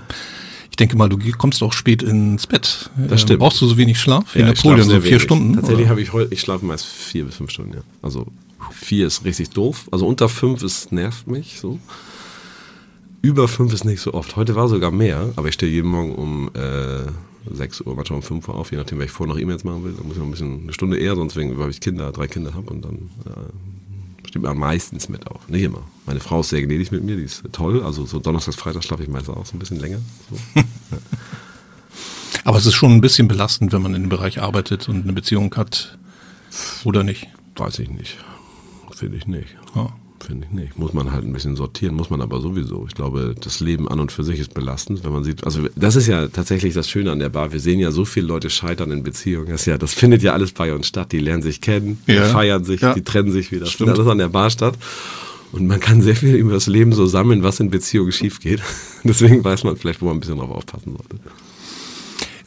ich 0.75 0.77
denke 0.77 0.97
mal, 0.97 1.07
du 1.07 1.17
kommst 1.37 1.63
auch 1.63 1.71
spät 1.71 2.03
ins 2.03 2.47
Bett. 2.47 2.89
Das 2.97 3.21
stimmt. 3.21 3.39
Brauchst 3.39 3.61
du 3.61 3.65
so 3.65 3.77
wenig 3.77 3.97
Schlaf? 3.97 4.35
Wie 4.35 4.39
ja, 4.39 4.47
Napoleon, 4.47 4.83
so 4.83 4.99
vier 4.99 5.03
wenig. 5.03 5.21
Stunden? 5.21 5.53
Tatsächlich 5.53 5.87
habe 5.87 6.01
ich 6.01 6.11
heute, 6.11 6.33
ich 6.33 6.41
schlafe 6.41 6.65
meist 6.65 6.85
vier 6.85 7.23
bis 7.23 7.35
fünf 7.35 7.49
Stunden, 7.51 7.75
ja. 7.75 7.79
Also 8.01 8.27
vier 8.71 9.07
ist 9.07 9.23
richtig 9.23 9.51
doof. 9.51 9.87
Also 9.93 10.05
unter 10.05 10.27
fünf 10.27 10.63
ist, 10.63 10.91
nervt 10.91 11.27
mich 11.27 11.61
so. 11.61 11.79
Über 13.21 13.47
fünf 13.47 13.71
ist 13.71 13.85
nicht 13.85 14.01
so 14.01 14.13
oft. 14.13 14.35
Heute 14.35 14.55
war 14.55 14.67
sogar 14.67 14.91
mehr, 14.91 15.29
aber 15.37 15.47
ich 15.47 15.53
stehe 15.53 15.71
jeden 15.71 15.87
Morgen 15.87 16.13
um 16.13 16.49
äh, 16.49 17.05
6 17.49 17.79
Uhr, 17.79 17.95
manchmal 17.95 18.17
um 18.17 18.23
5 18.23 18.49
Uhr 18.49 18.55
auf, 18.55 18.71
je 18.71 18.77
nachdem, 18.77 18.97
wer 18.97 19.05
ich 19.05 19.11
vorher 19.11 19.33
noch 19.33 19.41
E-Mails 19.41 19.63
machen 19.63 19.85
will. 19.85 19.93
Da 19.93 20.03
muss 20.03 20.15
ich 20.15 20.19
noch 20.19 20.25
ein 20.25 20.31
bisschen 20.31 20.63
eine 20.63 20.73
Stunde 20.73 20.97
eher, 20.97 21.15
sonst 21.15 21.37
wegen, 21.37 21.57
weil 21.57 21.69
ich 21.69 21.79
Kinder, 21.79 22.11
drei 22.11 22.27
Kinder 22.27 22.53
habe 22.53 22.69
und 22.73 22.83
dann 22.83 22.95
äh, 23.27 23.74
man 24.39 24.57
meistens 24.57 25.09
mit 25.09 25.27
auf. 25.27 25.47
Nicht 25.47 25.63
immer. 25.63 25.83
Meine 26.05 26.19
Frau 26.19 26.41
ist 26.41 26.49
sehr 26.49 26.61
gnädig 26.61 26.91
mit 26.91 27.03
mir, 27.03 27.15
die 27.15 27.23
ist 27.23 27.43
toll. 27.51 27.83
Also 27.83 28.05
so 28.05 28.19
Donnerstags, 28.19 28.57
Freitag 28.57 28.83
schlafe 28.83 29.03
ich 29.03 29.09
meistens 29.09 29.35
auch 29.35 29.45
so 29.45 29.55
ein 29.55 29.59
bisschen 29.59 29.79
länger. 29.79 29.99
So. 30.29 30.61
Aber 32.43 32.57
es 32.57 32.65
ist 32.65 32.75
schon 32.75 32.91
ein 32.91 33.01
bisschen 33.01 33.27
belastend, 33.27 33.73
wenn 33.73 33.81
man 33.81 33.95
in 33.95 34.03
dem 34.03 34.09
Bereich 34.09 34.41
arbeitet 34.41 34.87
und 34.87 35.03
eine 35.03 35.13
Beziehung 35.13 35.53
hat. 35.55 35.97
Oder 36.83 37.03
nicht? 37.03 37.27
Weiß 37.55 37.79
ich 37.79 37.89
nicht. 37.89 38.17
Finde 38.91 39.17
ich 39.17 39.25
nicht. 39.25 39.55
Ja. 39.75 39.91
Finde 40.25 40.47
ich 40.49 40.53
nicht. 40.53 40.79
Muss 40.79 40.93
man 40.93 41.11
halt 41.11 41.23
ein 41.23 41.31
bisschen 41.33 41.55
sortieren, 41.55 41.95
muss 41.95 42.09
man 42.09 42.21
aber 42.21 42.41
sowieso. 42.41 42.85
Ich 42.87 42.95
glaube, 42.95 43.35
das 43.39 43.59
Leben 43.59 43.87
an 43.87 43.99
und 43.99 44.11
für 44.11 44.23
sich 44.23 44.39
ist 44.39 44.53
belastend, 44.53 45.03
wenn 45.03 45.11
man 45.11 45.23
sieht, 45.23 45.43
also 45.43 45.61
das 45.75 45.95
ist 45.95 46.07
ja 46.07 46.27
tatsächlich 46.27 46.73
das 46.73 46.89
Schöne 46.89 47.11
an 47.11 47.19
der 47.19 47.29
Bar. 47.29 47.51
Wir 47.51 47.59
sehen 47.59 47.79
ja 47.79 47.91
so 47.91 48.05
viele 48.05 48.25
Leute 48.25 48.49
scheitern 48.49 48.91
in 48.91 49.03
Beziehungen. 49.03 49.49
Das, 49.49 49.65
ja, 49.65 49.77
das 49.77 49.93
findet 49.93 50.23
ja 50.23 50.33
alles 50.33 50.51
bei 50.51 50.73
uns 50.73 50.87
statt. 50.87 51.11
Die 51.11 51.19
lernen 51.19 51.43
sich 51.43 51.61
kennen, 51.61 51.99
die 52.07 52.13
ja. 52.13 52.25
feiern 52.25 52.63
sich, 52.63 52.81
ja. 52.81 52.93
die 52.93 53.03
trennen 53.03 53.31
sich 53.31 53.51
wieder. 53.51 53.65
Das 53.65 53.71
Stimmt. 53.71 53.89
findet 53.89 53.99
alles 53.99 54.11
an 54.11 54.17
der 54.17 54.29
Bar 54.29 54.49
statt. 54.49 54.77
Und 55.51 55.67
man 55.67 55.79
kann 55.79 56.01
sehr 56.01 56.15
viel 56.15 56.35
über 56.35 56.53
das 56.53 56.67
Leben 56.67 56.91
so 56.91 57.05
sammeln, 57.05 57.43
was 57.43 57.59
in 57.59 57.69
Beziehungen 57.69 58.11
schief 58.11 58.39
geht. 58.39 58.61
Deswegen 59.03 59.43
weiß 59.43 59.63
man 59.63 59.77
vielleicht, 59.77 60.01
wo 60.01 60.05
man 60.05 60.17
ein 60.17 60.19
bisschen 60.19 60.37
drauf 60.37 60.49
aufpassen 60.49 60.97
sollte. 60.97 61.17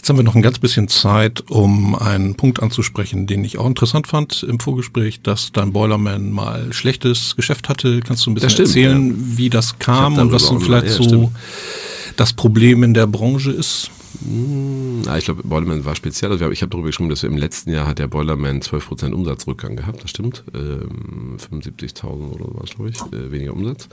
Jetzt 0.09 0.15
haben 0.15 0.21
wir 0.21 0.25
noch 0.25 0.37
ein 0.37 0.41
ganz 0.41 0.59
bisschen 0.59 0.89
Zeit, 0.89 1.51
um 1.51 1.95
einen 1.95 2.35
Punkt 2.35 2.63
anzusprechen, 2.63 3.27
den 3.27 3.45
ich 3.45 3.59
auch 3.59 3.67
interessant 3.67 4.07
fand 4.07 4.43
im 4.43 4.59
Vorgespräch, 4.59 5.21
dass 5.21 5.53
dein 5.53 5.75
Boilerman 5.75 6.33
mal 6.33 6.73
schlechtes 6.73 7.37
Geschäft 7.37 7.69
hatte. 7.69 8.01
Kannst 8.01 8.25
du 8.25 8.31
ein 8.31 8.35
bisschen 8.35 8.49
stimmt, 8.49 8.69
erzählen, 8.69 9.09
ja. 9.11 9.37
wie 9.37 9.51
das 9.51 9.79
kam 9.79 10.17
und 10.17 10.33
was 10.33 10.47
so 10.47 10.59
vielleicht 10.61 10.87
ja, 10.87 10.93
so 10.93 11.03
stimmt. 11.03 11.29
das 12.17 12.33
Problem 12.33 12.85
in 12.85 12.95
der 12.95 13.07
Branche 13.07 13.51
ist? 13.51 13.91
Hm, 14.25 15.03
ich 15.19 15.27
glaube, 15.27 15.43
Boilerman 15.43 15.85
war 15.85 15.95
speziell. 15.95 16.33
Also 16.33 16.51
ich 16.51 16.63
habe 16.63 16.71
darüber 16.71 16.87
geschrieben, 16.87 17.11
dass 17.11 17.23
wir 17.23 17.29
im 17.29 17.37
letzten 17.37 17.71
Jahr 17.71 17.87
hat 17.87 17.99
der 17.99 18.09
Boilerman 18.09 18.61
12% 18.63 19.13
Umsatzrückgang 19.13 19.77
gehabt. 19.77 20.03
Das 20.03 20.09
stimmt. 20.09 20.43
Ähm, 20.55 21.37
75.000 21.37 22.07
oder 22.31 22.47
was, 22.53 22.71
glaube 22.71 22.89
ich, 22.89 22.99
äh, 23.13 23.31
weniger 23.31 23.53
Umsatz. 23.53 23.91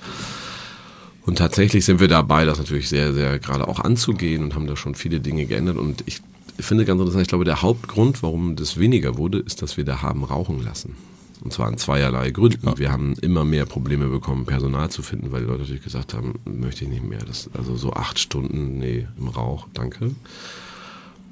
Und 1.25 1.37
tatsächlich 1.37 1.85
sind 1.85 1.99
wir 1.99 2.07
dabei, 2.07 2.45
das 2.45 2.59
natürlich 2.59 2.87
sehr, 2.87 3.13
sehr 3.13 3.39
gerade 3.39 3.67
auch 3.67 3.79
anzugehen 3.79 4.43
und 4.43 4.55
haben 4.55 4.67
da 4.67 4.75
schon 4.75 4.95
viele 4.95 5.19
Dinge 5.19 5.45
geändert. 5.45 5.77
Und 5.77 6.03
ich 6.05 6.21
finde 6.59 6.85
ganz 6.85 6.99
interessant, 6.99 7.23
ich 7.23 7.27
glaube, 7.27 7.45
der 7.45 7.61
Hauptgrund, 7.61 8.21
warum 8.21 8.55
das 8.55 8.79
weniger 8.79 9.17
wurde, 9.17 9.39
ist, 9.39 9.61
dass 9.61 9.77
wir 9.77 9.85
da 9.85 10.01
haben 10.01 10.23
rauchen 10.23 10.63
lassen. 10.63 10.95
Und 11.43 11.51
zwar 11.51 11.67
an 11.67 11.77
zweierlei 11.77 12.31
Gründen. 12.31 12.67
Ja. 12.67 12.77
Wir 12.77 12.91
haben 12.91 13.13
immer 13.21 13.43
mehr 13.43 13.65
Probleme 13.65 14.07
bekommen, 14.07 14.45
Personal 14.45 14.89
zu 14.89 15.01
finden, 15.01 15.31
weil 15.31 15.41
die 15.41 15.47
Leute 15.47 15.61
natürlich 15.61 15.83
gesagt 15.83 16.13
haben, 16.13 16.35
möchte 16.45 16.85
ich 16.85 16.89
nicht 16.89 17.03
mehr. 17.03 17.19
Das, 17.19 17.49
also 17.53 17.75
so 17.75 17.93
acht 17.93 18.19
Stunden, 18.19 18.79
nee, 18.79 19.07
im 19.19 19.27
Rauch, 19.27 19.67
danke. 19.73 20.11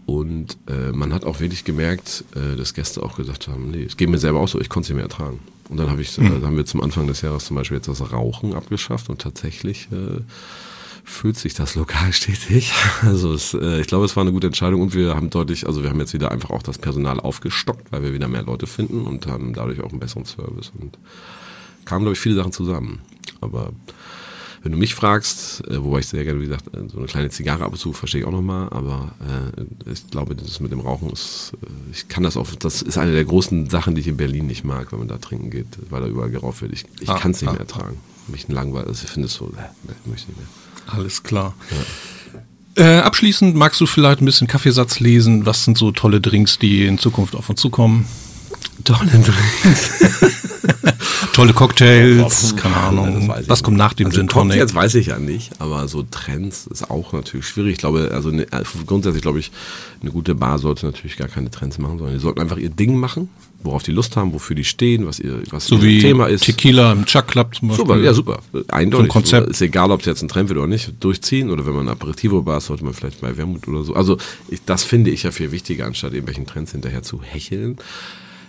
Und 0.06 0.58
äh, 0.68 0.92
man 0.92 1.14
hat 1.14 1.24
auch 1.24 1.40
wirklich 1.40 1.64
gemerkt, 1.64 2.26
äh, 2.36 2.58
dass 2.58 2.74
Gäste 2.74 3.02
auch 3.04 3.16
gesagt 3.16 3.48
haben, 3.48 3.72
nee, 3.72 3.84
es 3.84 3.96
geht 3.96 4.10
mir 4.10 4.18
selber 4.18 4.40
auch 4.40 4.48
so, 4.48 4.60
ich 4.60 4.70
konnte 4.70 4.88
es 4.88 4.90
nicht 4.90 4.96
mehr 4.96 5.06
ertragen. 5.06 5.40
Und 5.70 5.78
dann, 5.78 5.90
hab 5.90 6.00
ich, 6.00 6.18
mhm. 6.18 6.44
äh, 6.44 6.46
haben 6.46 6.58
wir 6.58 6.66
zum 6.66 6.82
Anfang 6.82 7.08
des 7.08 7.22
Jahres 7.22 7.46
zum 7.46 7.56
Beispiel 7.56 7.78
jetzt 7.78 7.88
das 7.88 8.12
Rauchen 8.12 8.54
abgeschafft 8.54 9.10
und 9.10 9.22
tatsächlich 9.22 9.88
äh, 9.92 10.22
fühlt 11.06 11.38
sich 11.38 11.54
das 11.54 11.76
lokal 11.76 12.12
stetig. 12.14 12.74
Also 13.02 13.34
es, 13.34 13.54
äh, 13.54 13.80
ich 13.80 13.88
glaube, 13.88 14.06
es 14.06 14.16
war 14.16 14.22
eine 14.22 14.34
gute 14.34 14.48
Entscheidung 14.48 14.82
und 14.82 14.94
wir 14.94 15.16
haben 15.16 15.30
deutlich, 15.30 15.68
also 15.68 15.84
wir 15.84 15.90
haben 15.90 16.00
jetzt 16.00 16.14
wieder 16.14 16.32
einfach 16.32 16.50
auch 16.50 16.64
das 16.64 16.78
Personal 16.78 17.20
aufgestockt, 17.20 17.92
weil 17.92 18.04
wir 18.04 18.14
wieder 18.14 18.28
mehr 18.28 18.44
Leute 18.44 18.68
finden 18.68 19.06
und 19.06 19.28
haben 19.28 19.54
dadurch 19.54 19.82
auch 19.82 19.92
einen 19.92 20.00
besseren 20.00 20.26
Service 20.26 20.74
und 20.78 20.98
kamen, 21.86 22.04
glaube 22.04 22.14
ich, 22.14 22.20
viele 22.20 22.36
Sachen 22.36 22.52
zusammen. 22.52 23.02
Aber 23.40 23.72
wenn 24.64 24.72
du 24.72 24.78
mich 24.78 24.96
fragst, 24.96 25.68
äh, 25.68 25.84
wobei 25.84 26.00
ich 26.00 26.08
sehr 26.08 26.24
gerne, 26.24 26.40
wie 26.40 26.46
gesagt, 26.46 26.68
äh, 26.74 26.88
so 26.90 26.98
eine 26.98 27.08
kleine 27.08 27.30
Zigarre 27.30 27.66
ab 27.66 27.74
und 27.74 27.78
zu 27.78 27.92
verstehe 27.92 28.22
ich 28.22 28.28
auch 28.28 28.32
nochmal, 28.32 28.70
aber 28.70 29.14
äh, 29.20 29.92
ich 29.92 30.10
glaube, 30.10 30.36
das 30.36 30.62
mit 30.62 30.72
dem 30.72 30.80
Rauchen 30.80 31.10
ist, 31.10 31.52
äh, 31.62 31.68
ich 31.92 32.08
kann 32.08 32.24
das 32.24 32.38
auch, 32.38 32.48
das 32.56 32.82
ist 32.82 32.98
eine 32.98 33.12
der 33.12 33.26
großen 33.26 33.70
Sachen, 33.70 33.94
die 33.94 34.02
ich 34.02 34.08
in 34.08 34.18
Berlin 34.18 34.48
nicht 34.48 34.64
mag, 34.64 34.92
wenn 34.94 35.00
man 35.00 35.10
da 35.10 35.18
trinken 35.18 35.50
geht, 35.50 35.68
weil 35.90 36.02
da 36.02 36.08
überall 36.08 36.30
geraucht 36.30 36.62
wird. 36.62 36.72
Ich, 36.72 36.86
ich 37.02 37.10
ah, 37.10 37.20
kann 37.20 37.32
es 37.32 37.42
nicht 37.42 37.50
ah, 37.50 37.54
mehr 37.54 37.62
ertragen. 37.62 37.98
Mich 38.28 38.48
ein 38.48 38.54
langweilig, 38.54 38.88
also 38.88 39.04
ich 39.04 39.12
finde 39.12 39.28
es 39.28 39.34
so, 39.34 39.48
äh, 39.48 40.10
möchte 40.10 40.24
ich 40.24 40.28
nicht 40.30 40.38
mehr. 40.38 40.48
Alles 40.88 41.24
klar. 41.24 41.54
Ja. 41.72 42.38
Äh, 42.76 43.00
abschließend 43.02 43.56
magst 43.56 43.82
du 43.82 43.86
vielleicht 43.86 44.22
ein 44.22 44.26
bisschen 44.26 44.48
Kaffeesatz 44.48 45.00
lesen. 45.00 45.46
Was 45.46 45.66
sind 45.66 45.78
so 45.78 45.92
tolle 45.92 46.22
Drinks, 46.22 46.58
die 46.58 46.86
in 46.86 46.98
Zukunft 46.98 47.36
auf 47.36 47.50
uns 47.50 47.60
zukommen? 47.60 48.08
Tolle 48.84 49.12
Drinks. 49.12 50.50
Tolle 51.34 51.54
Cocktails, 51.54 52.56
keine 52.56 52.76
Ahnung. 52.76 53.34
Was 53.48 53.64
kommt 53.64 53.78
nach 53.78 53.94
dem 53.94 54.08
also 54.08 54.20
Gin 54.20 54.28
Tonic? 54.28 54.60
Cocktails 54.60 54.76
weiß 54.76 54.96
ich 54.96 55.08
ja 55.08 55.20
nicht, 55.20 55.52
aber 55.60 55.88
so 55.88 56.04
Trends 56.04 56.68
ist 56.68 56.90
auch 56.90 57.14
natürlich 57.14 57.48
schwierig. 57.48 57.74
Ich 57.74 57.78
glaube, 57.80 58.12
also 58.14 58.30
ne, 58.30 58.46
grundsätzlich 58.86 59.22
glaube 59.22 59.40
ich, 59.40 59.52
eine 60.02 60.12
gute 60.12 60.36
Bar 60.36 60.60
sollte 60.60 60.86
natürlich 60.86 61.18
gar 61.18 61.28
keine 61.28 61.50
Trends 61.50 61.78
machen, 61.78 61.98
sondern 61.98 62.16
die 62.16 62.22
sollten 62.22 62.40
einfach 62.40 62.58
ihr 62.58 62.70
Ding 62.70 62.98
machen, 62.98 63.30
worauf 63.64 63.84
die 63.84 63.92
Lust 63.92 64.16
haben, 64.16 64.34
wofür 64.34 64.56
die 64.56 64.64
stehen, 64.64 65.06
was 65.08 65.20
ihr, 65.20 65.42
was 65.50 65.66
so 65.66 65.76
ihr 65.76 65.82
wie 65.82 66.00
Thema 66.00 66.28
ist. 66.28 66.44
Tequila 66.46 66.92
im 66.92 67.06
Chuck 67.06 67.28
Club 67.28 67.56
zum 67.56 67.70
Beispiel. 67.70 67.86
Super, 67.86 68.00
ja 68.00 68.14
super. 68.14 68.40
Eindeutig. 68.70 68.98
So 68.98 69.04
ein 69.04 69.08
Konzept. 69.08 69.50
Ist 69.50 69.62
egal, 69.62 69.92
ob 69.92 70.02
es 70.02 70.06
jetzt 70.06 70.22
ein 70.22 70.28
Trend 70.28 70.50
wird 70.50 70.60
oder 70.60 70.68
nicht, 70.68 70.94
durchziehen 71.00 71.50
oder 71.50 71.66
wenn 71.66 71.74
man 71.74 71.88
ein 71.88 71.94
Aperitivo-Bar 71.94 72.58
ist, 72.58 72.68
sollte 72.68 72.84
man 72.84 72.94
vielleicht 72.94 73.22
bei 73.22 73.36
Wermut 73.38 73.68
oder 73.68 73.84
so. 73.84 73.94
Also 73.94 74.18
ich, 74.50 74.64
das 74.66 74.84
finde 74.84 75.12
ich 75.12 75.24
ja 75.24 75.32
viel 75.32 75.52
wichtiger, 75.52 75.86
anstatt 75.86 76.14
irgendwelchen 76.14 76.46
Trends 76.46 76.72
hinterher 76.72 77.04
zu 77.04 77.22
hecheln. 77.22 77.78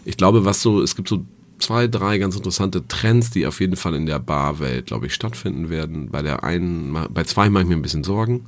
Ich 0.04 0.16
glaube, 0.16 0.44
was 0.44 0.60
so, 0.60 0.82
es 0.82 0.96
gibt 0.96 1.08
so 1.08 1.24
zwei, 1.64 1.86
drei 1.88 2.18
ganz 2.18 2.36
interessante 2.36 2.86
Trends, 2.86 3.30
die 3.30 3.46
auf 3.46 3.60
jeden 3.60 3.76
Fall 3.76 3.94
in 3.94 4.06
der 4.06 4.18
Barwelt, 4.18 4.86
glaube 4.86 5.06
ich, 5.06 5.14
stattfinden 5.14 5.70
werden. 5.70 6.10
Bei 6.10 6.22
der 6.22 6.44
einen, 6.44 6.96
bei 7.10 7.24
zwei 7.24 7.48
mache 7.50 7.62
ich 7.64 7.68
mir 7.68 7.76
ein 7.76 7.82
bisschen 7.82 8.04
Sorgen. 8.04 8.46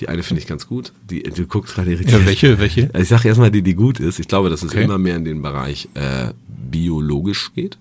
Die 0.00 0.08
eine 0.08 0.22
finde 0.22 0.42
ich 0.42 0.46
ganz 0.48 0.66
gut. 0.66 0.92
Die, 1.08 1.22
du 1.22 1.46
guckst 1.46 1.74
gerade. 1.74 1.92
Ja, 1.94 2.26
welche, 2.26 2.58
welche? 2.58 2.90
Ich 2.98 3.08
sage 3.08 3.28
erstmal 3.28 3.50
die, 3.50 3.62
die 3.62 3.74
gut 3.74 4.00
ist. 4.00 4.18
Ich 4.18 4.28
glaube, 4.28 4.50
dass 4.50 4.62
es 4.62 4.70
Okay. 4.72 4.84
immer 4.84 4.98
mehr 4.98 5.16
in 5.16 5.24
den 5.24 5.42
Bereich 5.42 5.88
äh, 5.94 6.32
biologisch 6.48 7.52
geht. 7.54 7.78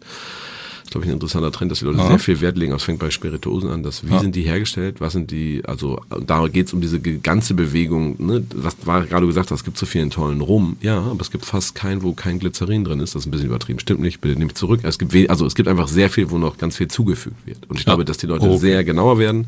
Das 0.85 0.89
ist, 0.89 0.91
glaube 0.91 1.05
ich, 1.05 1.09
ein 1.11 1.15
interessanter 1.15 1.51
Trend, 1.51 1.71
dass 1.71 1.79
die 1.79 1.85
Leute 1.85 1.97
Ja. 1.97 2.07
sehr 2.09 2.19
viel 2.19 2.41
Wert 2.41 2.57
legen. 2.57 2.71
Das 2.71 2.83
fängt 2.83 2.99
bei 2.99 3.09
Spirituosen 3.09 3.71
an. 3.71 3.81
Dass, 3.81 4.05
wie 4.07 4.11
Ja. 4.11 4.19
sind 4.19 4.35
die 4.35 4.43
hergestellt? 4.43 5.01
Was 5.01 5.13
sind 5.13 5.31
die, 5.31 5.63
also 5.65 5.99
da 6.27 6.47
geht 6.47 6.67
es 6.67 6.73
um 6.73 6.81
diese 6.81 6.99
ganze 6.99 7.55
Bewegung, 7.55 8.15
ne? 8.23 8.43
was 8.53 8.77
war 8.85 9.03
gerade 9.03 9.25
gesagt 9.25 9.49
es 9.49 9.63
gibt 9.63 9.77
so 9.79 9.87
vielen 9.87 10.11
tollen 10.11 10.41
Rum. 10.41 10.77
Ja, 10.81 10.99
aber 10.99 11.21
es 11.21 11.31
gibt 11.31 11.43
fast 11.45 11.73
keinen, 11.73 12.03
wo 12.03 12.13
kein 12.13 12.37
Glycerin 12.37 12.83
drin 12.83 12.99
ist. 12.99 13.15
Das 13.15 13.23
ist 13.23 13.27
ein 13.27 13.31
bisschen 13.31 13.47
übertrieben. 13.47 13.79
Stimmt 13.79 14.01
nicht, 14.01 14.21
bitte 14.21 14.37
nehmt 14.37 14.55
zurück. 14.57 14.81
Es 14.83 14.99
gibt, 14.99 15.13
also 15.29 15.45
es 15.47 15.55
gibt 15.55 15.67
einfach 15.67 15.87
sehr 15.87 16.09
viel, 16.11 16.29
wo 16.29 16.37
noch 16.37 16.57
ganz 16.59 16.77
viel 16.77 16.87
zugefügt 16.87 17.45
wird. 17.47 17.67
Und 17.67 17.79
ich 17.79 17.85
glaube, 17.85 18.05
dass 18.05 18.17
die 18.17 18.27
Leute 18.27 18.45
Okay. 18.45 18.57
sehr 18.59 18.83
genauer 18.83 19.17
werden 19.19 19.47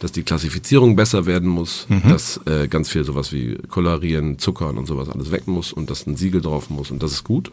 dass 0.00 0.10
die 0.10 0.24
Klassifizierung 0.24 0.96
besser 0.96 1.26
werden 1.26 1.48
muss, 1.48 1.86
dass 2.08 2.40
äh, 2.46 2.66
ganz 2.66 2.88
viel 2.88 3.04
sowas 3.04 3.32
wie 3.32 3.56
Kolorien, 3.68 4.36
Zuckern 4.40 4.76
und 4.76 4.86
sowas 4.86 5.08
alles 5.08 5.30
weg 5.30 5.46
muss 5.46 5.72
und 5.72 5.90
dass 5.90 6.08
ein 6.08 6.16
Siegel 6.16 6.40
drauf 6.40 6.70
muss 6.70 6.90
und 6.90 7.04
das 7.04 7.12
ist 7.12 7.22
gut. 7.22 7.52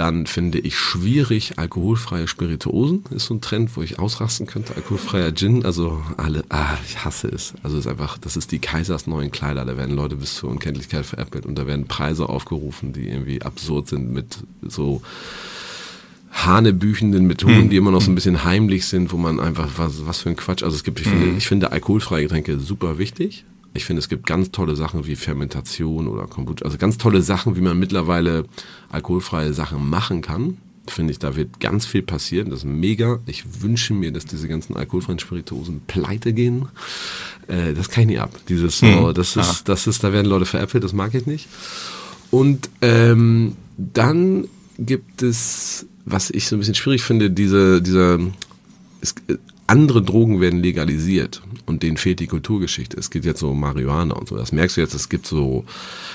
Dann 0.00 0.24
finde 0.24 0.58
ich 0.58 0.78
schwierig 0.78 1.58
alkoholfreie 1.58 2.26
Spirituosen 2.26 3.04
ist 3.10 3.26
so 3.26 3.34
ein 3.34 3.42
Trend, 3.42 3.76
wo 3.76 3.82
ich 3.82 3.98
ausrasten 3.98 4.46
könnte. 4.46 4.74
Alkoholfreier 4.74 5.34
Gin, 5.34 5.62
also 5.66 6.02
alle, 6.16 6.42
ah, 6.48 6.78
ich 6.88 7.04
hasse 7.04 7.28
es. 7.28 7.52
Also 7.62 7.76
es 7.76 7.84
ist 7.84 7.90
einfach, 7.90 8.16
das 8.16 8.34
ist 8.34 8.50
die 8.50 8.60
Kaisers 8.60 9.06
neuen 9.06 9.30
Kleider. 9.30 9.66
Da 9.66 9.76
werden 9.76 9.94
Leute 9.94 10.16
bis 10.16 10.36
zur 10.36 10.48
Unkenntlichkeit 10.48 11.04
veräppelt 11.04 11.44
und 11.44 11.54
da 11.58 11.66
werden 11.66 11.86
Preise 11.86 12.30
aufgerufen, 12.30 12.94
die 12.94 13.10
irgendwie 13.10 13.42
absurd 13.42 13.88
sind 13.88 14.10
mit 14.10 14.38
so 14.62 15.02
hanebüchenden 16.30 17.26
Methoden, 17.26 17.68
die 17.68 17.76
immer 17.76 17.90
noch 17.90 18.00
so 18.00 18.10
ein 18.10 18.14
bisschen 18.14 18.42
heimlich 18.42 18.86
sind, 18.86 19.12
wo 19.12 19.18
man 19.18 19.38
einfach, 19.38 19.68
was, 19.76 20.06
was 20.06 20.22
für 20.22 20.30
ein 20.30 20.36
Quatsch. 20.36 20.62
Also 20.62 20.76
es 20.76 20.82
gibt, 20.82 20.98
ich 21.00 21.08
finde, 21.08 21.36
ich 21.36 21.46
finde 21.46 21.72
alkoholfreie 21.72 22.22
Getränke 22.22 22.58
super 22.58 22.96
wichtig. 22.96 23.44
Ich 23.72 23.84
finde, 23.84 24.00
es 24.00 24.08
gibt 24.08 24.26
ganz 24.26 24.50
tolle 24.50 24.74
Sachen 24.74 25.06
wie 25.06 25.16
Fermentation 25.16 26.08
oder 26.08 26.26
Kombucha, 26.26 26.64
also 26.64 26.76
ganz 26.76 26.98
tolle 26.98 27.22
Sachen, 27.22 27.56
wie 27.56 27.60
man 27.60 27.78
mittlerweile 27.78 28.44
alkoholfreie 28.90 29.52
Sachen 29.52 29.88
machen 29.88 30.22
kann. 30.22 30.56
Finde 30.88 31.12
ich, 31.12 31.20
da 31.20 31.36
wird 31.36 31.60
ganz 31.60 31.86
viel 31.86 32.02
passieren. 32.02 32.50
Das 32.50 32.60
ist 32.60 32.64
mega. 32.64 33.20
Ich 33.26 33.62
wünsche 33.62 33.94
mir, 33.94 34.12
dass 34.12 34.24
diese 34.24 34.48
ganzen 34.48 34.76
alkoholfreien 34.76 35.20
Spirituosen 35.20 35.82
pleite 35.86 36.32
gehen. 36.32 36.66
Äh, 37.46 37.74
das 37.74 37.90
kann 37.90 38.02
ich 38.02 38.08
nicht 38.08 38.20
ab. 38.20 38.34
Dieses, 38.48 38.82
oh, 38.82 39.12
das 39.12 39.36
ist, 39.36 39.68
das 39.68 39.86
ist, 39.86 40.02
da 40.02 40.12
werden 40.12 40.26
Leute 40.26 40.46
veräppelt, 40.46 40.82
das 40.82 40.92
mag 40.92 41.14
ich 41.14 41.26
nicht. 41.26 41.48
Und 42.30 42.70
ähm, 42.80 43.56
dann 43.76 44.48
gibt 44.78 45.22
es, 45.22 45.86
was 46.04 46.30
ich 46.30 46.48
so 46.48 46.56
ein 46.56 46.58
bisschen 46.60 46.74
schwierig 46.74 47.02
finde, 47.02 47.30
diese, 47.30 47.82
dieser, 47.82 48.18
es, 49.00 49.14
äh, 49.28 49.36
andere 49.70 50.02
Drogen 50.02 50.40
werden 50.40 50.60
legalisiert 50.60 51.42
und 51.66 51.82
denen 51.82 51.96
fehlt 51.96 52.20
die 52.20 52.26
Kulturgeschichte. 52.26 52.98
Es 52.98 53.10
gibt 53.10 53.24
jetzt 53.24 53.40
so 53.40 53.54
Marihuana 53.54 54.14
und 54.14 54.28
so. 54.28 54.36
Das 54.36 54.52
merkst 54.52 54.76
du 54.76 54.80
jetzt, 54.80 54.94
es 54.94 55.08
gibt 55.08 55.26
so, 55.26 55.64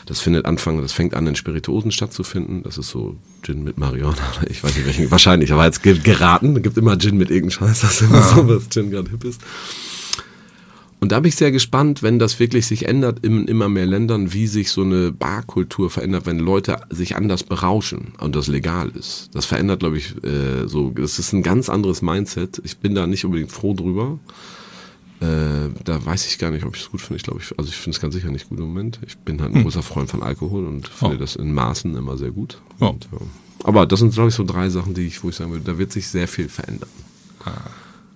das 0.05 0.19
findet 0.19 0.45
Anfang, 0.45 0.81
das 0.81 0.91
fängt 0.91 1.13
an 1.13 1.25
in 1.25 1.35
Spirituosen 1.35 1.91
stattzufinden. 1.91 2.63
Das 2.63 2.77
ist 2.77 2.89
so 2.89 3.15
Gin 3.41 3.63
mit 3.63 3.77
Marihuana. 3.77 4.17
Ich 4.49 4.63
weiß 4.63 4.75
nicht 4.75 4.85
welchen, 4.85 5.09
wahrscheinlich, 5.09 5.51
aber 5.51 5.65
jetzt 5.65 5.81
gibt 5.81 6.03
geraten. 6.03 6.55
Es 6.57 6.63
gibt 6.63 6.77
immer 6.77 6.97
Gin 6.97 7.17
mit 7.17 7.31
irgendeinem 7.31 7.69
Scheiß, 7.69 7.81
das 7.81 8.01
ist 8.01 8.09
immer 8.09 8.21
so, 8.21 8.47
was 8.47 8.69
Gin 8.69 8.91
gerade 8.91 9.09
hip 9.09 9.23
ist. 9.23 9.41
Und 11.05 11.11
da 11.11 11.19
bin 11.19 11.29
ich 11.29 11.35
sehr 11.35 11.51
gespannt, 11.51 12.01
wenn 12.01 12.17
das 12.17 12.39
wirklich 12.39 12.65
sich 12.65 12.87
ändert 12.87 13.19
in 13.23 13.47
immer 13.47 13.69
mehr 13.69 13.85
Ländern, 13.85 14.33
wie 14.33 14.47
sich 14.47 14.71
so 14.71 14.81
eine 14.81 15.11
Barkultur 15.11 15.91
verändert, 15.91 16.25
wenn 16.25 16.39
Leute 16.39 16.81
sich 16.89 17.15
anders 17.15 17.43
berauschen 17.43 18.13
und 18.17 18.35
das 18.35 18.47
legal 18.47 18.89
ist. 18.89 19.29
Das 19.31 19.45
verändert, 19.45 19.81
glaube 19.81 19.99
ich, 19.99 20.15
äh, 20.23 20.65
so. 20.67 20.89
Das 20.89 21.19
ist 21.19 21.31
ein 21.31 21.43
ganz 21.43 21.69
anderes 21.69 22.01
Mindset. 22.01 22.59
Ich 22.63 22.79
bin 22.79 22.95
da 22.95 23.05
nicht 23.05 23.23
unbedingt 23.23 23.51
froh 23.51 23.75
drüber. 23.75 24.17
Äh, 25.19 25.69
da 25.83 26.03
weiß 26.03 26.25
ich 26.25 26.39
gar 26.39 26.49
nicht, 26.49 26.65
ob 26.65 26.75
ich 26.75 26.81
es 26.81 26.89
gut 26.89 27.01
finde. 27.01 27.17
Ich 27.17 27.23
glaube, 27.23 27.39
ich, 27.39 27.53
also 27.55 27.69
ich 27.69 27.75
finde 27.75 27.97
es 27.97 28.01
ganz 28.01 28.15
sicher 28.15 28.31
nicht 28.31 28.49
gut 28.49 28.57
im 28.57 28.65
Moment. 28.65 28.97
Ich 29.05 29.15
bin 29.19 29.39
halt 29.43 29.53
ein 29.53 29.61
großer 29.61 29.83
Freund 29.83 30.09
von 30.09 30.23
Alkohol 30.23 30.65
und 30.65 30.87
finde 30.87 31.17
Oh. 31.17 31.19
das 31.19 31.35
in 31.35 31.53
Maßen 31.53 31.95
immer 31.95 32.17
sehr 32.17 32.31
gut. 32.31 32.57
Oh. 32.79 32.87
Und, 32.87 33.07
ja. 33.11 33.19
Aber 33.63 33.85
das 33.85 33.99
sind, 33.99 34.11
glaube 34.11 34.29
ich, 34.29 34.35
so 34.35 34.43
drei 34.43 34.69
Sachen, 34.69 34.95
die 34.95 35.05
ich, 35.05 35.23
wo 35.23 35.29
ich 35.29 35.35
sagen 35.35 35.51
würde, 35.51 35.65
da 35.65 35.77
wird 35.77 35.91
sich 35.91 36.07
sehr 36.07 36.27
viel 36.27 36.49
verändern. 36.49 36.89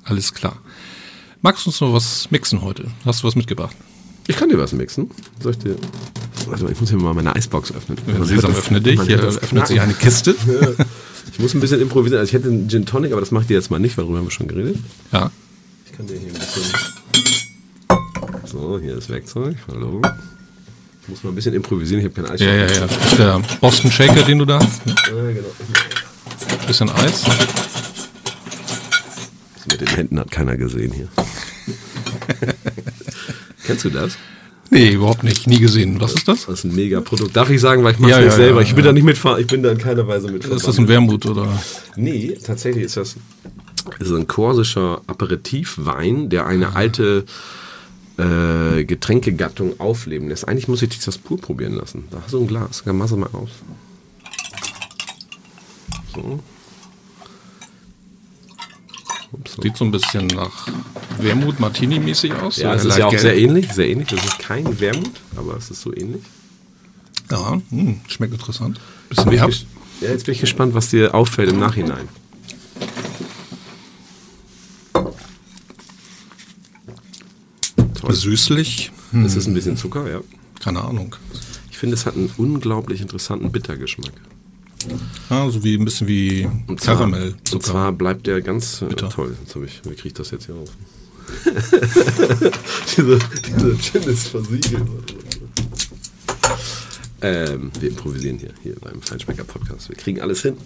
Alles 0.06 0.34
klar. 0.34 0.58
Magst 1.41 1.65
du 1.65 1.69
uns 1.69 1.80
noch 1.82 1.93
was 1.93 2.30
mixen 2.32 2.62
heute? 2.62 2.86
Hast 3.06 3.23
du 3.23 3.28
was 3.28 3.36
mitgebracht? 3.36 3.75
Ich 4.28 4.36
kann 4.38 4.49
dir 4.49 4.60
was 4.60 4.73
mixen. 4.73 5.10
Soll 5.41 5.54
ich 5.54 5.58
dir. 5.60 5.75
Also 6.52 6.67
ich 6.69 6.80
muss 6.80 6.89
hier 6.89 6.99
mal 6.99 7.13
meine 7.13 7.36
Eisbox 7.36 7.71
öffnen. 7.73 7.97
Sie 8.25 8.36
hört 8.36 8.43
das- 8.43 8.56
öffne 8.58 8.82
dich. 8.82 9.02
Hier 9.04 9.19
öffnet 9.19 9.67
sich 9.67 9.80
eine 9.82 9.93
Kiste. 9.93 10.36
Ja. 10.47 10.86
Ich 11.32 11.39
muss 11.39 11.54
ein 11.54 11.60
bisschen 11.62 11.80
improvisieren. 11.80 12.19
Also 12.19 12.30
ich 12.32 12.34
hätte 12.34 12.49
einen 12.52 12.67
Gin 12.67 12.86
Tonic, 12.86 13.12
aber 13.13 13.21
das 13.21 13.32
macht 13.32 13.49
ihr 13.49 13.56
jetzt 13.56 13.69
mal 13.71 13.80
nicht, 13.80 13.97
weil 13.97 14.04
darüber 14.04 14.17
haben 14.17 14.25
wir 14.25 14.32
schon 14.32 14.47
geredet. 14.49 14.78
Ja. 15.13 15.32
Ich 15.86 15.91
kann 15.95 16.06
dir 16.08 16.17
hier 16.17 16.28
ein 16.28 16.34
bisschen. 16.34 16.63
So, 18.45 18.80
hier 18.82 18.97
ist 18.97 19.10
Werkzeug. 19.10 19.56
Hallo. 19.69 20.02
Ich 21.04 21.08
muss 21.08 21.23
mal 21.23 21.30
ein 21.30 21.36
bisschen 21.36 21.54
improvisieren. 21.54 22.04
Ich 22.04 22.12
habe 22.12 22.21
kein 22.21 22.30
Eis. 22.34 22.41
Ja, 22.41 22.54
ja, 22.54 22.65
ja. 22.67 22.88
Das 22.88 23.12
ist 23.12 23.19
der 23.19 23.41
Boston 23.62 23.89
Shaker, 23.91 24.23
den 24.23 24.39
du 24.39 24.45
da 24.45 24.60
hast. 24.60 24.86
ne? 24.86 24.95
Ja, 25.08 25.32
genau. 25.32 25.47
Bisschen 26.67 26.89
Eis. 26.89 27.23
Mit 29.71 29.80
den 29.82 29.88
Händen 29.88 30.19
hat 30.19 30.32
keiner 30.32 30.58
gesehen 30.58 30.91
hier. 30.91 31.08
Kennst 33.69 33.86
du 33.86 33.91
das? 33.91 34.17
Nee, 34.71 34.93
überhaupt 34.93 35.23
nicht. 35.23 35.45
Nie 35.45 35.60
gesehen. 35.60 36.01
Was 36.01 36.13
ist 36.13 36.27
das? 36.27 36.47
Das 36.47 36.60
ist 36.60 36.63
ein 36.63 36.75
mega 36.75 37.01
Produkt. 37.01 37.36
Darf 37.36 37.51
ich 37.51 37.62
sagen, 37.62 37.84
weil 37.84 37.93
ich 37.93 37.99
mache 37.99 38.12
es 38.13 38.17
Ja, 38.17 38.23
nicht 38.23 38.32
ja, 38.32 38.36
selber. 38.36 38.62
ja, 38.62 38.67
ich 38.67 38.73
bin 38.73 38.84
da 38.84 38.91
nicht 38.91 39.03
mitfahren. 39.03 39.39
Ich 39.39 39.45
bin 39.45 39.62
da 39.62 39.69
in 39.71 39.77
keiner 39.77 40.08
Weise 40.08 40.32
mit 40.32 40.43
Ist 40.43 40.67
das 40.67 40.79
ein 40.79 40.88
Wermut 40.88 41.27
oder? 41.27 41.47
Nee, 41.95 42.36
tatsächlich 42.43 42.86
ist 42.86 42.97
das 42.97 43.15
ist 43.99 44.12
ein 44.12 44.25
korsischer 44.25 45.01
Aperitivwein, 45.05 46.29
der 46.29 46.47
eine 46.47 46.75
alte 46.75 47.25
äh, 48.17 48.84
Getränkegattung 48.86 49.79
aufleben 49.79 50.29
lässt. 50.29 50.47
Eigentlich 50.47 50.67
muss 50.67 50.82
ich 50.82 50.89
dich 50.89 50.99
das 51.05 51.19
pur 51.19 51.39
probieren 51.39 51.73
lassen. 51.73 52.05
Da 52.10 52.21
hast 52.23 52.34
du 52.34 52.39
ein 52.41 52.47
Glas. 52.47 52.82
Dann 52.86 52.97
mach 52.97 53.05
es 53.05 53.12
mal 53.12 53.29
aus. 53.34 53.49
So. 56.15 56.39
So. 59.47 59.62
Sieht 59.62 59.78
so 59.78 59.86
ein 59.86 59.91
bisschen 59.91 60.28
nach 60.28 60.67
Wermut 61.19 61.60
Martini-mäßig 61.60 62.34
aus. 62.34 62.58
Ja, 62.58 62.73
es 62.73 62.84
ist 62.84 62.97
ja 62.97 63.06
auch 63.06 63.12
gelb. 63.12 63.21
sehr 63.21 63.38
ähnlich, 63.38 63.71
sehr 63.71 63.88
ähnlich. 63.88 64.10
Das 64.10 64.23
ist 64.23 64.39
kein 64.39 64.80
Wermut, 64.80 65.21
aber 65.38 65.56
es 65.56 65.71
ist 65.71 65.82
so 65.82 65.95
ähnlich. 65.95 66.23
Ja, 67.32 67.62
hm, 67.69 68.02
schmeckt 68.08 68.34
interessant. 68.34 68.80
Bisschen 69.08 69.32
Herbst. 69.32 69.65
Ja, 70.02 70.10
jetzt 70.10 70.25
bin 70.25 70.34
ich 70.34 70.41
gespannt, 70.41 70.73
was 70.73 70.89
dir 70.89 71.15
auffällt 71.15 71.49
im 71.49 71.60
Nachhinein. 71.60 72.08
Toll. 77.99 78.13
Süßlich. 78.13 78.91
Es 79.25 79.36
ist 79.36 79.47
ein 79.47 79.54
bisschen 79.54 79.78
Zucker, 79.78 80.10
ja. 80.10 80.21
Keine 80.63 80.84
Ahnung. 80.84 81.15
Ich 81.71 81.78
finde, 81.78 81.95
es 81.95 82.06
hat 82.06 82.15
einen 82.15 82.32
unglaublich 82.38 83.02
interessanten 83.02 83.52
Bittergeschmack. 83.52 84.13
Ja, 85.30 85.50
so 85.50 85.63
wie 85.63 85.76
ein 85.76 85.86
bisschen 85.86 86.08
wie 86.08 86.48
Und 86.68 86.82
zwar, 86.82 86.96
Karamell. 86.96 87.36
Und 87.54 87.63
zwar 87.63 87.92
bleibt 87.92 88.26
der 88.26 88.42
ganz 88.42 88.82
äh, 88.82 88.88
toll. 88.88 89.38
Jetzt 89.39 89.56
habe 89.56 89.65
ich, 89.65 89.82
wie 89.86 89.94
kriege 89.94 90.08
ich 90.08 90.13
das 90.13 90.32
jetzt 90.32 90.48
hier 90.48 90.56
auf? 90.56 90.70
diese, 92.98 93.19
diese 93.48 93.77
Gin 93.77 94.04
ist 94.04 94.27
versiegelt. 94.30 94.82
Ähm, 97.21 97.71
wir 97.80 97.90
improvisieren 97.90 98.40
hier, 98.40 98.54
hier 98.63 98.75
beim 98.82 99.02
Feinschmecker-Podcast. 99.02 99.90
Wir 99.90 99.98
kriegen 99.98 100.21
alles 100.21 100.42
hin. 100.42 100.58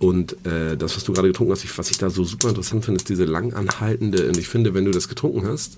Und 0.00 0.46
äh, 0.46 0.76
das, 0.76 0.94
was 0.96 1.02
du 1.02 1.12
gerade 1.12 1.26
getrunken 1.28 1.52
hast, 1.52 1.64
ich, 1.64 1.76
was 1.76 1.90
ich 1.90 1.98
da 1.98 2.08
so 2.08 2.22
super 2.22 2.50
interessant 2.50 2.84
finde, 2.84 2.98
ist 2.98 3.08
diese 3.08 3.24
langanhaltende. 3.24 4.28
Und 4.28 4.38
ich 4.38 4.46
finde, 4.46 4.72
wenn 4.72 4.84
du 4.84 4.92
das 4.92 5.08
getrunken 5.08 5.44
hast, 5.46 5.76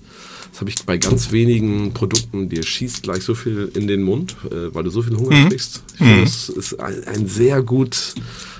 das 0.51 0.61
habe 0.61 0.69
ich 0.69 0.77
bei 0.85 0.99
ganz 0.99 1.33
wenigen 1.33 1.95
Produkten, 1.95 2.49
dir 2.51 2.63
schießt 2.63 3.03
gleich 3.03 3.23
so 3.23 3.35
viel 3.35 3.71
in 3.75 3.87
den 3.87 4.03
Mund, 4.03 4.37
äh, 4.51 4.75
weil 4.75 4.85
du 4.85 4.91
so 4.91 5.01
viel 5.01 5.17
Hunger 5.17 5.49
kriegst. 5.49 5.83
Ich 5.93 5.97
finde, 5.99 6.21
das 6.23 6.49
ist 6.51 6.79
ein, 6.81 7.05
ein 7.05 7.27
sehr 7.29 7.63
gut. 7.63 8.15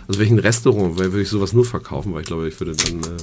Also 0.09 0.19
welchen 0.19 0.39
Restaurant 0.39 0.99
weil 0.99 1.13
würde 1.13 1.23
ich 1.23 1.29
sowas 1.29 1.53
nur 1.53 1.65
verkaufen, 1.67 2.15
weil 2.15 2.23
ich 2.23 2.27
glaube, 2.27 2.49
ich 2.49 2.59
würde 2.59 2.75
dann. 2.75 3.01
Äh, 3.01 3.19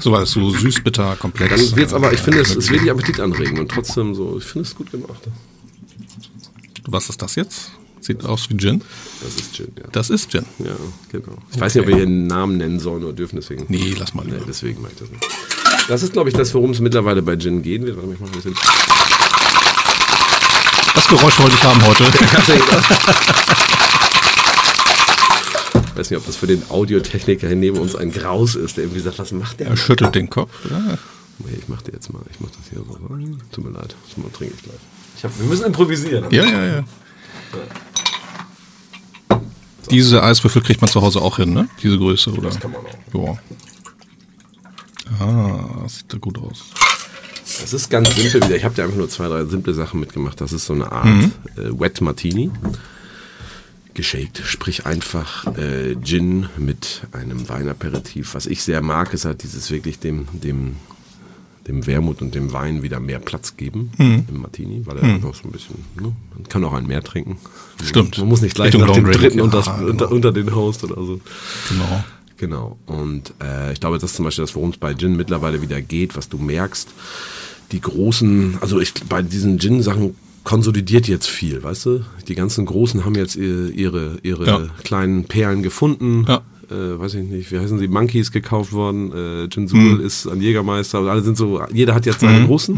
So 0.00 0.10
war 0.12 0.20
das 0.20 0.32
so 0.32 0.50
süß-bitter 0.50 1.16
komplex. 1.16 1.54
Dann 1.54 1.76
wird's 1.76 1.94
aber, 1.94 2.12
ich 2.12 2.20
finde, 2.20 2.40
es 2.40 2.70
wenig 2.70 2.90
Appetit 2.90 3.20
anregen 3.20 3.58
und 3.58 3.70
trotzdem 3.70 4.14
so, 4.14 4.36
ich 4.36 4.44
finde 4.44 4.66
es 4.68 4.74
gut 4.74 4.90
gemacht. 4.90 5.22
Was 6.88 7.08
ist 7.08 7.22
das 7.22 7.36
jetzt? 7.36 7.70
Sieht 8.02 8.24
aus 8.24 8.50
wie 8.50 8.56
Gin. 8.56 8.82
Das 9.22 9.36
ist 9.36 9.54
Gin, 9.54 9.68
ja. 9.78 9.84
Das 9.92 10.10
ist 10.10 10.30
Gin. 10.30 10.44
Ja, 10.58 10.74
genau. 11.12 11.38
Ich 11.52 11.60
weiß 11.60 11.74
nicht, 11.74 11.82
ob 11.82 11.88
wir 11.88 11.94
hier 11.94 12.04
einen 12.04 12.26
Namen 12.26 12.56
nennen 12.56 12.80
sollen 12.80 13.04
oder 13.04 13.12
dürfen, 13.12 13.36
deswegen. 13.36 13.64
Nee, 13.68 13.94
lass 13.96 14.12
mal. 14.12 14.26
Nee, 14.26 14.42
deswegen 14.46 14.82
mache 14.82 14.92
ich 14.92 14.98
das 14.98 15.08
nicht. 15.08 15.24
Das 15.88 16.02
ist, 16.02 16.12
glaube 16.12 16.28
ich, 16.28 16.34
das, 16.34 16.52
worum 16.52 16.72
es 16.72 16.80
mittlerweile 16.80 17.22
bei 17.22 17.36
Gin 17.36 17.62
gehen 17.62 17.86
wird. 17.86 17.96
Warte, 17.96 18.12
ich 18.12 18.18
mach 18.18 18.26
ein 18.26 18.32
bisschen. 18.32 18.54
Das 20.94 21.06
Geräusch 21.06 21.38
wollte 21.38 21.54
ich 21.54 21.62
haben 21.62 21.86
heute. 21.86 22.04
Ich 25.86 25.98
weiß 25.98 26.10
nicht, 26.10 26.18
ob 26.18 26.26
das 26.26 26.36
für 26.36 26.46
den 26.48 26.62
Audiotechniker 26.70 27.46
hier 27.46 27.56
neben 27.56 27.78
uns 27.78 27.94
ein 27.94 28.10
Graus 28.10 28.56
ist, 28.56 28.78
der 28.78 28.84
irgendwie 28.84 29.00
sagt, 29.00 29.20
was 29.20 29.30
macht 29.30 29.60
der? 29.60 29.68
Er 29.68 29.76
schüttelt 29.76 30.14
den 30.14 30.28
Kopf. 30.28 30.50
Ja. 30.68 30.98
Nee, 31.38 31.56
ich 31.58 31.68
mach 31.68 31.82
dir 31.82 31.92
jetzt 31.92 32.12
mal, 32.12 32.22
ich 32.30 32.40
mach 32.40 32.50
das 32.50 32.68
hier 32.70 32.78
so. 32.78 32.98
Tut 33.52 33.64
mir 33.64 33.70
leid, 33.70 33.94
das 34.08 34.16
mal 34.16 34.30
trinke 34.30 34.54
ich 34.56 34.62
gleich. 34.62 34.76
Ich 35.16 35.24
hab, 35.24 35.38
wir 35.38 35.46
müssen 35.46 35.66
improvisieren. 35.66 36.24
Ja, 36.30 36.44
ja, 36.44 36.66
ja. 36.66 36.84
Diese 39.90 40.22
Eiswürfel 40.22 40.62
kriegt 40.62 40.80
man 40.80 40.90
zu 40.90 41.02
Hause 41.02 41.20
auch 41.20 41.36
hin, 41.36 41.52
ne? 41.52 41.68
Diese 41.82 41.98
Größe, 41.98 42.32
oder? 42.32 42.48
Das 42.48 42.60
kann 42.60 42.72
man 42.72 42.80
auch. 42.80 43.38
Ja. 43.38 43.38
Ah, 45.20 45.80
das 45.82 45.98
sieht 45.98 46.12
da 46.12 46.18
gut 46.18 46.38
aus. 46.38 46.64
Das 47.60 47.72
ist 47.72 47.90
ganz 47.90 48.14
simpel 48.14 48.42
wieder. 48.44 48.56
Ich 48.56 48.64
habe 48.64 48.74
dir 48.74 48.84
einfach 48.84 48.96
nur 48.96 49.08
zwei, 49.08 49.28
drei 49.28 49.44
simple 49.44 49.74
Sachen 49.74 50.00
mitgemacht. 50.00 50.40
Das 50.40 50.52
ist 50.52 50.64
so 50.66 50.72
eine 50.72 50.90
Art 50.90 51.06
äh, 51.56 51.78
Wet 51.78 52.00
Martini. 52.00 52.50
Geshaked, 53.94 54.38
sprich 54.44 54.86
einfach 54.86 55.46
äh, 55.56 55.96
Gin 56.02 56.48
mit 56.56 57.02
einem 57.12 57.48
Weinaperitif. 57.48 58.34
Was 58.34 58.46
ich 58.46 58.62
sehr 58.62 58.80
mag, 58.80 59.12
ist 59.12 59.26
halt 59.26 59.42
dieses 59.42 59.70
wirklich 59.70 59.98
dem, 59.98 60.26
dem, 60.32 60.76
dem 61.68 61.86
Wermut 61.86 62.22
und 62.22 62.34
dem 62.34 62.52
Wein 62.52 62.82
wieder 62.82 62.98
mehr 63.00 63.18
Platz 63.20 63.56
geben 63.56 63.92
im 63.98 64.40
Martini, 64.40 64.82
weil 64.84 64.96
er 64.98 65.04
einfach 65.04 65.34
so 65.34 65.44
ein 65.44 65.52
bisschen, 65.52 65.76
ne, 65.96 66.12
man 66.34 66.48
kann 66.48 66.64
auch 66.64 66.72
einen 66.72 66.86
mehr 66.88 67.02
trinken. 67.02 67.36
Stimmt. 67.84 68.18
Man 68.18 68.28
muss 68.28 68.42
nicht 68.42 68.54
gleich 68.54 68.66
Richtung 68.74 68.82
nach 68.82 68.92
dem 68.94 69.04
Long 69.04 69.12
dritten 69.14 69.38
Ja, 69.38 69.44
unter, 69.44 69.62
genau. 69.62 69.90
unter, 69.90 70.10
unter 70.12 70.32
den 70.32 70.54
Host 70.54 70.82
oder 70.84 70.96
so. 71.04 71.20
Genau. 71.68 72.04
Genau. 72.38 72.76
Und 72.86 73.34
äh, 73.40 73.72
ich 73.72 73.78
glaube, 73.80 73.98
das 73.98 74.10
ist 74.10 74.16
zum 74.16 74.24
Beispiel 74.24 74.42
das, 74.44 74.56
worum 74.56 74.70
es 74.70 74.76
bei 74.76 74.94
Gin 74.94 75.16
mittlerweile 75.16 75.62
wieder 75.62 75.80
geht, 75.80 76.16
was 76.16 76.28
du 76.28 76.38
merkst. 76.38 76.88
Die 77.70 77.80
großen, 77.80 78.58
also 78.60 78.80
ich, 78.80 78.92
bei 79.08 79.22
diesen 79.22 79.58
Gin-Sachen 79.60 80.16
konsolidiert 80.42 81.06
jetzt 81.06 81.28
viel, 81.28 81.62
weißt 81.62 81.86
du? 81.86 82.04
Die 82.26 82.34
ganzen 82.34 82.66
Großen 82.66 83.04
haben 83.04 83.14
jetzt 83.14 83.36
ihre, 83.36 83.68
ihre, 83.70 84.18
ihre 84.24 84.44
Ja. 84.46 84.60
kleinen 84.82 85.24
Perlen 85.26 85.62
gefunden. 85.62 86.24
Ja. 86.26 86.42
Äh, 86.70 86.98
weiß 86.98 87.14
ich 87.14 87.24
nicht, 87.24 87.50
wie 87.50 87.58
heißen 87.58 87.78
sie? 87.78 87.88
Monkeys 87.88 88.30
gekauft 88.32 88.72
worden. 88.72 89.12
Äh, 89.12 89.48
Gin 89.48 89.68
Sul 89.68 90.00
ist 90.00 90.26
an 90.26 90.40
Jägermeister. 90.40 91.00
Und 91.00 91.08
alle 91.08 91.22
sind 91.22 91.36
so, 91.36 91.60
jeder 91.72 91.94
hat 91.94 92.06
jetzt 92.06 92.20
seine 92.20 92.46
Großen. 92.46 92.74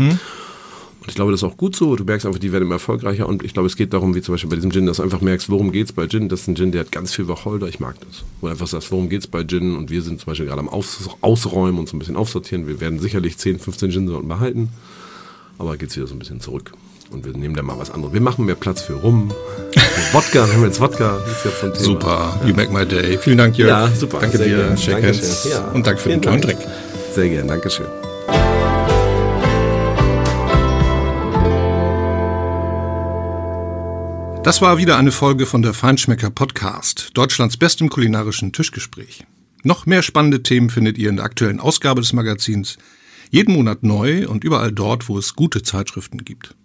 Und 1.04 1.10
ich 1.10 1.16
glaube, 1.16 1.32
das 1.32 1.40
ist 1.40 1.44
auch 1.44 1.58
gut 1.58 1.76
so. 1.76 1.96
Du 1.96 2.04
merkst 2.04 2.24
einfach, 2.24 2.38
die 2.38 2.50
werden 2.50 2.64
immer 2.64 2.76
erfolgreicher. 2.76 3.28
Und 3.28 3.44
ich 3.44 3.52
glaube, 3.52 3.66
es 3.66 3.76
geht 3.76 3.92
darum, 3.92 4.14
wie 4.14 4.22
zum 4.22 4.32
Beispiel 4.34 4.48
bei 4.48 4.56
diesem 4.56 4.70
Gin, 4.70 4.86
dass 4.86 4.96
du 4.96 5.02
einfach 5.02 5.20
merkst, 5.20 5.50
worum 5.50 5.70
geht's 5.70 5.92
bei 5.92 6.06
Gin. 6.06 6.30
Das 6.30 6.40
ist 6.40 6.48
ein 6.48 6.56
Gin, 6.56 6.72
der 6.72 6.80
hat 6.80 6.92
ganz 6.92 7.14
viel 7.14 7.28
Wacholder. 7.28 7.68
Ich 7.68 7.78
mag 7.78 7.96
das. 8.00 8.24
Wo 8.40 8.46
du 8.46 8.52
einfach 8.52 8.66
sagst, 8.66 8.90
worum 8.90 9.10
geht's 9.10 9.26
bei 9.26 9.44
Gin. 9.44 9.76
Und 9.76 9.90
wir 9.90 10.00
sind 10.00 10.18
zum 10.18 10.26
Beispiel 10.30 10.46
gerade 10.46 10.60
am 10.60 10.68
Aus 10.70 11.10
Ausräumen 11.20 11.78
und 11.78 11.90
so 11.90 11.96
ein 11.96 11.98
bisschen 11.98 12.16
aufsortieren. 12.16 12.66
Wir 12.66 12.80
werden 12.80 13.00
sicherlich 13.00 13.36
10, 13.36 13.58
15 13.58 13.90
Gin-Sorten 13.90 14.28
behalten. 14.28 14.70
Aber 15.58 15.76
geht's 15.76 15.94
wieder 15.94 16.06
so 16.06 16.14
ein 16.14 16.20
bisschen 16.20 16.40
zurück. 16.40 16.72
Und 17.14 17.24
wir 17.24 17.32
nehmen 17.32 17.54
da 17.54 17.62
mal 17.62 17.78
was 17.78 17.92
anderes. 17.92 18.12
Wir 18.12 18.20
machen 18.20 18.44
mehr 18.44 18.56
Platz 18.56 18.82
für 18.82 18.94
Rum. 18.94 19.32
Für 19.70 19.80
Wodka, 20.14 20.48
wir 20.48 20.52
haben 20.52 20.64
jetzt 20.64 20.80
Wodka. 20.80 21.20
Ja. 21.44 21.74
Super. 21.76 22.40
You 22.44 22.54
make 22.54 22.72
my 22.72 22.84
day. 22.84 23.16
Vielen 23.18 23.38
Dank, 23.38 23.56
Jörg. 23.56 23.70
Ja, 23.70 23.88
super. 23.94 24.18
Danke 24.18 24.36
Sehr 24.36 24.70
dir. 24.70 24.76
Shake 24.76 25.04
hands. 25.04 25.48
Ja. 25.48 25.68
Und 25.68 25.86
danke 25.86 26.00
für 26.00 26.08
den 26.08 26.20
Vielen 26.20 26.40
tollen 26.40 26.40
Dank. 26.40 26.58
Drink. 26.58 26.74
Sehr 27.14 27.28
gerne, 27.28 27.48
Dankeschön. 27.48 27.86
Das 34.42 34.60
war 34.60 34.76
wieder 34.76 34.98
eine 34.98 35.12
Folge 35.12 35.46
von 35.46 35.62
der 35.62 35.72
Feinschmecker 35.72 36.30
Podcast, 36.30 37.10
Deutschlands 37.14 37.56
bestem 37.56 37.90
kulinarischen 37.90 38.52
Tischgespräch. 38.52 39.24
Noch 39.62 39.86
mehr 39.86 40.02
spannende 40.02 40.42
Themen 40.42 40.68
findet 40.68 40.98
ihr 40.98 41.10
in 41.10 41.16
der 41.16 41.24
aktuellen 41.26 41.60
Ausgabe 41.60 42.00
des 42.00 42.12
Magazins, 42.12 42.76
jeden 43.30 43.54
Monat 43.54 43.84
neu 43.84 44.26
und 44.26 44.42
überall 44.42 44.72
dort, 44.72 45.08
wo 45.08 45.16
es 45.16 45.36
gute 45.36 45.62
Zeitschriften 45.62 46.24
gibt. 46.24 46.56